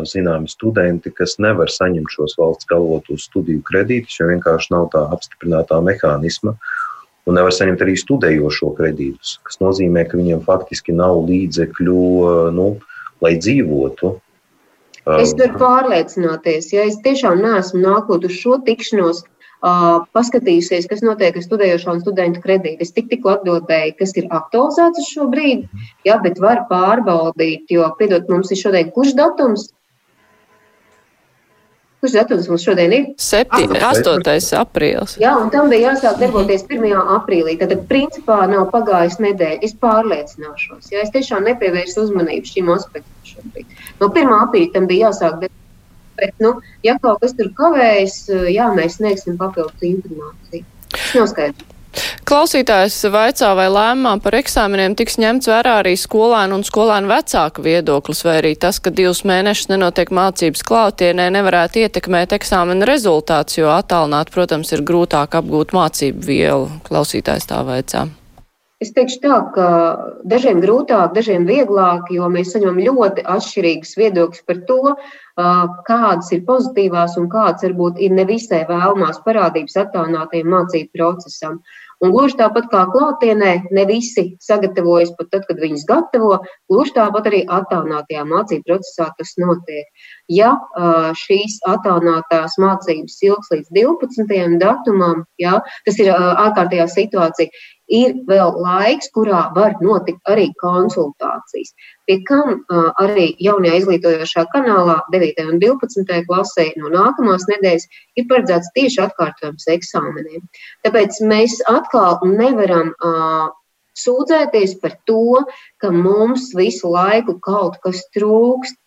zināmi 0.09 0.49
studenti, 0.51 1.11
kas 1.15 1.37
nevar 1.41 1.71
saņemt 1.71 2.11
šos 2.13 2.35
valsts 2.39 2.69
galvotos 2.69 3.27
studiju 3.29 3.63
kredītus, 3.67 4.19
jo 4.19 4.29
vienkārši 4.29 4.73
nav 4.75 4.89
tā 4.93 5.05
apstiprinātā 5.15 5.79
mehānisma. 5.85 6.55
Un 7.27 7.37
nevar 7.37 7.53
saņemt 7.53 7.83
arī 7.85 7.93
studējošo 7.99 8.71
kredītus, 8.77 9.37
kas 9.45 9.59
nozīmē, 9.61 10.07
ka 10.09 10.17
viņiem 10.17 10.41
faktiski 10.47 10.95
nav 10.97 11.19
līdzekļu, 11.27 11.99
nu, 12.55 12.69
lai 13.21 13.35
dzīvotu. 13.37 14.15
Es 15.19 15.33
varu 15.37 15.59
pārliecināties, 15.61 16.71
ja 16.73 16.85
es 16.89 16.97
tiešām 17.05 17.41
neesmu 17.43 17.81
nākot 17.83 18.25
uz 18.25 18.35
šo 18.37 18.57
tikšanos 18.65 19.23
paskatījusies, 19.59 20.87
kas 20.87 21.01
notiek 21.03 21.35
ar 21.35 21.43
studējošo 21.43 21.95
un 21.95 22.03
studentu 22.03 22.43
kredītu. 22.43 22.85
Es 22.85 22.93
tik, 22.95 23.09
tikko 23.11 23.33
atbildēju, 23.37 23.97
kas 23.99 24.15
ir 24.15 24.29
aktualizēts 24.31 25.01
uz 25.03 25.09
šo 25.11 25.27
brīdi, 25.31 25.67
jā, 26.07 26.15
bet 26.23 26.39
var 26.39 26.63
pārbaudīt, 26.69 27.67
jo, 27.73 27.89
piedod, 27.99 28.29
mums 28.31 28.53
ir 28.55 28.61
šodien 28.61 28.93
kurš 28.95 29.17
datums? 29.19 29.67
Kurš 31.99 32.13
datums 32.15 32.47
mums 32.47 32.63
šodien 32.63 32.93
ir? 32.95 33.07
7. 33.19 33.73
8. 33.75 34.55
aprīlis. 34.61 35.17
Jā, 35.19 35.33
un 35.35 35.51
tam 35.51 35.67
bija 35.67 35.89
jāsāk 35.89 36.21
darboties 36.21 36.63
1. 36.71 36.95
aprīlī. 37.17 37.57
Tad, 37.59 37.75
principā, 37.91 38.39
nav 38.47 38.69
pagājis 38.71 39.19
nedēļa. 39.19 39.59
Es 39.67 39.75
pārliecināšos. 39.83 40.93
Jā, 40.93 41.03
es 41.03 41.11
tiešām 41.11 41.43
nepievērsu 41.51 42.05
uzmanību 42.05 42.53
šim 42.53 42.71
aspektam 42.71 43.27
šobrīd. 43.27 43.79
No 43.99 44.07
1. 44.15 44.31
aprīļa 44.45 44.75
tam 44.77 44.87
bija 44.87 45.09
jāsāk 45.09 45.41
darboties. 45.41 45.58
Bet, 46.19 46.35
nu, 46.43 46.57
ja 46.83 46.97
kaut 47.01 47.23
kas 47.23 47.35
tur 47.39 47.51
kavējas, 47.57 48.21
jā, 48.51 48.69
mēs 48.75 48.99
sniegsim 48.99 49.39
papildus 49.39 49.89
informāciju. 49.93 50.65
Tas 50.93 51.11
nav 51.15 51.29
skaidrs. 51.31 51.75
Klausītājs 52.29 52.95
vaicā, 53.09 53.49
vai 53.57 53.65
lēmumā 53.73 54.19
par 54.21 54.35
eksāmeniem 54.37 54.93
tiks 54.97 55.17
ņemts 55.21 55.49
vērā 55.49 55.79
arī 55.81 55.95
skolēnu 55.97 56.59
un 56.59 56.65
skolēnu 56.67 57.09
vecāku 57.09 57.63
viedoklis, 57.65 58.21
vai 58.27 58.35
arī 58.43 58.51
tas, 58.61 58.77
ka 58.83 58.93
divus 58.93 59.23
mēnešus 59.25 59.71
nenotiek 59.71 60.13
mācības 60.13 60.61
klātienē, 60.69 61.31
nevarētu 61.33 61.81
ietekmēt 61.87 62.37
eksāmena 62.37 62.85
rezultāts, 62.89 63.57
jo 63.57 63.73
attālināt, 63.73 64.29
protams, 64.35 64.69
ir 64.75 64.85
grūtāk 64.85 65.39
apgūt 65.41 65.73
mācību 65.73 66.29
vielu. 66.29 66.69
Klausītājs 66.85 67.49
tā 67.49 67.63
vaicā. 67.65 68.05
Es 68.79 68.93
teikšu 68.95 69.17
tā, 69.25 69.37
ka 69.55 69.65
dažiem 70.31 70.61
grūtāk, 70.63 71.11
dažiem 71.17 71.43
vieglāk, 71.49 72.13
jo 72.15 72.29
mēs 72.31 72.53
saņemam 72.53 72.77
ļoti 72.85 73.25
atšķirīgus 73.27 73.97
viedokļus 73.99 74.45
par 74.47 74.61
to, 74.69 74.93
kādas 75.87 76.31
ir 76.35 76.45
pozitīvās 76.47 77.17
un 77.19 77.29
kādas 77.31 77.63
varbūt 77.67 77.99
ir 78.03 78.15
nevisai 78.15 78.65
vēlamās 78.69 79.21
parādības 79.25 79.77
attālinātajam 79.83 80.51
mācību 80.55 80.89
procesam. 80.97 81.61
Un 81.99 82.13
gluži 82.15 82.37
tāpat 82.39 82.69
kā 82.71 82.85
klātienē, 82.93 83.53
ne 83.75 83.83
visi 83.89 84.23
sagatavojas 84.43 85.11
pat 85.17 85.31
tad, 85.33 85.43
kad 85.49 85.59
viņas 85.59 85.83
gatavo, 85.89 86.37
gluži 86.71 86.95
tāpat 86.95 87.27
arī 87.27 87.41
attālinātajā 87.57 88.23
mācību 88.29 88.63
procesā 88.69 89.09
tas 89.17 89.33
notiek. 89.41 90.05
Ja 90.31 90.53
šīs 91.19 91.59
attālinātās 91.67 92.55
mācības 92.61 93.19
ilgs 93.27 93.51
līdz 93.55 93.73
12. 93.81 94.55
datumam, 94.63 95.25
ja, 95.43 95.59
tas 95.87 95.99
ir 95.99 96.13
ārkārtējā 96.15 96.87
situācija, 96.95 97.51
ir 97.89 98.13
vēl 98.29 98.53
laiks, 98.61 99.09
kurā 99.15 99.47
var 99.55 99.75
notikt 99.81 100.21
arī 100.29 100.49
konsultācijas. 100.61 101.73
Pie 102.05 102.19
kam 102.25 102.61
arī 103.01 103.31
jaunajā 103.41 103.79
izglītojošā 103.81 104.45
kanālā 104.53 104.99
9. 105.13 105.45
un 105.49 105.59
12. 105.61 106.19
klasē 106.29 106.67
no 106.77 106.93
nākamās 106.93 107.47
nedēļas 107.49 107.87
ir 108.21 108.27
paredzēts 108.29 108.71
tieši 108.77 109.01
atkārtojums 109.07 109.67
eksāmeniem. 109.73 110.45
Tāpēc 110.85 111.19
mēs 111.29 111.59
atkal 111.89 112.21
nevaram 112.29 112.93
sūdzēties 113.97 114.79
par 114.81 114.95
to, 115.05 115.45
ka 115.81 115.91
mums 115.91 116.53
visu 116.55 116.89
laiku 116.89 117.39
kaut 117.41 117.79
kas 117.83 118.05
trūkst. 118.15 118.77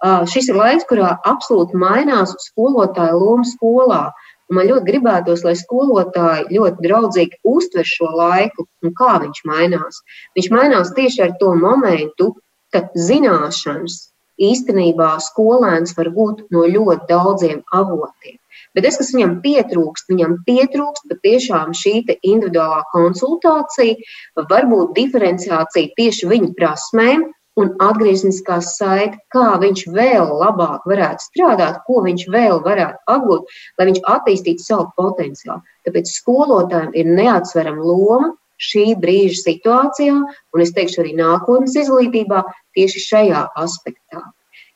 Šis 0.00 0.48
ir 0.48 0.56
laiks, 0.56 0.86
kurā 0.88 1.18
absolūti 1.28 1.76
mainās 1.76 2.34
skolotāja 2.38 3.16
loma 3.16 3.44
skolā. 3.44 4.12
Un 4.50 4.56
man 4.58 4.66
ļoti 4.66 4.86
gribētos, 4.86 5.44
lai 5.44 5.54
skolotāji 5.54 6.56
ļoti 6.56 6.82
draudzīgi 6.86 7.40
uztver 7.46 7.86
šo 7.86 8.08
laiku 8.16 8.66
un 8.82 8.94
kā 8.96 9.18
viņš 9.22 9.42
mainās. 9.46 10.00
Viņš 10.36 10.48
mainās 10.50 10.94
tieši 10.96 11.22
ar 11.26 11.36
to 11.38 11.52
momentu, 11.54 12.32
kad 12.74 12.90
zināšanas 12.96 14.08
īstenībā 14.40 15.18
skolēns 15.22 15.94
var 15.98 16.10
gūt 16.16 16.46
no 16.50 16.64
ļoti 16.66 17.06
daudziem 17.10 17.62
avotiem. 17.70 18.39
Bet 18.76 18.86
tas, 18.86 19.00
kas 19.00 19.10
viņam 19.16 19.40
pietrūkst, 19.42 20.10
viņam 20.12 20.36
pietrūkst 20.46 21.10
patiešām 21.10 21.74
šī 21.74 21.94
individuālā 22.14 22.84
konsultācija, 22.92 23.98
varbūt 24.38 24.94
diferenciācija 24.98 25.94
tieši 25.98 26.30
viņa 26.30 26.52
prasmēm, 26.58 27.26
un 27.58 27.72
atgriezniskā 27.82 28.60
saite, 28.64 29.18
kā 29.34 29.56
viņš 29.60 29.86
vēl 29.94 30.30
labāk 30.42 30.86
varētu 30.88 31.26
strādāt, 31.26 31.80
ko 31.86 32.00
viņš 32.06 32.26
vēl 32.32 32.60
varētu 32.64 33.02
apgūt, 33.14 33.54
lai 33.78 33.88
viņš 33.90 34.02
attīstītu 34.14 34.64
savu 34.64 34.88
potenciālu. 35.00 35.60
Tāpēc 35.88 36.12
skolotājiem 36.14 36.94
ir 37.02 37.12
neatsverama 37.18 37.84
loma 37.84 38.32
šī 38.60 38.94
brīža 39.02 39.40
situācijā, 39.42 40.18
un 40.54 40.64
es 40.64 40.74
teikšu 40.76 41.02
arī 41.04 41.16
nākotnes 41.18 41.76
izglītībā, 41.80 42.44
tieši 42.76 43.06
šajā 43.08 43.46
aspektā. 43.64 44.22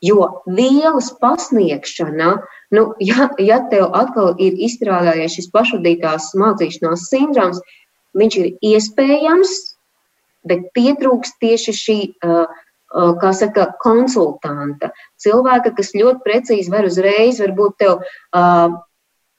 Jo 0.03 0.43
vielas 0.45 1.11
pasniegšana, 1.21 2.31
nu, 2.75 2.83
ja, 2.99 3.29
ja 3.39 3.61
tev 3.71 3.87
atkal 3.95 4.35
ir 4.41 4.57
izstrādājies 4.67 5.37
šis 5.37 5.49
pašvadītās 5.53 6.33
mācīšanās 6.39 7.07
sindroms, 7.11 7.61
viņš 8.17 8.37
ir 8.41 8.51
iespējams, 8.73 9.55
bet 10.45 10.67
pietrūkst 10.75 11.39
tieši 11.41 11.75
šī 11.79 11.99
uh, 12.25 12.45
kā 13.21 13.31
saka, 13.35 13.69
konsultanta, 13.83 14.91
cilvēka, 15.21 15.73
kas 15.77 15.95
ļoti 15.97 16.21
precīzi 16.27 16.71
var 16.71 16.87
uzreiz, 16.87 17.41
varbūt 17.43 17.79
tev 17.81 17.97
uh, 17.99 18.75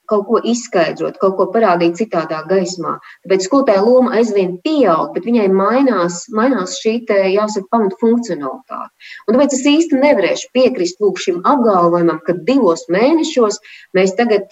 kaut 0.09 0.25
ko 0.29 0.39
izskaidrot, 0.51 1.19
kaut 1.21 1.35
ko 1.39 1.47
parādīt 1.53 1.97
citādā 1.99 2.41
gaismā. 2.49 2.95
Tāpēc 3.25 3.47
skolotāja 3.47 3.83
loma 3.85 4.15
aizvien 4.19 4.55
pieaug, 4.63 5.11
bet 5.15 5.27
viņai 5.27 5.47
mainās, 5.53 6.23
mainās 6.33 6.77
šī, 6.81 6.95
te, 7.09 7.19
jāsaka, 7.33 7.67
pamatu 7.73 7.99
funkcionalitāte. 8.01 9.11
Un 9.27 9.37
tāpēc 9.37 9.57
es 9.59 9.63
īsti 9.73 10.01
nevarēšu 10.01 10.51
piekrist 10.55 11.03
lūk, 11.03 11.21
šim 11.23 11.43
apgalvojumam, 11.43 12.21
ka 12.25 12.37
divos 12.47 12.87
mēnešos 12.93 13.61
mēs 13.97 14.15
tagad, 14.19 14.51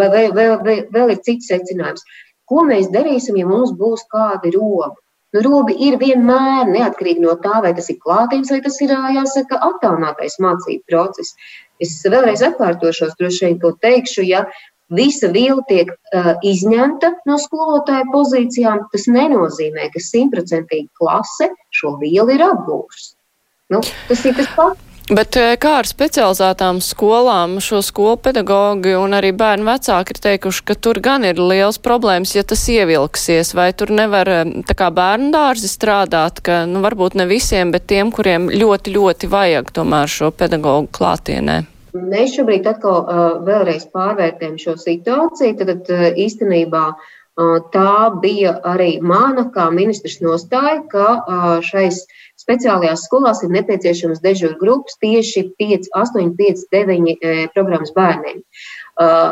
vai 0.00 0.10
vēl, 0.16 0.34
vēl, 0.36 0.58
vēl, 0.66 0.84
vēl 0.94 1.16
ir 1.16 1.24
cits 1.26 1.52
secinājums. 1.52 2.04
Ko 2.48 2.66
mēs 2.68 2.90
darīsim, 2.92 3.38
ja 3.40 3.48
mums 3.48 3.72
būs 3.78 4.04
kādi 4.12 4.52
robi? 4.56 5.00
Nu, 5.34 5.40
robi 5.42 5.74
ir 5.82 5.96
vienmēr 5.98 6.68
neatkarīgi 6.70 7.22
no 7.24 7.32
tā, 7.42 7.56
vai 7.64 7.72
tas 7.74 7.88
ir 7.90 7.96
klātienes, 7.98 8.52
vai 8.54 8.60
tas 8.62 8.76
ir, 8.84 8.92
jāsaka, 9.16 9.58
attālinātais 9.66 10.36
mācību 10.44 10.86
process. 10.86 11.34
Es 11.82 11.96
vēlreiz 12.06 12.44
atkārtošos, 12.46 13.16
droši 13.18 13.48
vien 13.48 13.56
to 13.64 13.72
teikšu, 13.82 14.22
ja 14.28 14.44
visa 14.96 15.30
viela 15.34 15.62
tiek 15.68 15.90
uh, 15.92 16.32
izņemta 16.46 17.12
no 17.28 17.38
skolotāja 17.40 18.06
pozīcijām, 18.12 18.86
tas 18.92 19.06
nenozīmē, 19.10 19.90
ka 19.94 20.02
simtprocentīgi 20.02 20.88
klase 21.00 21.50
šo 21.74 21.96
vielu 22.00 22.36
ir 22.36 22.46
apgūst. 22.48 23.14
Nu, 23.72 23.80
tas 24.08 24.26
ir 24.28 24.36
tas 24.38 24.50
pats. 24.56 24.90
Bet 25.04 25.36
eh, 25.36 25.50
kā 25.60 25.74
ar 25.82 25.84
specializētām 25.84 26.78
skolām, 26.80 27.58
šo 27.60 27.82
skolu 27.84 28.16
pedagogi 28.24 28.94
un 28.96 29.12
arī 29.12 29.34
bērnu 29.36 29.66
vecāki 29.68 30.14
ir 30.14 30.20
teikuši, 30.24 30.62
ka 30.64 30.76
tur 30.80 30.96
gan 31.04 31.26
ir 31.28 31.36
liels 31.36 31.76
problēmas, 31.76 32.32
ja 32.32 32.40
tas 32.40 32.62
ievilksies, 32.72 33.52
vai 33.52 33.68
tur 33.76 33.92
nevar 33.92 34.30
eh, 34.32 34.54
tā 34.64 34.78
kā 34.78 34.88
bērnu 34.88 35.28
dārzi 35.34 35.68
strādāt, 35.68 36.40
ka, 36.40 36.62
nu, 36.70 36.80
varbūt 36.80 37.18
ne 37.20 37.28
visiem, 37.28 37.74
bet 37.74 37.84
tiem, 37.92 38.14
kuriem 38.16 38.48
ļoti, 38.48 38.96
ļoti 38.96 39.28
vajag 39.28 39.68
tomēr 39.76 40.08
šo 40.08 40.32
pedagogu 40.32 40.88
klātienē. 40.96 41.60
Mēs 41.94 42.34
šobrīd 42.34 42.66
atkal 42.66 43.02
uh, 43.02 43.24
vēlreiz 43.46 43.86
pārvērtējam 43.94 44.56
šo 44.58 44.74
situāciju, 44.82 45.58
tad 45.60 45.90
uh, 45.94 46.08
īstenībā 46.18 46.84
uh, 46.90 47.58
tā 47.74 47.94
bija 48.22 48.56
arī 48.66 48.96
mana 48.98 49.46
kā 49.54 49.68
ministrs 49.70 50.18
nostāja, 50.24 50.80
ka 50.90 51.06
uh, 51.14 51.46
šais 51.62 52.02
uh, 52.02 52.20
Speciālajās 52.44 53.06
skolās 53.06 53.40
ir 53.46 53.52
nepieciešamas 53.54 54.20
dežūra 54.24 54.58
grupas 54.60 54.98
tieši 55.02 55.46
5, 55.60 55.90
8, 55.96 56.32
5, 56.40 56.64
9 56.74 57.12
programmas 57.54 57.92
bērniem. 57.94 58.42
Uh, 59.00 59.30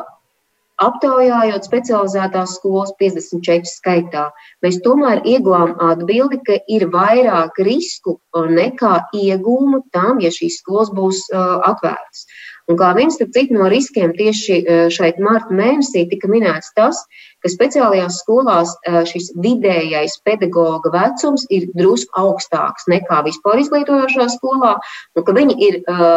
aptaujājot 0.82 1.66
specializētās 1.66 2.54
skolas 2.58 2.94
54 3.02 3.68
skaitā, 3.70 4.22
mēs 4.64 4.80
tomēr 4.86 5.20
ieguvām 5.28 5.74
atbildi, 5.90 6.40
ka 6.46 6.56
ir 6.76 6.88
vairāk 6.94 7.58
risku 7.66 8.16
nekā 8.32 8.94
iegūmu 9.18 9.84
tam, 9.94 10.22
ja 10.24 10.32
šīs 10.32 10.62
skolas 10.62 10.94
būs 10.94 11.26
uh, 11.34 11.58
atvērtas. 11.68 12.24
Un 12.70 12.78
kā 12.78 12.92
viens 12.94 13.18
no 13.50 13.68
riskiem 13.70 14.12
tieši 14.14 14.58
e, 14.62 14.76
šeit 14.94 15.18
marta 15.18 15.54
mēnesī 15.54 16.04
tika 16.10 16.28
minēts 16.30 16.72
tas, 16.76 17.00
ka 17.42 17.50
speciālajās 17.50 18.20
skolās 18.22 18.74
e, 18.86 19.02
šis 19.10 19.32
vidējais 19.42 20.20
pedagoga 20.24 20.92
vecums 20.94 21.46
ir 21.50 21.66
drusku 21.74 22.12
augstāks 22.14 22.86
nekā 22.88 23.24
vispār 23.26 23.58
izglītojošā 23.64 24.28
skolā, 24.36 24.76
un 25.16 25.26
ka 25.26 25.34
viņi 25.34 25.58
ir 25.68 25.80
e, 25.82 26.12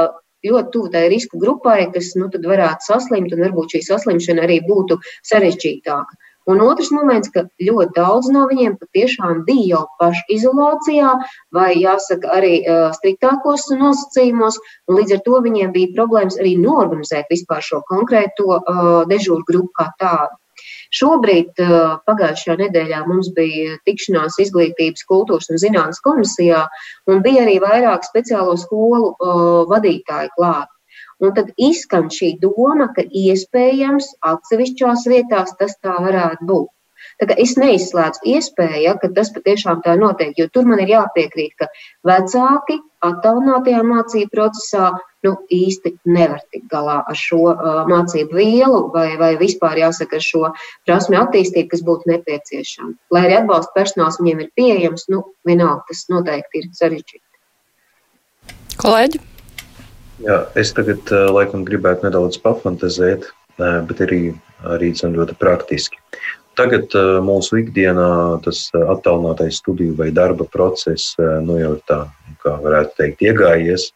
ļoti 0.46 0.72
tuvu 0.76 0.92
tai 0.94 1.08
risku 1.10 1.42
grupai, 1.42 1.88
kas 1.94 2.14
nu, 2.20 2.30
varētu 2.30 2.92
saslimt, 2.92 3.34
un 3.34 3.42
varbūt 3.48 3.76
šī 3.76 3.82
saslimšana 3.90 4.46
arī 4.46 4.62
būtu 4.68 5.00
sarežģītāka. 5.32 6.25
Un 6.52 6.62
otrs 6.62 6.92
moments, 6.94 7.32
ka 7.34 7.46
ļoti 7.68 7.96
daudz 7.98 8.30
no 8.34 8.46
viņiem 8.52 8.78
patiešām 8.82 9.44
bija 9.48 9.66
jau 9.72 9.84
pašizolācijā, 10.02 11.16
vai 11.58 11.72
jāsaka, 11.82 12.30
arī 12.38 12.60
uh, 12.62 12.92
striktākos 12.98 13.66
nosacījumos, 13.74 14.60
un 14.88 15.00
līdz 15.00 15.18
ar 15.18 15.24
to 15.26 15.42
viņiem 15.48 15.74
bija 15.76 15.94
problēmas 15.98 16.38
arī 16.42 16.56
norganizēt 16.62 17.32
vispār 17.34 17.66
šo 17.66 17.82
konkrēto 17.90 18.60
uh, 18.60 18.98
dežūru 19.10 19.48
grupu 19.50 19.74
kā 19.82 19.90
tādu. 20.02 20.38
Šobrīd, 20.96 21.58
pagājušajā 22.08 22.56
nedēļā, 22.62 23.02
mums 23.10 23.32
bija 23.36 23.74
tikšanās 23.90 24.38
izglītības, 24.40 25.04
kultūras 25.10 25.50
un 25.52 25.60
zinātnes 25.60 26.00
komisijā, 26.06 26.62
un 27.12 27.20
bija 27.26 27.44
arī 27.44 27.58
vairāk 27.64 28.08
speciālo 28.08 28.56
skolu 28.62 29.12
vadītāju 29.72 30.32
klāt. 30.38 30.72
Un 31.24 31.36
tad 31.36 31.52
izskan 31.56 32.10
šī 32.12 32.36
doma, 32.42 32.90
ka 32.96 33.06
iespējams 33.06 34.16
atsevišķās 34.34 35.06
vietās 35.12 35.56
tas 35.60 35.78
tā 35.80 35.96
varētu 36.08 36.48
būt. 36.50 36.72
Tā 37.22 37.28
kā 37.30 37.36
es 37.40 37.54
neizslēdzu 37.60 38.26
iespēju, 38.34 38.80
ja, 38.84 38.94
ka 39.00 39.08
tas 39.16 39.30
patiešām 39.36 39.82
tā 39.86 39.94
notiek, 40.00 40.34
jo 40.36 40.50
tur 40.52 40.66
man 40.68 40.82
ir 40.84 40.92
jāpiekrīt, 40.92 41.54
ka 41.60 41.70
vecāki 42.08 42.80
attālinātajā 43.06 43.84
mācību 43.88 44.32
procesā 44.34 44.90
nu, 45.26 45.36
īsti 45.54 45.94
nevar 46.12 46.42
tikt 46.52 46.68
galā 46.72 46.98
ar 47.08 47.20
šo 47.20 47.40
uh, 47.54 47.84
mācību 47.90 48.36
vielu 48.36 48.82
vai, 48.94 49.08
vai 49.22 49.32
vispār 49.40 49.80
jāsaka 49.86 50.20
ar 50.20 50.26
šo 50.26 50.42
prasmi 50.88 51.20
attīstību, 51.22 51.70
kas 51.72 51.86
būtu 51.88 52.12
nepieciešama. 52.12 52.92
Lai 53.16 53.24
arī 53.30 53.40
atbalsta 53.40 53.78
personāls 53.78 54.20
viņiem 54.22 54.44
ir 54.46 54.52
pieejams, 54.60 55.08
nu, 55.14 55.24
vienalga 55.48 55.88
tas 55.92 56.04
noteikti 56.12 56.64
ir 56.64 56.68
sarežģīti. 56.82 57.24
Kolēģi? 58.82 59.24
Jā, 60.24 60.46
es 60.56 60.72
tagad 60.72 61.10
laikam 61.12 61.66
gribētu 61.68 62.08
nedaudz 62.08 62.38
pafantazēt, 62.40 63.28
bet 63.58 64.02
arī, 64.06 64.22
arī 64.64 64.94
ļoti 64.96 65.36
praktiski. 65.42 66.00
Tagad 66.56 66.94
mūsu 67.26 67.60
ikdienā 67.66 68.40
tas 68.46 68.70
attālinātais 68.76 69.60
studiju 69.60 69.98
vai 70.00 70.08
darba 70.16 70.48
process 70.48 71.18
nu 71.44 71.58
jau 71.60 71.74
ir 71.76 71.82
tā, 71.90 72.06
kā 72.44 72.56
varētu 72.64 72.96
teikt, 73.02 73.26
iegājies. 73.28 73.90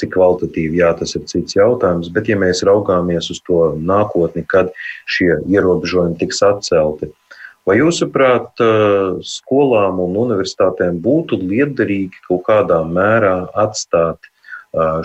Cik 0.00 0.14
kvalitatīvi, 0.14 0.80
jā, 0.80 0.90
tas 0.96 1.12
ir 1.14 1.26
cits 1.28 1.54
jautājums. 1.58 2.08
Bet, 2.14 2.30
ja 2.30 2.36
mēs 2.40 2.62
raugāmies 2.64 3.28
uz 3.30 3.42
to 3.44 3.74
nākotni, 3.76 4.46
kad 4.48 4.70
šie 5.04 5.34
ierobežojumi 5.44 6.16
tiks 6.22 6.40
atcelti, 6.46 7.10
vai 7.68 7.76
jūsuprāt, 7.76 8.62
skolām 9.28 10.00
un 10.00 10.16
universitātēm 10.24 11.02
būtu 11.04 11.38
liederīgi 11.42 12.24
kaut 12.26 12.46
kādā 12.48 12.80
mērā 12.88 13.50
atstāt 13.60 14.29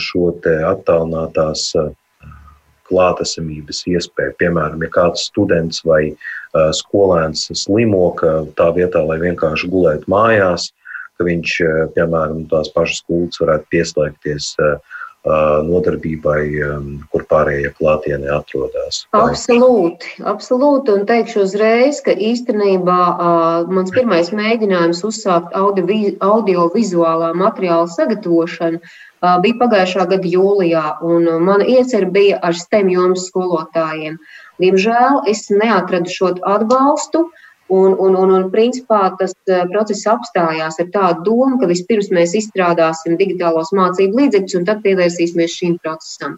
šo 0.02 0.32
attālinātās 0.70 1.72
klātesamības 2.86 3.84
iespēju. 3.90 4.36
Piemēram, 4.40 4.84
ja 4.86 4.92
kāds 4.94 5.28
students 5.32 5.82
vai 5.86 6.16
skolēns 6.78 7.48
slimo, 7.58 8.12
ka 8.20 8.46
tā 8.58 8.70
vietā, 8.76 9.02
lai 9.02 9.18
vienkārši 9.24 9.70
gulētu 9.72 10.12
mājās, 10.12 10.70
ka 11.18 11.26
viņš, 11.26 11.56
piemēram, 11.96 12.46
tās 12.52 12.70
pašas 12.76 13.02
kultas 13.08 13.42
varētu 13.42 13.72
pieslēgties 13.74 14.52
nodarbībai, 15.26 16.42
kur 17.12 17.24
pārējie 17.30 17.72
klātienē 17.80 18.30
atrodas. 18.36 19.04
Absolūti, 19.18 20.22
absolūti. 20.22 20.94
Un 20.94 21.08
teikšu 21.10 21.42
uzreiz, 21.48 22.02
ka 22.06 22.14
īstenībā 22.14 23.00
mans 23.72 23.94
pirmais 23.96 24.30
mēģinājums 24.36 25.02
uzsākt 25.08 25.56
audio-vizuālā 25.58 27.34
materiāla 27.38 27.90
sagatavošanu 27.90 28.82
bija 29.42 29.58
pagājušā 29.64 30.06
gada 30.12 30.30
jūlijā, 30.30 30.86
un 31.02 31.26
mana 31.42 31.66
iecerē 31.66 32.12
bija 32.14 32.38
ar 32.46 32.54
STEM 32.54 32.92
jomas 32.94 33.26
skolotājiem. 33.32 34.20
Diemžēl 34.62 35.26
es 35.32 35.50
neatradu 35.50 36.12
šo 36.12 36.36
atbalstu. 36.46 37.26
Un, 37.68 37.96
un, 37.98 38.14
un, 38.14 38.30
un 38.30 38.44
principā 38.54 39.08
tas 39.18 39.32
process 39.72 40.06
apstājās 40.06 40.78
ar 40.84 40.90
tādu 40.94 41.24
domu, 41.26 41.58
ka 41.58 41.70
vispirms 41.72 42.12
mēs 42.14 42.36
izstrādāsim 42.38 43.18
digitālos 43.18 43.72
mācību 43.74 44.20
līdzekļus 44.22 44.58
un 44.60 44.68
tad 44.68 44.84
pievērsīsimies 44.84 45.56
šim 45.58 45.80
procesam. 45.82 46.36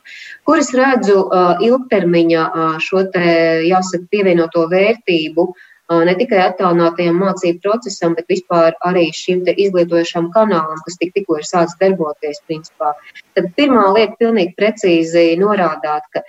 Kur 0.48 0.62
es 0.64 0.72
redzu 0.72 1.26
uh, 1.26 1.60
ilgtermiņa 1.68 2.46
uh, 2.48 2.78
šo 2.80 3.04
te, 3.12 3.26
jāsaka, 3.68 4.08
pievienoto 4.14 4.70
vērtību 4.72 5.52
ne 5.88 6.14
tikai 6.20 6.40
attālinātajam 6.44 7.20
mācību 7.22 7.62
procesam, 7.64 8.16
bet 8.18 8.28
vispār 8.28 8.76
arī 8.84 9.06
šim 9.16 9.46
izglītojušam 9.48 10.32
kanālam, 10.34 10.82
kas 10.84 11.00
tik, 11.00 11.14
tikko 11.16 11.38
ir 11.40 11.48
sācis 11.48 11.80
darboties. 11.80 12.42
Principā. 12.48 12.92
Tad 13.38 13.48
pirmā 13.56 13.86
lieta 13.96 14.18
pilnīgi 14.20 14.56
precīzi 14.60 15.30
norādāt, 15.40 16.04
ka 16.12 16.24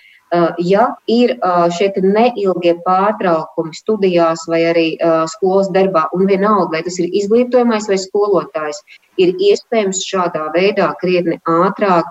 ja 0.61 0.85
ir 1.09 1.35
šie 1.77 1.89
neilgie 2.05 2.75
pārtraukumi 2.85 3.75
studijās 3.77 4.45
vai 4.49 4.63
arī 4.71 4.87
skolas 5.33 5.71
darbā, 5.73 6.09
un 6.13 6.27
vienalga, 6.29 6.77
vai 6.77 6.83
tas 6.87 6.99
ir 7.01 7.09
izglītojamais 7.13 7.89
vai 7.89 7.99
skolotājs, 8.01 8.83
ir 9.19 9.35
iespējams 9.35 10.05
šādā 10.07 10.49
veidā 10.55 10.93
krietni 11.01 11.41
ātrāk 11.49 12.07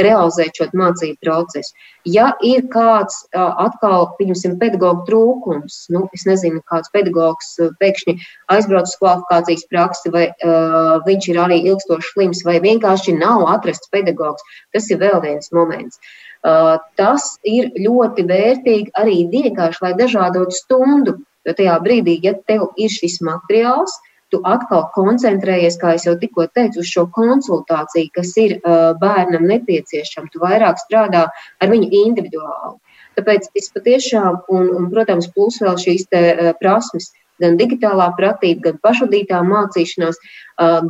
realizēt 0.00 0.56
šo 0.56 0.68
mācību 0.76 1.18
procesu. 1.24 1.74
Ja 2.08 2.30
ir 2.46 2.64
kāds 2.72 3.18
atkal, 3.34 4.06
pieņemsim, 4.16 4.56
pedagoģa 4.60 5.04
trūkums, 5.08 5.82
nu, 5.92 6.06
es 6.16 6.24
nezinu, 6.28 6.62
kāds 6.70 6.88
pedagogs 6.94 7.52
pēkšņi 7.82 8.16
aizbrauc 8.54 8.88
uz 8.88 8.96
kvalifikācijas 9.02 9.66
praksi, 9.72 10.12
vai 10.14 10.24
uh, 10.30 10.96
viņš 11.04 11.28
ir 11.32 11.42
arī 11.44 11.60
ilgstoši 11.72 12.14
slims, 12.14 12.42
vai 12.46 12.56
vienkārši 12.64 13.18
nav 13.18 13.44
atrasts 13.52 13.92
pedagogs, 13.92 14.46
tas 14.72 14.88
ir 14.90 15.02
vēl 15.02 15.20
viens 15.26 15.52
moments. 15.52 16.00
Uh, 16.40 16.78
tas 16.96 17.34
ir 17.44 17.66
ļoti 17.76 18.24
vērtīgi 18.24 18.94
arī 18.96 19.26
vienkārši, 19.28 19.82
lai 19.84 19.90
dažādotu 19.98 20.56
stundu, 20.56 21.18
jo 21.44 21.52
tajā 21.56 21.74
brīdī, 21.84 22.14
ja 22.24 22.32
tev 22.48 22.70
ir 22.80 22.88
šis 22.88 23.18
materiāls, 23.26 23.92
tu 24.32 24.40
atkal 24.48 24.86
koncentrējies, 24.94 25.76
kā 25.82 25.96
jau 26.00 26.14
tikko 26.16 26.46
teicu, 26.54 26.80
uz 26.80 26.88
šo 26.88 27.04
konsultāciju, 27.12 28.12
kas 28.16 28.32
ir 28.40 28.56
uh, 28.56 28.94
bērnam 29.02 29.44
nepieciešama. 29.52 30.32
Tu 30.32 30.40
vairāk 30.40 30.80
strādā 30.80 31.26
ar 31.28 31.72
viņu 31.74 31.90
individuāli. 32.06 32.78
Tāpēc 33.18 33.50
es 33.58 33.68
patiešām, 33.74 34.40
un, 34.48 34.70
un 34.78 34.88
protams, 34.94 35.28
plus 35.34 35.60
vēl 35.60 35.76
šīs 35.82 36.08
te, 36.08 36.22
uh, 36.32 36.52
prasmes, 36.62 37.10
gan 37.40 37.60
digitālā 37.60 38.10
pratība, 38.16 38.70
gan 38.70 38.80
pašvadītā 38.84 39.40
mācīšanās, 39.48 40.18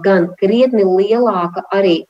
gan 0.04 0.24
krietni 0.40 0.82
lielāka 0.82 1.62
arī 1.70 2.00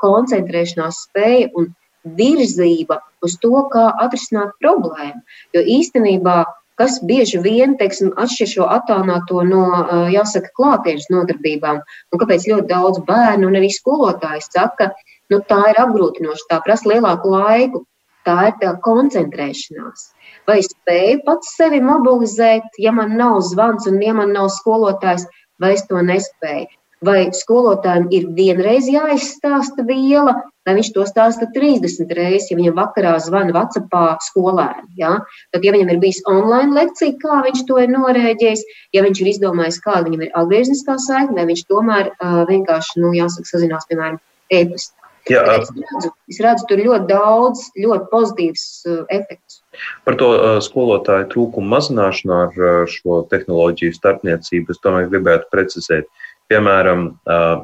koncentrēšanās 0.00 1.02
spēja 1.04 1.50
un 1.52 1.68
virzība 2.04 3.00
uz 3.24 3.36
to, 3.42 3.52
kā 3.72 3.90
atrisināt 4.04 4.56
problēmu. 4.62 5.20
Jo 5.54 5.62
īstenībā 5.78 6.44
kas 6.80 6.96
bieži 7.04 7.42
vien 7.44 7.74
teiksim, 7.76 8.14
atšķir 8.22 8.48
šo 8.54 8.66
attālināto 8.72 9.42
no, 9.44 9.64
jāsaka, 10.08 10.48
klātienes 10.56 11.10
nodarbībām. 11.12 11.82
Un 11.84 12.22
kāpēc 12.22 12.46
ļoti 12.48 12.70
daudz 12.70 13.02
bērnu 13.08 13.50
un 13.50 13.58
arī 13.60 13.68
skolotāji 13.74 14.46
saka, 14.46 14.88
nu, 15.32 15.42
tā 15.50 15.60
ir 15.72 15.80
apgrūtinoša, 15.82 16.46
tā 16.48 16.60
prasa 16.64 16.88
lielāku 16.88 17.34
laiku, 17.34 17.82
tā 18.24 18.38
ir 18.48 18.56
tā 18.62 18.72
koncentrēšanās. 18.86 20.08
Vai 20.48 20.60
es 20.62 20.70
spēju 20.72 21.20
pats 21.26 21.52
sevi 21.58 21.82
mobilizēt, 21.84 22.80
ja 22.80 22.94
man 22.96 23.12
nav 23.20 23.42
zvans 23.50 23.88
un 23.90 24.00
ja 24.00 24.16
man 24.16 24.32
nav 24.36 24.48
skolotājs, 24.56 25.28
vai 25.60 25.74
es 25.76 25.84
to 25.90 26.00
nespēju? 26.00 26.70
Vai 27.04 27.20
skolotājiem 27.32 28.08
ir 28.12 28.26
vienreiz 28.36 28.88
jāizstāsta 28.92 29.84
viela, 29.88 30.34
lai 30.70 30.76
viņš 30.78 30.92
to 30.94 31.04
stāsta 31.08 31.48
30 31.54 32.14
reizes, 32.14 32.50
ja 32.50 32.58
viņam 32.58 32.78
vakarā 32.78 33.16
zvana 33.22 33.54
Vācijā 33.56 34.12
skolēni. 34.26 34.86
Ja? 35.00 35.16
Tad, 35.54 35.66
ja 35.66 35.74
viņam 35.74 35.90
ir 35.94 36.00
bijis 36.02 36.22
online 36.30 36.76
lekcija, 36.76 37.18
kā 37.22 37.42
viņš 37.48 37.66
to 37.66 37.80
ir 37.82 37.90
norēģējis, 37.96 38.64
ja 38.94 39.04
viņš 39.06 39.22
ir 39.22 39.32
izdomājis, 39.34 39.82
kāda 39.82 40.06
viņam 40.06 40.24
ir 40.26 40.32
atgriezniskā 40.38 40.96
saikne, 41.02 41.40
vai 41.40 41.50
viņš 41.50 41.66
tomēr 41.70 42.14
uh, 42.14 42.40
vienkārši, 42.50 43.02
nu, 43.02 43.12
jāsaka, 43.18 43.50
sazinās, 43.50 43.90
piemēram, 43.90 44.22
e-pastā. 44.52 44.96
Jā, 45.28 45.42
es 45.60 45.68
redzu, 45.76 46.10
es 46.32 46.38
redzu 46.40 46.64
tur 46.66 46.80
ļoti 46.80 47.06
daudz, 47.10 47.66
ļoti 47.78 48.06
pozitīvs 48.10 48.62
uh, 48.88 49.02
efekts. 49.12 49.60
Par 50.08 50.16
to 50.18 50.30
uh, 50.32 50.54
skolotāju 50.64 51.28
trūkumu 51.34 51.70
mazināšanu 51.74 52.34
ar 52.38 52.56
uh, 52.56 52.78
šo 52.90 53.20
tehnoloģiju 53.30 53.94
starpniecību 53.98 54.72
es 54.72 54.80
tomēr 54.82 55.10
gribētu 55.12 55.50
precizēt. 55.52 56.08
Uh, 56.08 56.29
Piemēram, 56.50 57.04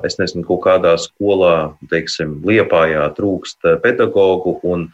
es 0.06 0.14
nezinu, 0.20 0.44
kaut 0.46 0.62
kādā 0.62 0.94
skolā, 1.02 1.72
teiksim, 1.90 2.38
Liepājā 2.46 3.08
trūkst 3.16 3.66
pedagoģu, 3.82 4.52
un 4.70 4.86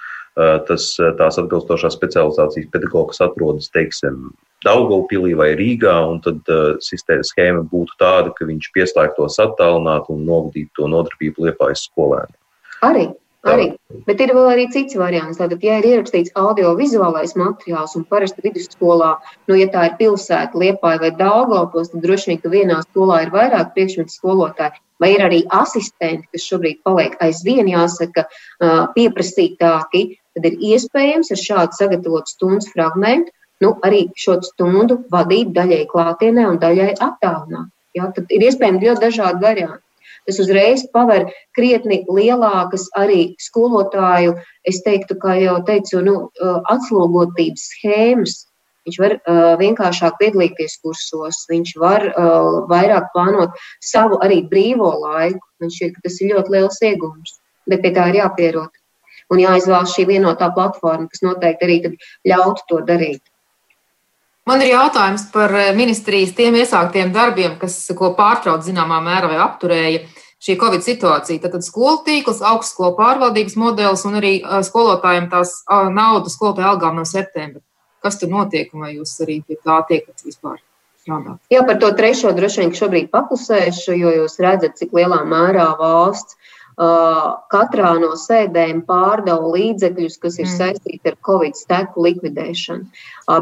tas, 0.68 0.86
tās 1.18 1.36
atbilstošās 1.42 1.98
specializācijas 1.98 2.70
pedagogs 2.72 3.20
atrodas, 3.20 3.68
teiksim, 3.74 4.30
Daugavpilī 4.62 5.34
vai 5.36 5.50
Rīgā, 5.58 5.92
un 6.08 6.20
tad 6.24 6.46
sistēma 6.86 7.26
schēma 7.26 7.64
būtu 7.68 7.98
tāda, 8.00 8.30
ka 8.36 8.46
viņš 8.48 8.70
pieslēgtos 8.76 9.40
attālināt 9.42 10.06
un 10.14 10.22
novadītu 10.24 10.70
to 10.78 10.86
nodarbību 10.92 11.48
Liepājas 11.48 11.88
skolēniem. 11.90 12.38
Arī 12.86 13.08
Arī. 13.42 13.72
Bet 14.06 14.20
ir 14.22 14.30
vēl 14.36 14.48
arī 14.52 14.64
cits 14.70 14.94
variants. 14.94 15.40
Tātad, 15.40 15.64
ja 15.66 15.80
ir 15.80 15.86
ierakstīts 15.88 16.30
audio-vizuālais 16.38 17.34
materiāls 17.34 17.96
un 17.98 18.04
parasti 18.06 18.44
vidusskolā, 18.44 19.16
nu, 19.50 19.56
ja 19.58 19.66
tā 19.72 19.88
ir 19.88 19.96
pilsēta, 19.98 20.58
liepāja 20.62 21.00
vai 21.02 21.10
dāngopos, 21.18 21.90
tad 21.90 22.06
droši 22.06 22.30
vien, 22.30 22.40
ka 22.44 22.52
vienā 22.52 22.78
skolā 22.86 23.24
ir 23.24 23.34
vairāk 23.34 23.74
priekšmetu 23.74 24.14
skolotāji, 24.14 24.78
vai 25.02 25.10
ir 25.16 25.26
arī 25.26 25.42
asistenti, 25.58 26.28
kas 26.30 26.46
šobrīd 26.46 26.82
paliek 26.86 27.18
aizvien, 27.26 27.66
jāsaka, 27.72 28.28
pieprasītāki, 28.94 30.04
tad 30.38 30.46
ir 30.52 30.66
iespējams 30.72 31.34
ar 31.34 31.42
šādu 31.42 31.80
sagatavotu 31.80 32.36
stundas 32.36 32.70
fragmentu, 32.70 33.34
nu, 33.62 33.74
arī 33.82 34.06
šo 34.18 34.38
stundu 34.46 35.02
vadīt 35.10 35.50
daļai 35.56 35.84
klātienē 35.90 36.46
un 36.50 36.62
daļai 36.62 36.92
attālināt. 36.94 37.74
Tad 37.98 38.30
ir 38.30 38.46
iespējams 38.46 38.86
ļoti 38.86 39.02
dažādi 39.02 39.42
varianti. 39.42 39.82
Tas 40.28 40.38
uzreiz 40.42 40.84
paver 40.94 41.26
krietni 41.56 42.02
lielākas 42.06 42.86
arī 42.98 43.34
skolotāju, 43.42 44.36
es 44.68 44.80
teiktu, 44.86 45.16
kā 45.22 45.36
jau 45.40 45.56
teicu, 45.66 46.02
nu, 46.06 46.16
atslogotības 46.70 47.68
schēmas. 47.74 48.36
Viņš 48.82 48.98
var 48.98 49.12
uh, 49.14 49.54
vienkāršāk 49.60 50.16
piedalīties 50.18 50.80
kursos, 50.82 51.44
viņš 51.50 51.74
var 51.78 52.08
uh, 52.10 52.62
vairāk 52.70 53.12
plānot 53.14 53.54
savu 53.78 54.18
arī 54.26 54.40
brīvo 54.50 54.90
laiku. 55.04 55.42
Man 55.62 55.70
šķiet, 55.70 55.94
ka 55.94 56.08
tas 56.08 56.18
ir 56.18 56.34
ļoti 56.34 56.54
liels 56.56 56.80
iegūms, 56.90 57.36
bet 57.70 57.84
pie 57.84 57.92
tā 57.94 58.08
ir 58.10 58.22
jāpierot. 58.24 58.72
un 59.32 59.40
jāizvēlas 59.40 59.94
šī 59.96 60.04
vienotā 60.10 60.50
platforma, 60.52 61.08
kas 61.08 61.22
noteikti 61.24 61.64
arī 61.64 61.76
ļautu 62.28 62.66
to 62.68 62.80
darīt. 62.88 63.22
Man 64.48 64.62
ir 64.64 64.72
jautājums 64.72 65.28
par 65.30 65.52
eh, 65.54 65.70
ministrijas 65.76 66.32
tiem 66.34 66.56
iesāktiem 66.58 67.12
darbiem, 67.14 67.54
kas, 67.60 67.76
ko 67.98 68.10
pārtrauc 68.18 68.64
zināmā 68.66 68.98
mērā 69.04 69.30
vai 69.30 69.38
apturēja 69.44 70.00
šī 70.42 70.56
Covid 70.58 70.82
situācija. 70.82 71.42
Tad 71.44 71.62
skolu 71.62 72.00
tīkls, 72.06 72.42
augstskolu 72.50 72.96
pārvaldības 72.98 73.54
modelis 73.62 74.02
un 74.08 74.18
arī 74.18 74.34
eh, 74.40 74.58
skolotājiem 74.66 75.30
tās 75.30 75.60
naudas 75.94 76.34
skolotāju 76.34 76.72
algām 76.72 76.98
no 76.98 77.06
septembra. 77.06 77.62
Kas 78.02 78.18
tur 78.18 78.32
notiek 78.32 78.72
un 78.74 78.82
vai 78.82 78.96
jūs 78.96 79.14
arī 79.22 79.38
pie 79.46 79.60
tā 79.62 79.78
tiekat 79.86 80.26
vispār? 80.26 80.58
Strādāt. 81.02 81.38
Jā, 81.50 81.62
par 81.66 81.78
to 81.82 81.90
trešo 81.98 82.30
droši 82.34 82.64
vien 82.64 82.74
šobrīd 82.78 83.08
paklusēšu, 83.14 83.94
jo 83.98 84.10
jūs 84.20 84.38
redzat, 84.42 84.74
cik 84.78 84.94
lielā 84.94 85.22
mērā 85.26 85.68
valsts 85.78 86.38
katrā 86.76 87.92
no 88.00 88.14
sēdēm 88.16 88.82
pārdala 88.86 89.52
līdzekļus, 89.54 90.18
kas 90.22 90.38
ir 90.38 90.46
mm. 90.46 90.54
saistīti 90.56 91.10
ar 91.10 91.18
Covid 91.26 91.58
steku 91.58 92.06
likvidēšanu. 92.06 92.86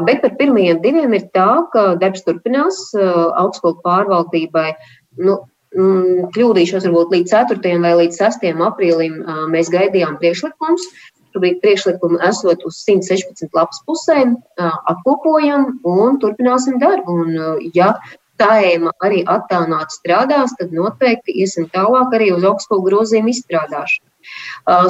Bet 0.07 0.21
par 0.21 0.35
pirmajiem 0.39 0.81
diviem 0.83 1.13
ir 1.13 1.29
tā, 1.35 1.63
ka 1.71 1.95
darbs 2.01 2.25
turpinās 2.27 2.91
augstskolu 2.95 3.79
pārvaldībai. 3.85 4.73
Nu, 5.21 5.39
mm, 5.75 6.27
Kļūdīšos, 6.35 6.85
varbūt 6.89 7.15
līdz 7.15 7.31
4. 7.31 7.79
vai 7.85 7.95
līdz 8.03 8.19
6. 8.19 8.51
aprīlim 8.67 9.23
mēs 9.53 9.71
gaidījām 9.71 10.19
priekšlikums. 10.21 10.87
Šobrīd 11.31 11.61
priekšlikumu 11.63 12.17
esot 12.27 12.65
uz 12.67 12.81
116 12.83 13.53
lapas 13.55 13.79
pusēm, 13.87 14.33
apkopojam 14.59 15.77
un 15.87 16.17
turpināsim 16.19 16.75
darbu. 16.81 17.15
Un, 17.23 17.37
ja 17.71 17.93
tēma 18.41 18.93
arī 19.05 19.21
attālināti 19.29 19.99
strādās, 20.01 20.55
tad 20.59 20.73
noteikti 20.75 21.37
iesim 21.43 21.69
tālāk 21.75 22.17
arī 22.17 22.31
uz 22.35 22.47
augstskolu 22.47 22.89
grozījumu 22.89 23.31
izstrādāšanu. 23.31 24.07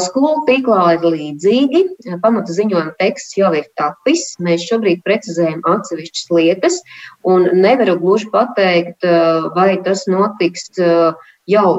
Skolu 0.03 0.41
tīklā 0.47 0.79
ir 0.97 1.05
līdzīgi, 1.07 1.81
pamata 2.23 2.51
ziņojuma 2.55 2.97
teksts 2.99 3.37
jau 3.39 3.51
ir 3.55 3.69
tapis. 3.79 4.25
Mēs 4.43 4.65
šobrīd 4.67 5.03
precizējam 5.07 5.61
atsevišķas 5.71 6.27
lietas, 6.35 6.81
un 7.27 7.47
nevaru 7.63 7.95
gluži 8.01 8.27
pateikt, 8.33 9.07
vai 9.55 9.77
tas 9.85 10.03
notiks 10.11 10.67
jau, 10.75 11.69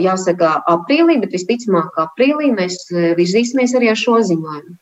jāsaka, 0.00 0.54
aprīlī, 0.70 1.18
bet 1.24 1.34
visticamāk, 1.34 1.98
aprīlī 2.06 2.54
mēs 2.54 2.86
virzīsimies 2.94 3.74
arī 3.74 3.90
ar 3.90 4.00
šo 4.00 4.20
ziņojumu. 4.30 4.78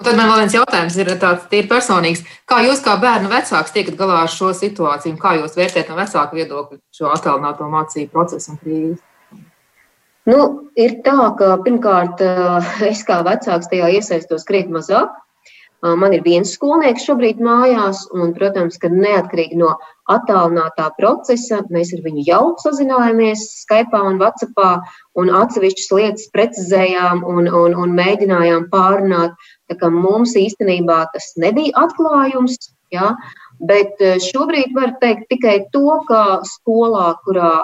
Un 0.00 0.06
tad 0.06 0.16
man 0.16 0.30
vēl 0.30 0.38
viens 0.40 0.54
jautājums 0.56 0.94
ir 0.96 1.08
tāds 1.20 1.42
tīri 1.50 1.68
personīgs. 1.68 2.22
Kā 2.48 2.62
jūs 2.64 2.80
kā 2.80 2.94
bērnu 3.02 3.28
vecāks 3.28 3.74
tiekat 3.74 3.98
galā 3.98 4.22
ar 4.24 4.30
šo 4.32 4.54
situāciju? 4.56 5.18
Kā 5.20 5.34
jūs 5.36 5.58
vērtējat 5.58 5.90
no 5.92 5.98
vecāku 5.98 6.38
viedokļa 6.38 6.78
šo 6.96 7.10
attālināto 7.12 7.68
mācību 7.68 8.08
procesu 8.14 8.54
un 8.54 8.60
krīzi? 8.62 8.96
Nu, 10.30 10.38
ir 10.80 10.94
tā, 11.04 11.18
ka 11.36 11.50
pirmkārt 11.66 12.24
es 12.88 13.04
kā 13.04 13.18
vecāks 13.28 13.68
tajā 13.68 13.92
iesaistos 13.98 14.48
krietni 14.48 14.78
mazāk. 14.78 15.12
Man 15.80 16.12
ir 16.12 16.20
viens 16.20 16.50
skolnieks 16.52 17.06
šobrīd 17.08 17.38
mājās, 17.40 18.02
un, 18.12 18.34
protams, 18.36 18.76
ka 18.80 18.90
neatkarīgi 18.92 19.56
no 19.56 19.70
attālinātā 20.12 20.90
procesa 20.98 21.62
mēs 21.72 21.94
ar 21.96 22.02
viņu 22.04 22.24
jau 22.26 22.40
sazinājāmies 22.60 23.46
Skype 23.62 24.02
un 24.10 24.18
WhatsApp, 24.20 24.60
un 25.16 25.32
atsevišķas 25.40 25.92
lietas 25.96 26.26
precizējām 26.34 27.22
un, 27.24 27.48
un, 27.48 27.78
un 27.80 27.94
mēģinājām 27.96 28.68
kā 29.80 29.88
mums 29.94 30.36
īstenībā 30.36 31.06
tas 31.14 31.32
nebija 31.40 31.72
atklājums, 31.86 32.58
ja, 32.92 33.14
bet 33.64 33.96
šobrīd 34.26 34.76
var 34.76 34.96
teikt 35.00 35.30
tikai 35.32 35.56
to, 35.72 35.96
ka 36.08 36.42
skolā, 36.48 37.14
kurā 37.24 37.54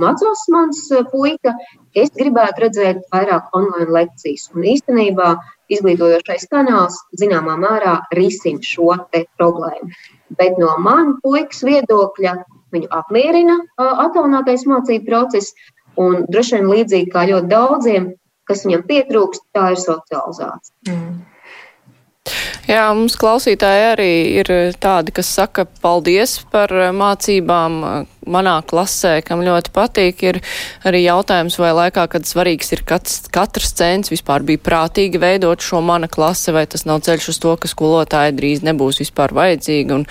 mācās 0.00 0.44
mans 0.52 0.84
puika, 1.12 1.56
es 1.96 2.12
gribētu 2.18 2.66
redzēt 2.66 3.02
vairāk 3.14 3.48
online 3.56 3.88
lekcijas. 3.96 4.50
Un 4.56 4.68
īstenībā 4.74 5.36
izglītojošais 5.76 6.48
kanāls 6.52 6.98
zināmā 7.20 7.56
mērā 7.60 7.98
risina 8.16 8.62
šo 8.66 8.96
problēmu. 9.38 9.90
Bet 10.38 10.58
no 10.60 10.76
manas 10.80 11.20
puikas 11.24 11.62
viedokļa 11.66 12.36
viņu 12.72 12.88
apmierina 12.90 13.58
attālinātais 13.76 14.64
mācību 14.68 15.08
process, 15.08 15.52
un 16.00 16.24
droši 16.32 16.58
vien 16.58 16.70
līdzīgi 16.72 17.12
kā 17.12 17.26
ļoti 17.28 17.50
daudziem, 17.52 18.08
kas 18.48 18.64
viņam 18.66 18.86
pietrūkst, 18.88 19.44
tā 19.56 19.72
ir 19.74 19.82
socializācija. 19.82 20.74
Mm. 20.88 21.20
Jā, 22.62 22.84
mums 22.94 23.16
klausītāji 23.18 23.86
arī 23.90 24.12
ir 24.38 24.48
tādi, 24.78 25.10
kas 25.14 25.26
saka 25.34 25.64
paldies 25.82 26.36
par 26.52 26.70
mācībām 26.94 27.78
manā 28.22 28.54
klasē, 28.62 29.16
kam 29.26 29.42
ļoti 29.42 29.72
patīk. 29.74 30.22
Ir 30.22 30.38
arī 30.86 31.00
jautājums, 31.02 31.56
vai 31.58 31.72
laikā, 31.74 32.04
kad 32.12 32.28
svarīgs 32.28 32.70
ir 32.76 32.84
katrs, 32.86 33.24
katrs 33.34 33.74
cents, 33.74 34.12
vispār 34.12 34.46
bija 34.46 34.62
prātīgi 34.62 35.18
veidot 35.18 35.58
šo 35.64 35.80
mana 35.82 36.06
klase, 36.06 36.54
vai 36.54 36.62
tas 36.70 36.86
nav 36.86 37.02
ceļš 37.02 37.28
uz 37.32 37.40
to, 37.42 37.56
ka 37.58 37.70
skolotāji 37.70 38.36
drīz 38.38 38.62
nebūs 38.62 39.02
vispār 39.02 39.34
vajadzīgi 39.34 39.96
un 39.96 40.06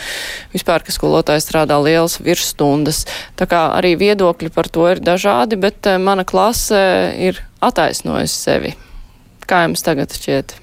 vispār, 0.52 0.84
ka 0.84 0.92
skolotāji 0.92 1.46
strādā 1.46 1.80
lielas 1.80 2.20
virsstundas. 2.20 3.06
Tā 3.40 3.48
kā 3.48 3.70
arī 3.78 3.96
viedokļi 4.02 4.52
par 4.52 4.68
to 4.68 4.90
ir 4.92 5.00
dažādi, 5.00 5.56
bet 5.56 5.88
mana 6.04 6.28
klase 6.28 6.84
ir 7.32 7.40
attaisnojusi 7.64 8.44
sevi. 8.44 8.76
Kā 9.48 9.64
jums 9.70 9.88
tagad 9.88 10.12
šķiet? 10.20 10.61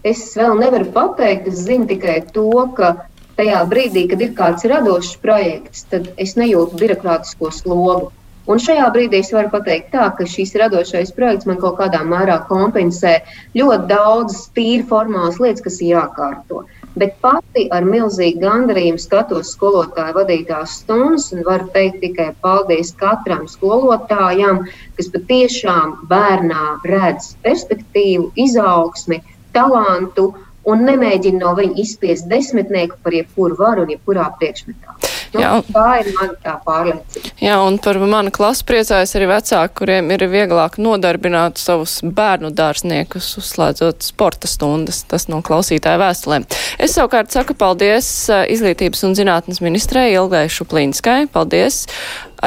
Es 0.00 0.20
vēl 0.32 0.54
nevaru 0.56 0.86
pateikt, 0.94 1.48
es 1.50 1.66
zinu 1.66 1.84
tikai 1.88 2.22
to, 2.32 2.48
ka 2.76 2.94
tajā 3.36 3.58
brīdī, 3.68 4.06
kad 4.08 4.22
ir 4.24 4.32
kāds 4.38 4.64
radošs 4.72 5.18
projekts, 5.20 5.84
tad 5.92 6.08
es 6.16 6.38
nejūtu 6.40 6.78
birokrātisko 6.80 7.50
slogu. 7.52 8.08
Un 8.48 8.58
šajā 8.58 8.86
brīdī 8.94 9.18
es 9.20 9.28
varu 9.36 9.50
pateikt, 9.52 9.90
tā, 9.92 10.06
ka 10.16 10.24
šīs 10.24 10.54
radošais 10.58 11.12
projekts 11.14 11.46
man 11.46 11.58
kaut 11.60 11.76
kādā 11.78 12.00
mērā 12.08 12.38
kompensē 12.48 13.18
ļoti 13.60 13.90
daudzas 13.90 14.46
tīri 14.56 14.86
formālas 14.88 15.36
lietas, 15.42 15.62
kas 15.66 15.76
ir 15.84 15.92
jākārto. 15.92 16.62
Bet 16.98 17.18
pati 17.22 17.66
ar 17.70 17.84
milzīgu 17.86 18.40
gandarījumu 18.40 19.02
skatos 19.04 19.52
skolotāju 19.54 20.16
vadītās 20.16 20.78
stundas 20.80 21.28
un 21.36 21.44
varu 21.46 21.68
teikt 21.76 22.00
tikai 22.06 22.30
paldies 22.40 22.94
katram 22.98 23.44
skolotājam, 23.52 24.64
kas 24.96 25.12
patiešām 25.12 26.00
bērnā 26.10 26.64
redz 26.88 27.34
perspektīvu, 27.44 28.32
izaugsmi 28.48 29.20
talantu 29.54 30.30
un 30.68 30.84
nemēģina 30.84 31.40
no 31.40 31.54
viņa 31.56 31.78
izspiest 31.80 32.28
desmitnieku 32.30 33.00
par 33.04 33.16
jebkuru 33.16 33.56
varu 33.58 33.86
un 33.86 33.94
jebkurā 33.94 34.28
priekšmetā. 34.40 34.98
Nu, 35.30 35.38
jā, 35.38 35.50
tā 35.70 35.84
ir 36.00 36.08
mana 36.16 36.34
tā 36.42 36.56
pārliecība. 36.64 37.30
Jā, 37.38 37.56
un 37.62 37.76
par 37.82 38.00
manu 38.02 38.32
klasu 38.34 38.64
priecājas 38.66 39.14
arī 39.14 39.28
vecāki, 39.30 39.74
kuriem 39.78 40.10
ir 40.10 40.24
vieglāk 40.32 40.78
nodarbināt 40.82 41.60
savus 41.62 42.00
bērnu 42.02 42.50
dārzniekus, 42.56 43.28
uzslēdzot 43.38 44.02
sporta 44.08 44.50
stundas. 44.50 45.04
Tas 45.10 45.28
no 45.30 45.38
klausītāja 45.46 46.00
vēstulēm. 46.02 46.48
Es 46.82 46.96
savukārt 46.98 47.30
saku 47.34 47.54
paldies 47.58 48.10
eh, 48.26 48.42
Izglītības 48.56 49.06
un 49.06 49.14
zinātnes 49.18 49.62
ministrei 49.62 50.10
Ilgai 50.16 50.48
Šuplīnskai. 50.50 51.20
Paldies 51.30 51.84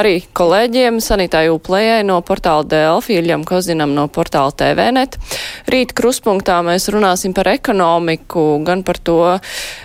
arī 0.00 0.14
kolēģiem 0.34 0.98
Sanitai 1.04 1.46
Uplējai 1.52 2.02
no 2.08 2.16
portāla 2.26 2.64
Delfi, 2.66 3.18
Iļam 3.20 3.44
Kozinam 3.46 3.92
no 3.94 4.08
portāla 4.08 4.50
TVNet. 4.56 5.18
Rīt 5.70 5.94
kruspunktā 5.94 6.58
mēs 6.66 6.88
runāsim 6.92 7.34
par 7.36 7.52
ekonomiku, 7.52 8.64
gan 8.66 8.82
par 8.82 8.98
to, 8.98 9.38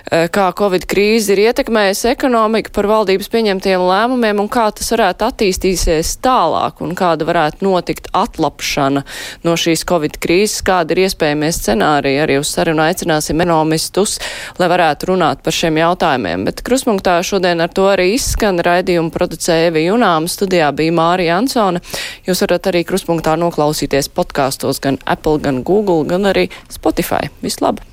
eh, 0.10 0.28
kā 0.28 0.50
Covid 0.56 0.88
krīze 0.88 1.30
ir 1.36 1.52
ietekmējusi 1.54 2.16
ekonomiku, 2.16 2.72
par 2.72 2.86
valdības 2.86 3.30
pieņemtiem 3.30 3.80
lēmumiem 3.92 4.40
un 4.40 4.50
kā 4.50 4.74
tas 4.74 4.90
varētu 4.90 5.30
attīstīsies 5.30 6.18
tālāk 6.24 6.82
un 6.82 6.96
kāda 6.96 7.28
varētu 7.28 7.62
notikt 7.62 8.08
atlapšana 8.14 9.04
no 9.44 9.54
šīs 9.54 9.86
Covid 9.86 10.18
krīzes, 10.18 10.64
kāda 10.64 10.92
ir 10.92 11.06
iespējamies 11.06 11.62
scenāriji. 11.62 12.24
Arī 12.26 12.40
uz 12.40 12.48
sarunu 12.48 12.82
aicināsim 12.82 13.40
ekonomistus, 13.60 14.20
lai 14.60 14.70
varētu 14.72 15.12
runāt 15.12 15.44
par 15.44 15.56
šiem 15.56 15.80
jautājumiem. 15.80 16.46
Bet 16.46 16.64
kruspunktā 16.64 17.18
šodien 17.26 17.62
ar 17.62 17.72
to 17.74 17.88
arī 17.90 18.14
izskan 18.16 18.60
raidījumu 18.64 19.12
producēja 19.12 19.70
Evi 19.70 19.86
Junā 19.88 19.99
runām. 20.00 20.28
Studijā 20.32 20.72
bija 20.76 20.96
Mārija 20.96 21.38
Ansone. 21.40 21.84
Jūs 22.28 22.44
varat 22.46 22.72
arī 22.72 22.86
kruspunktā 22.88 23.36
noklausīties 23.40 24.12
podkāstos 24.16 24.82
gan 24.84 25.00
Apple, 25.06 25.40
gan 25.44 25.64
Google, 25.64 26.06
gan 26.08 26.32
arī 26.32 26.50
Spotify. 26.72 27.30
Vislabāk! 27.44 27.90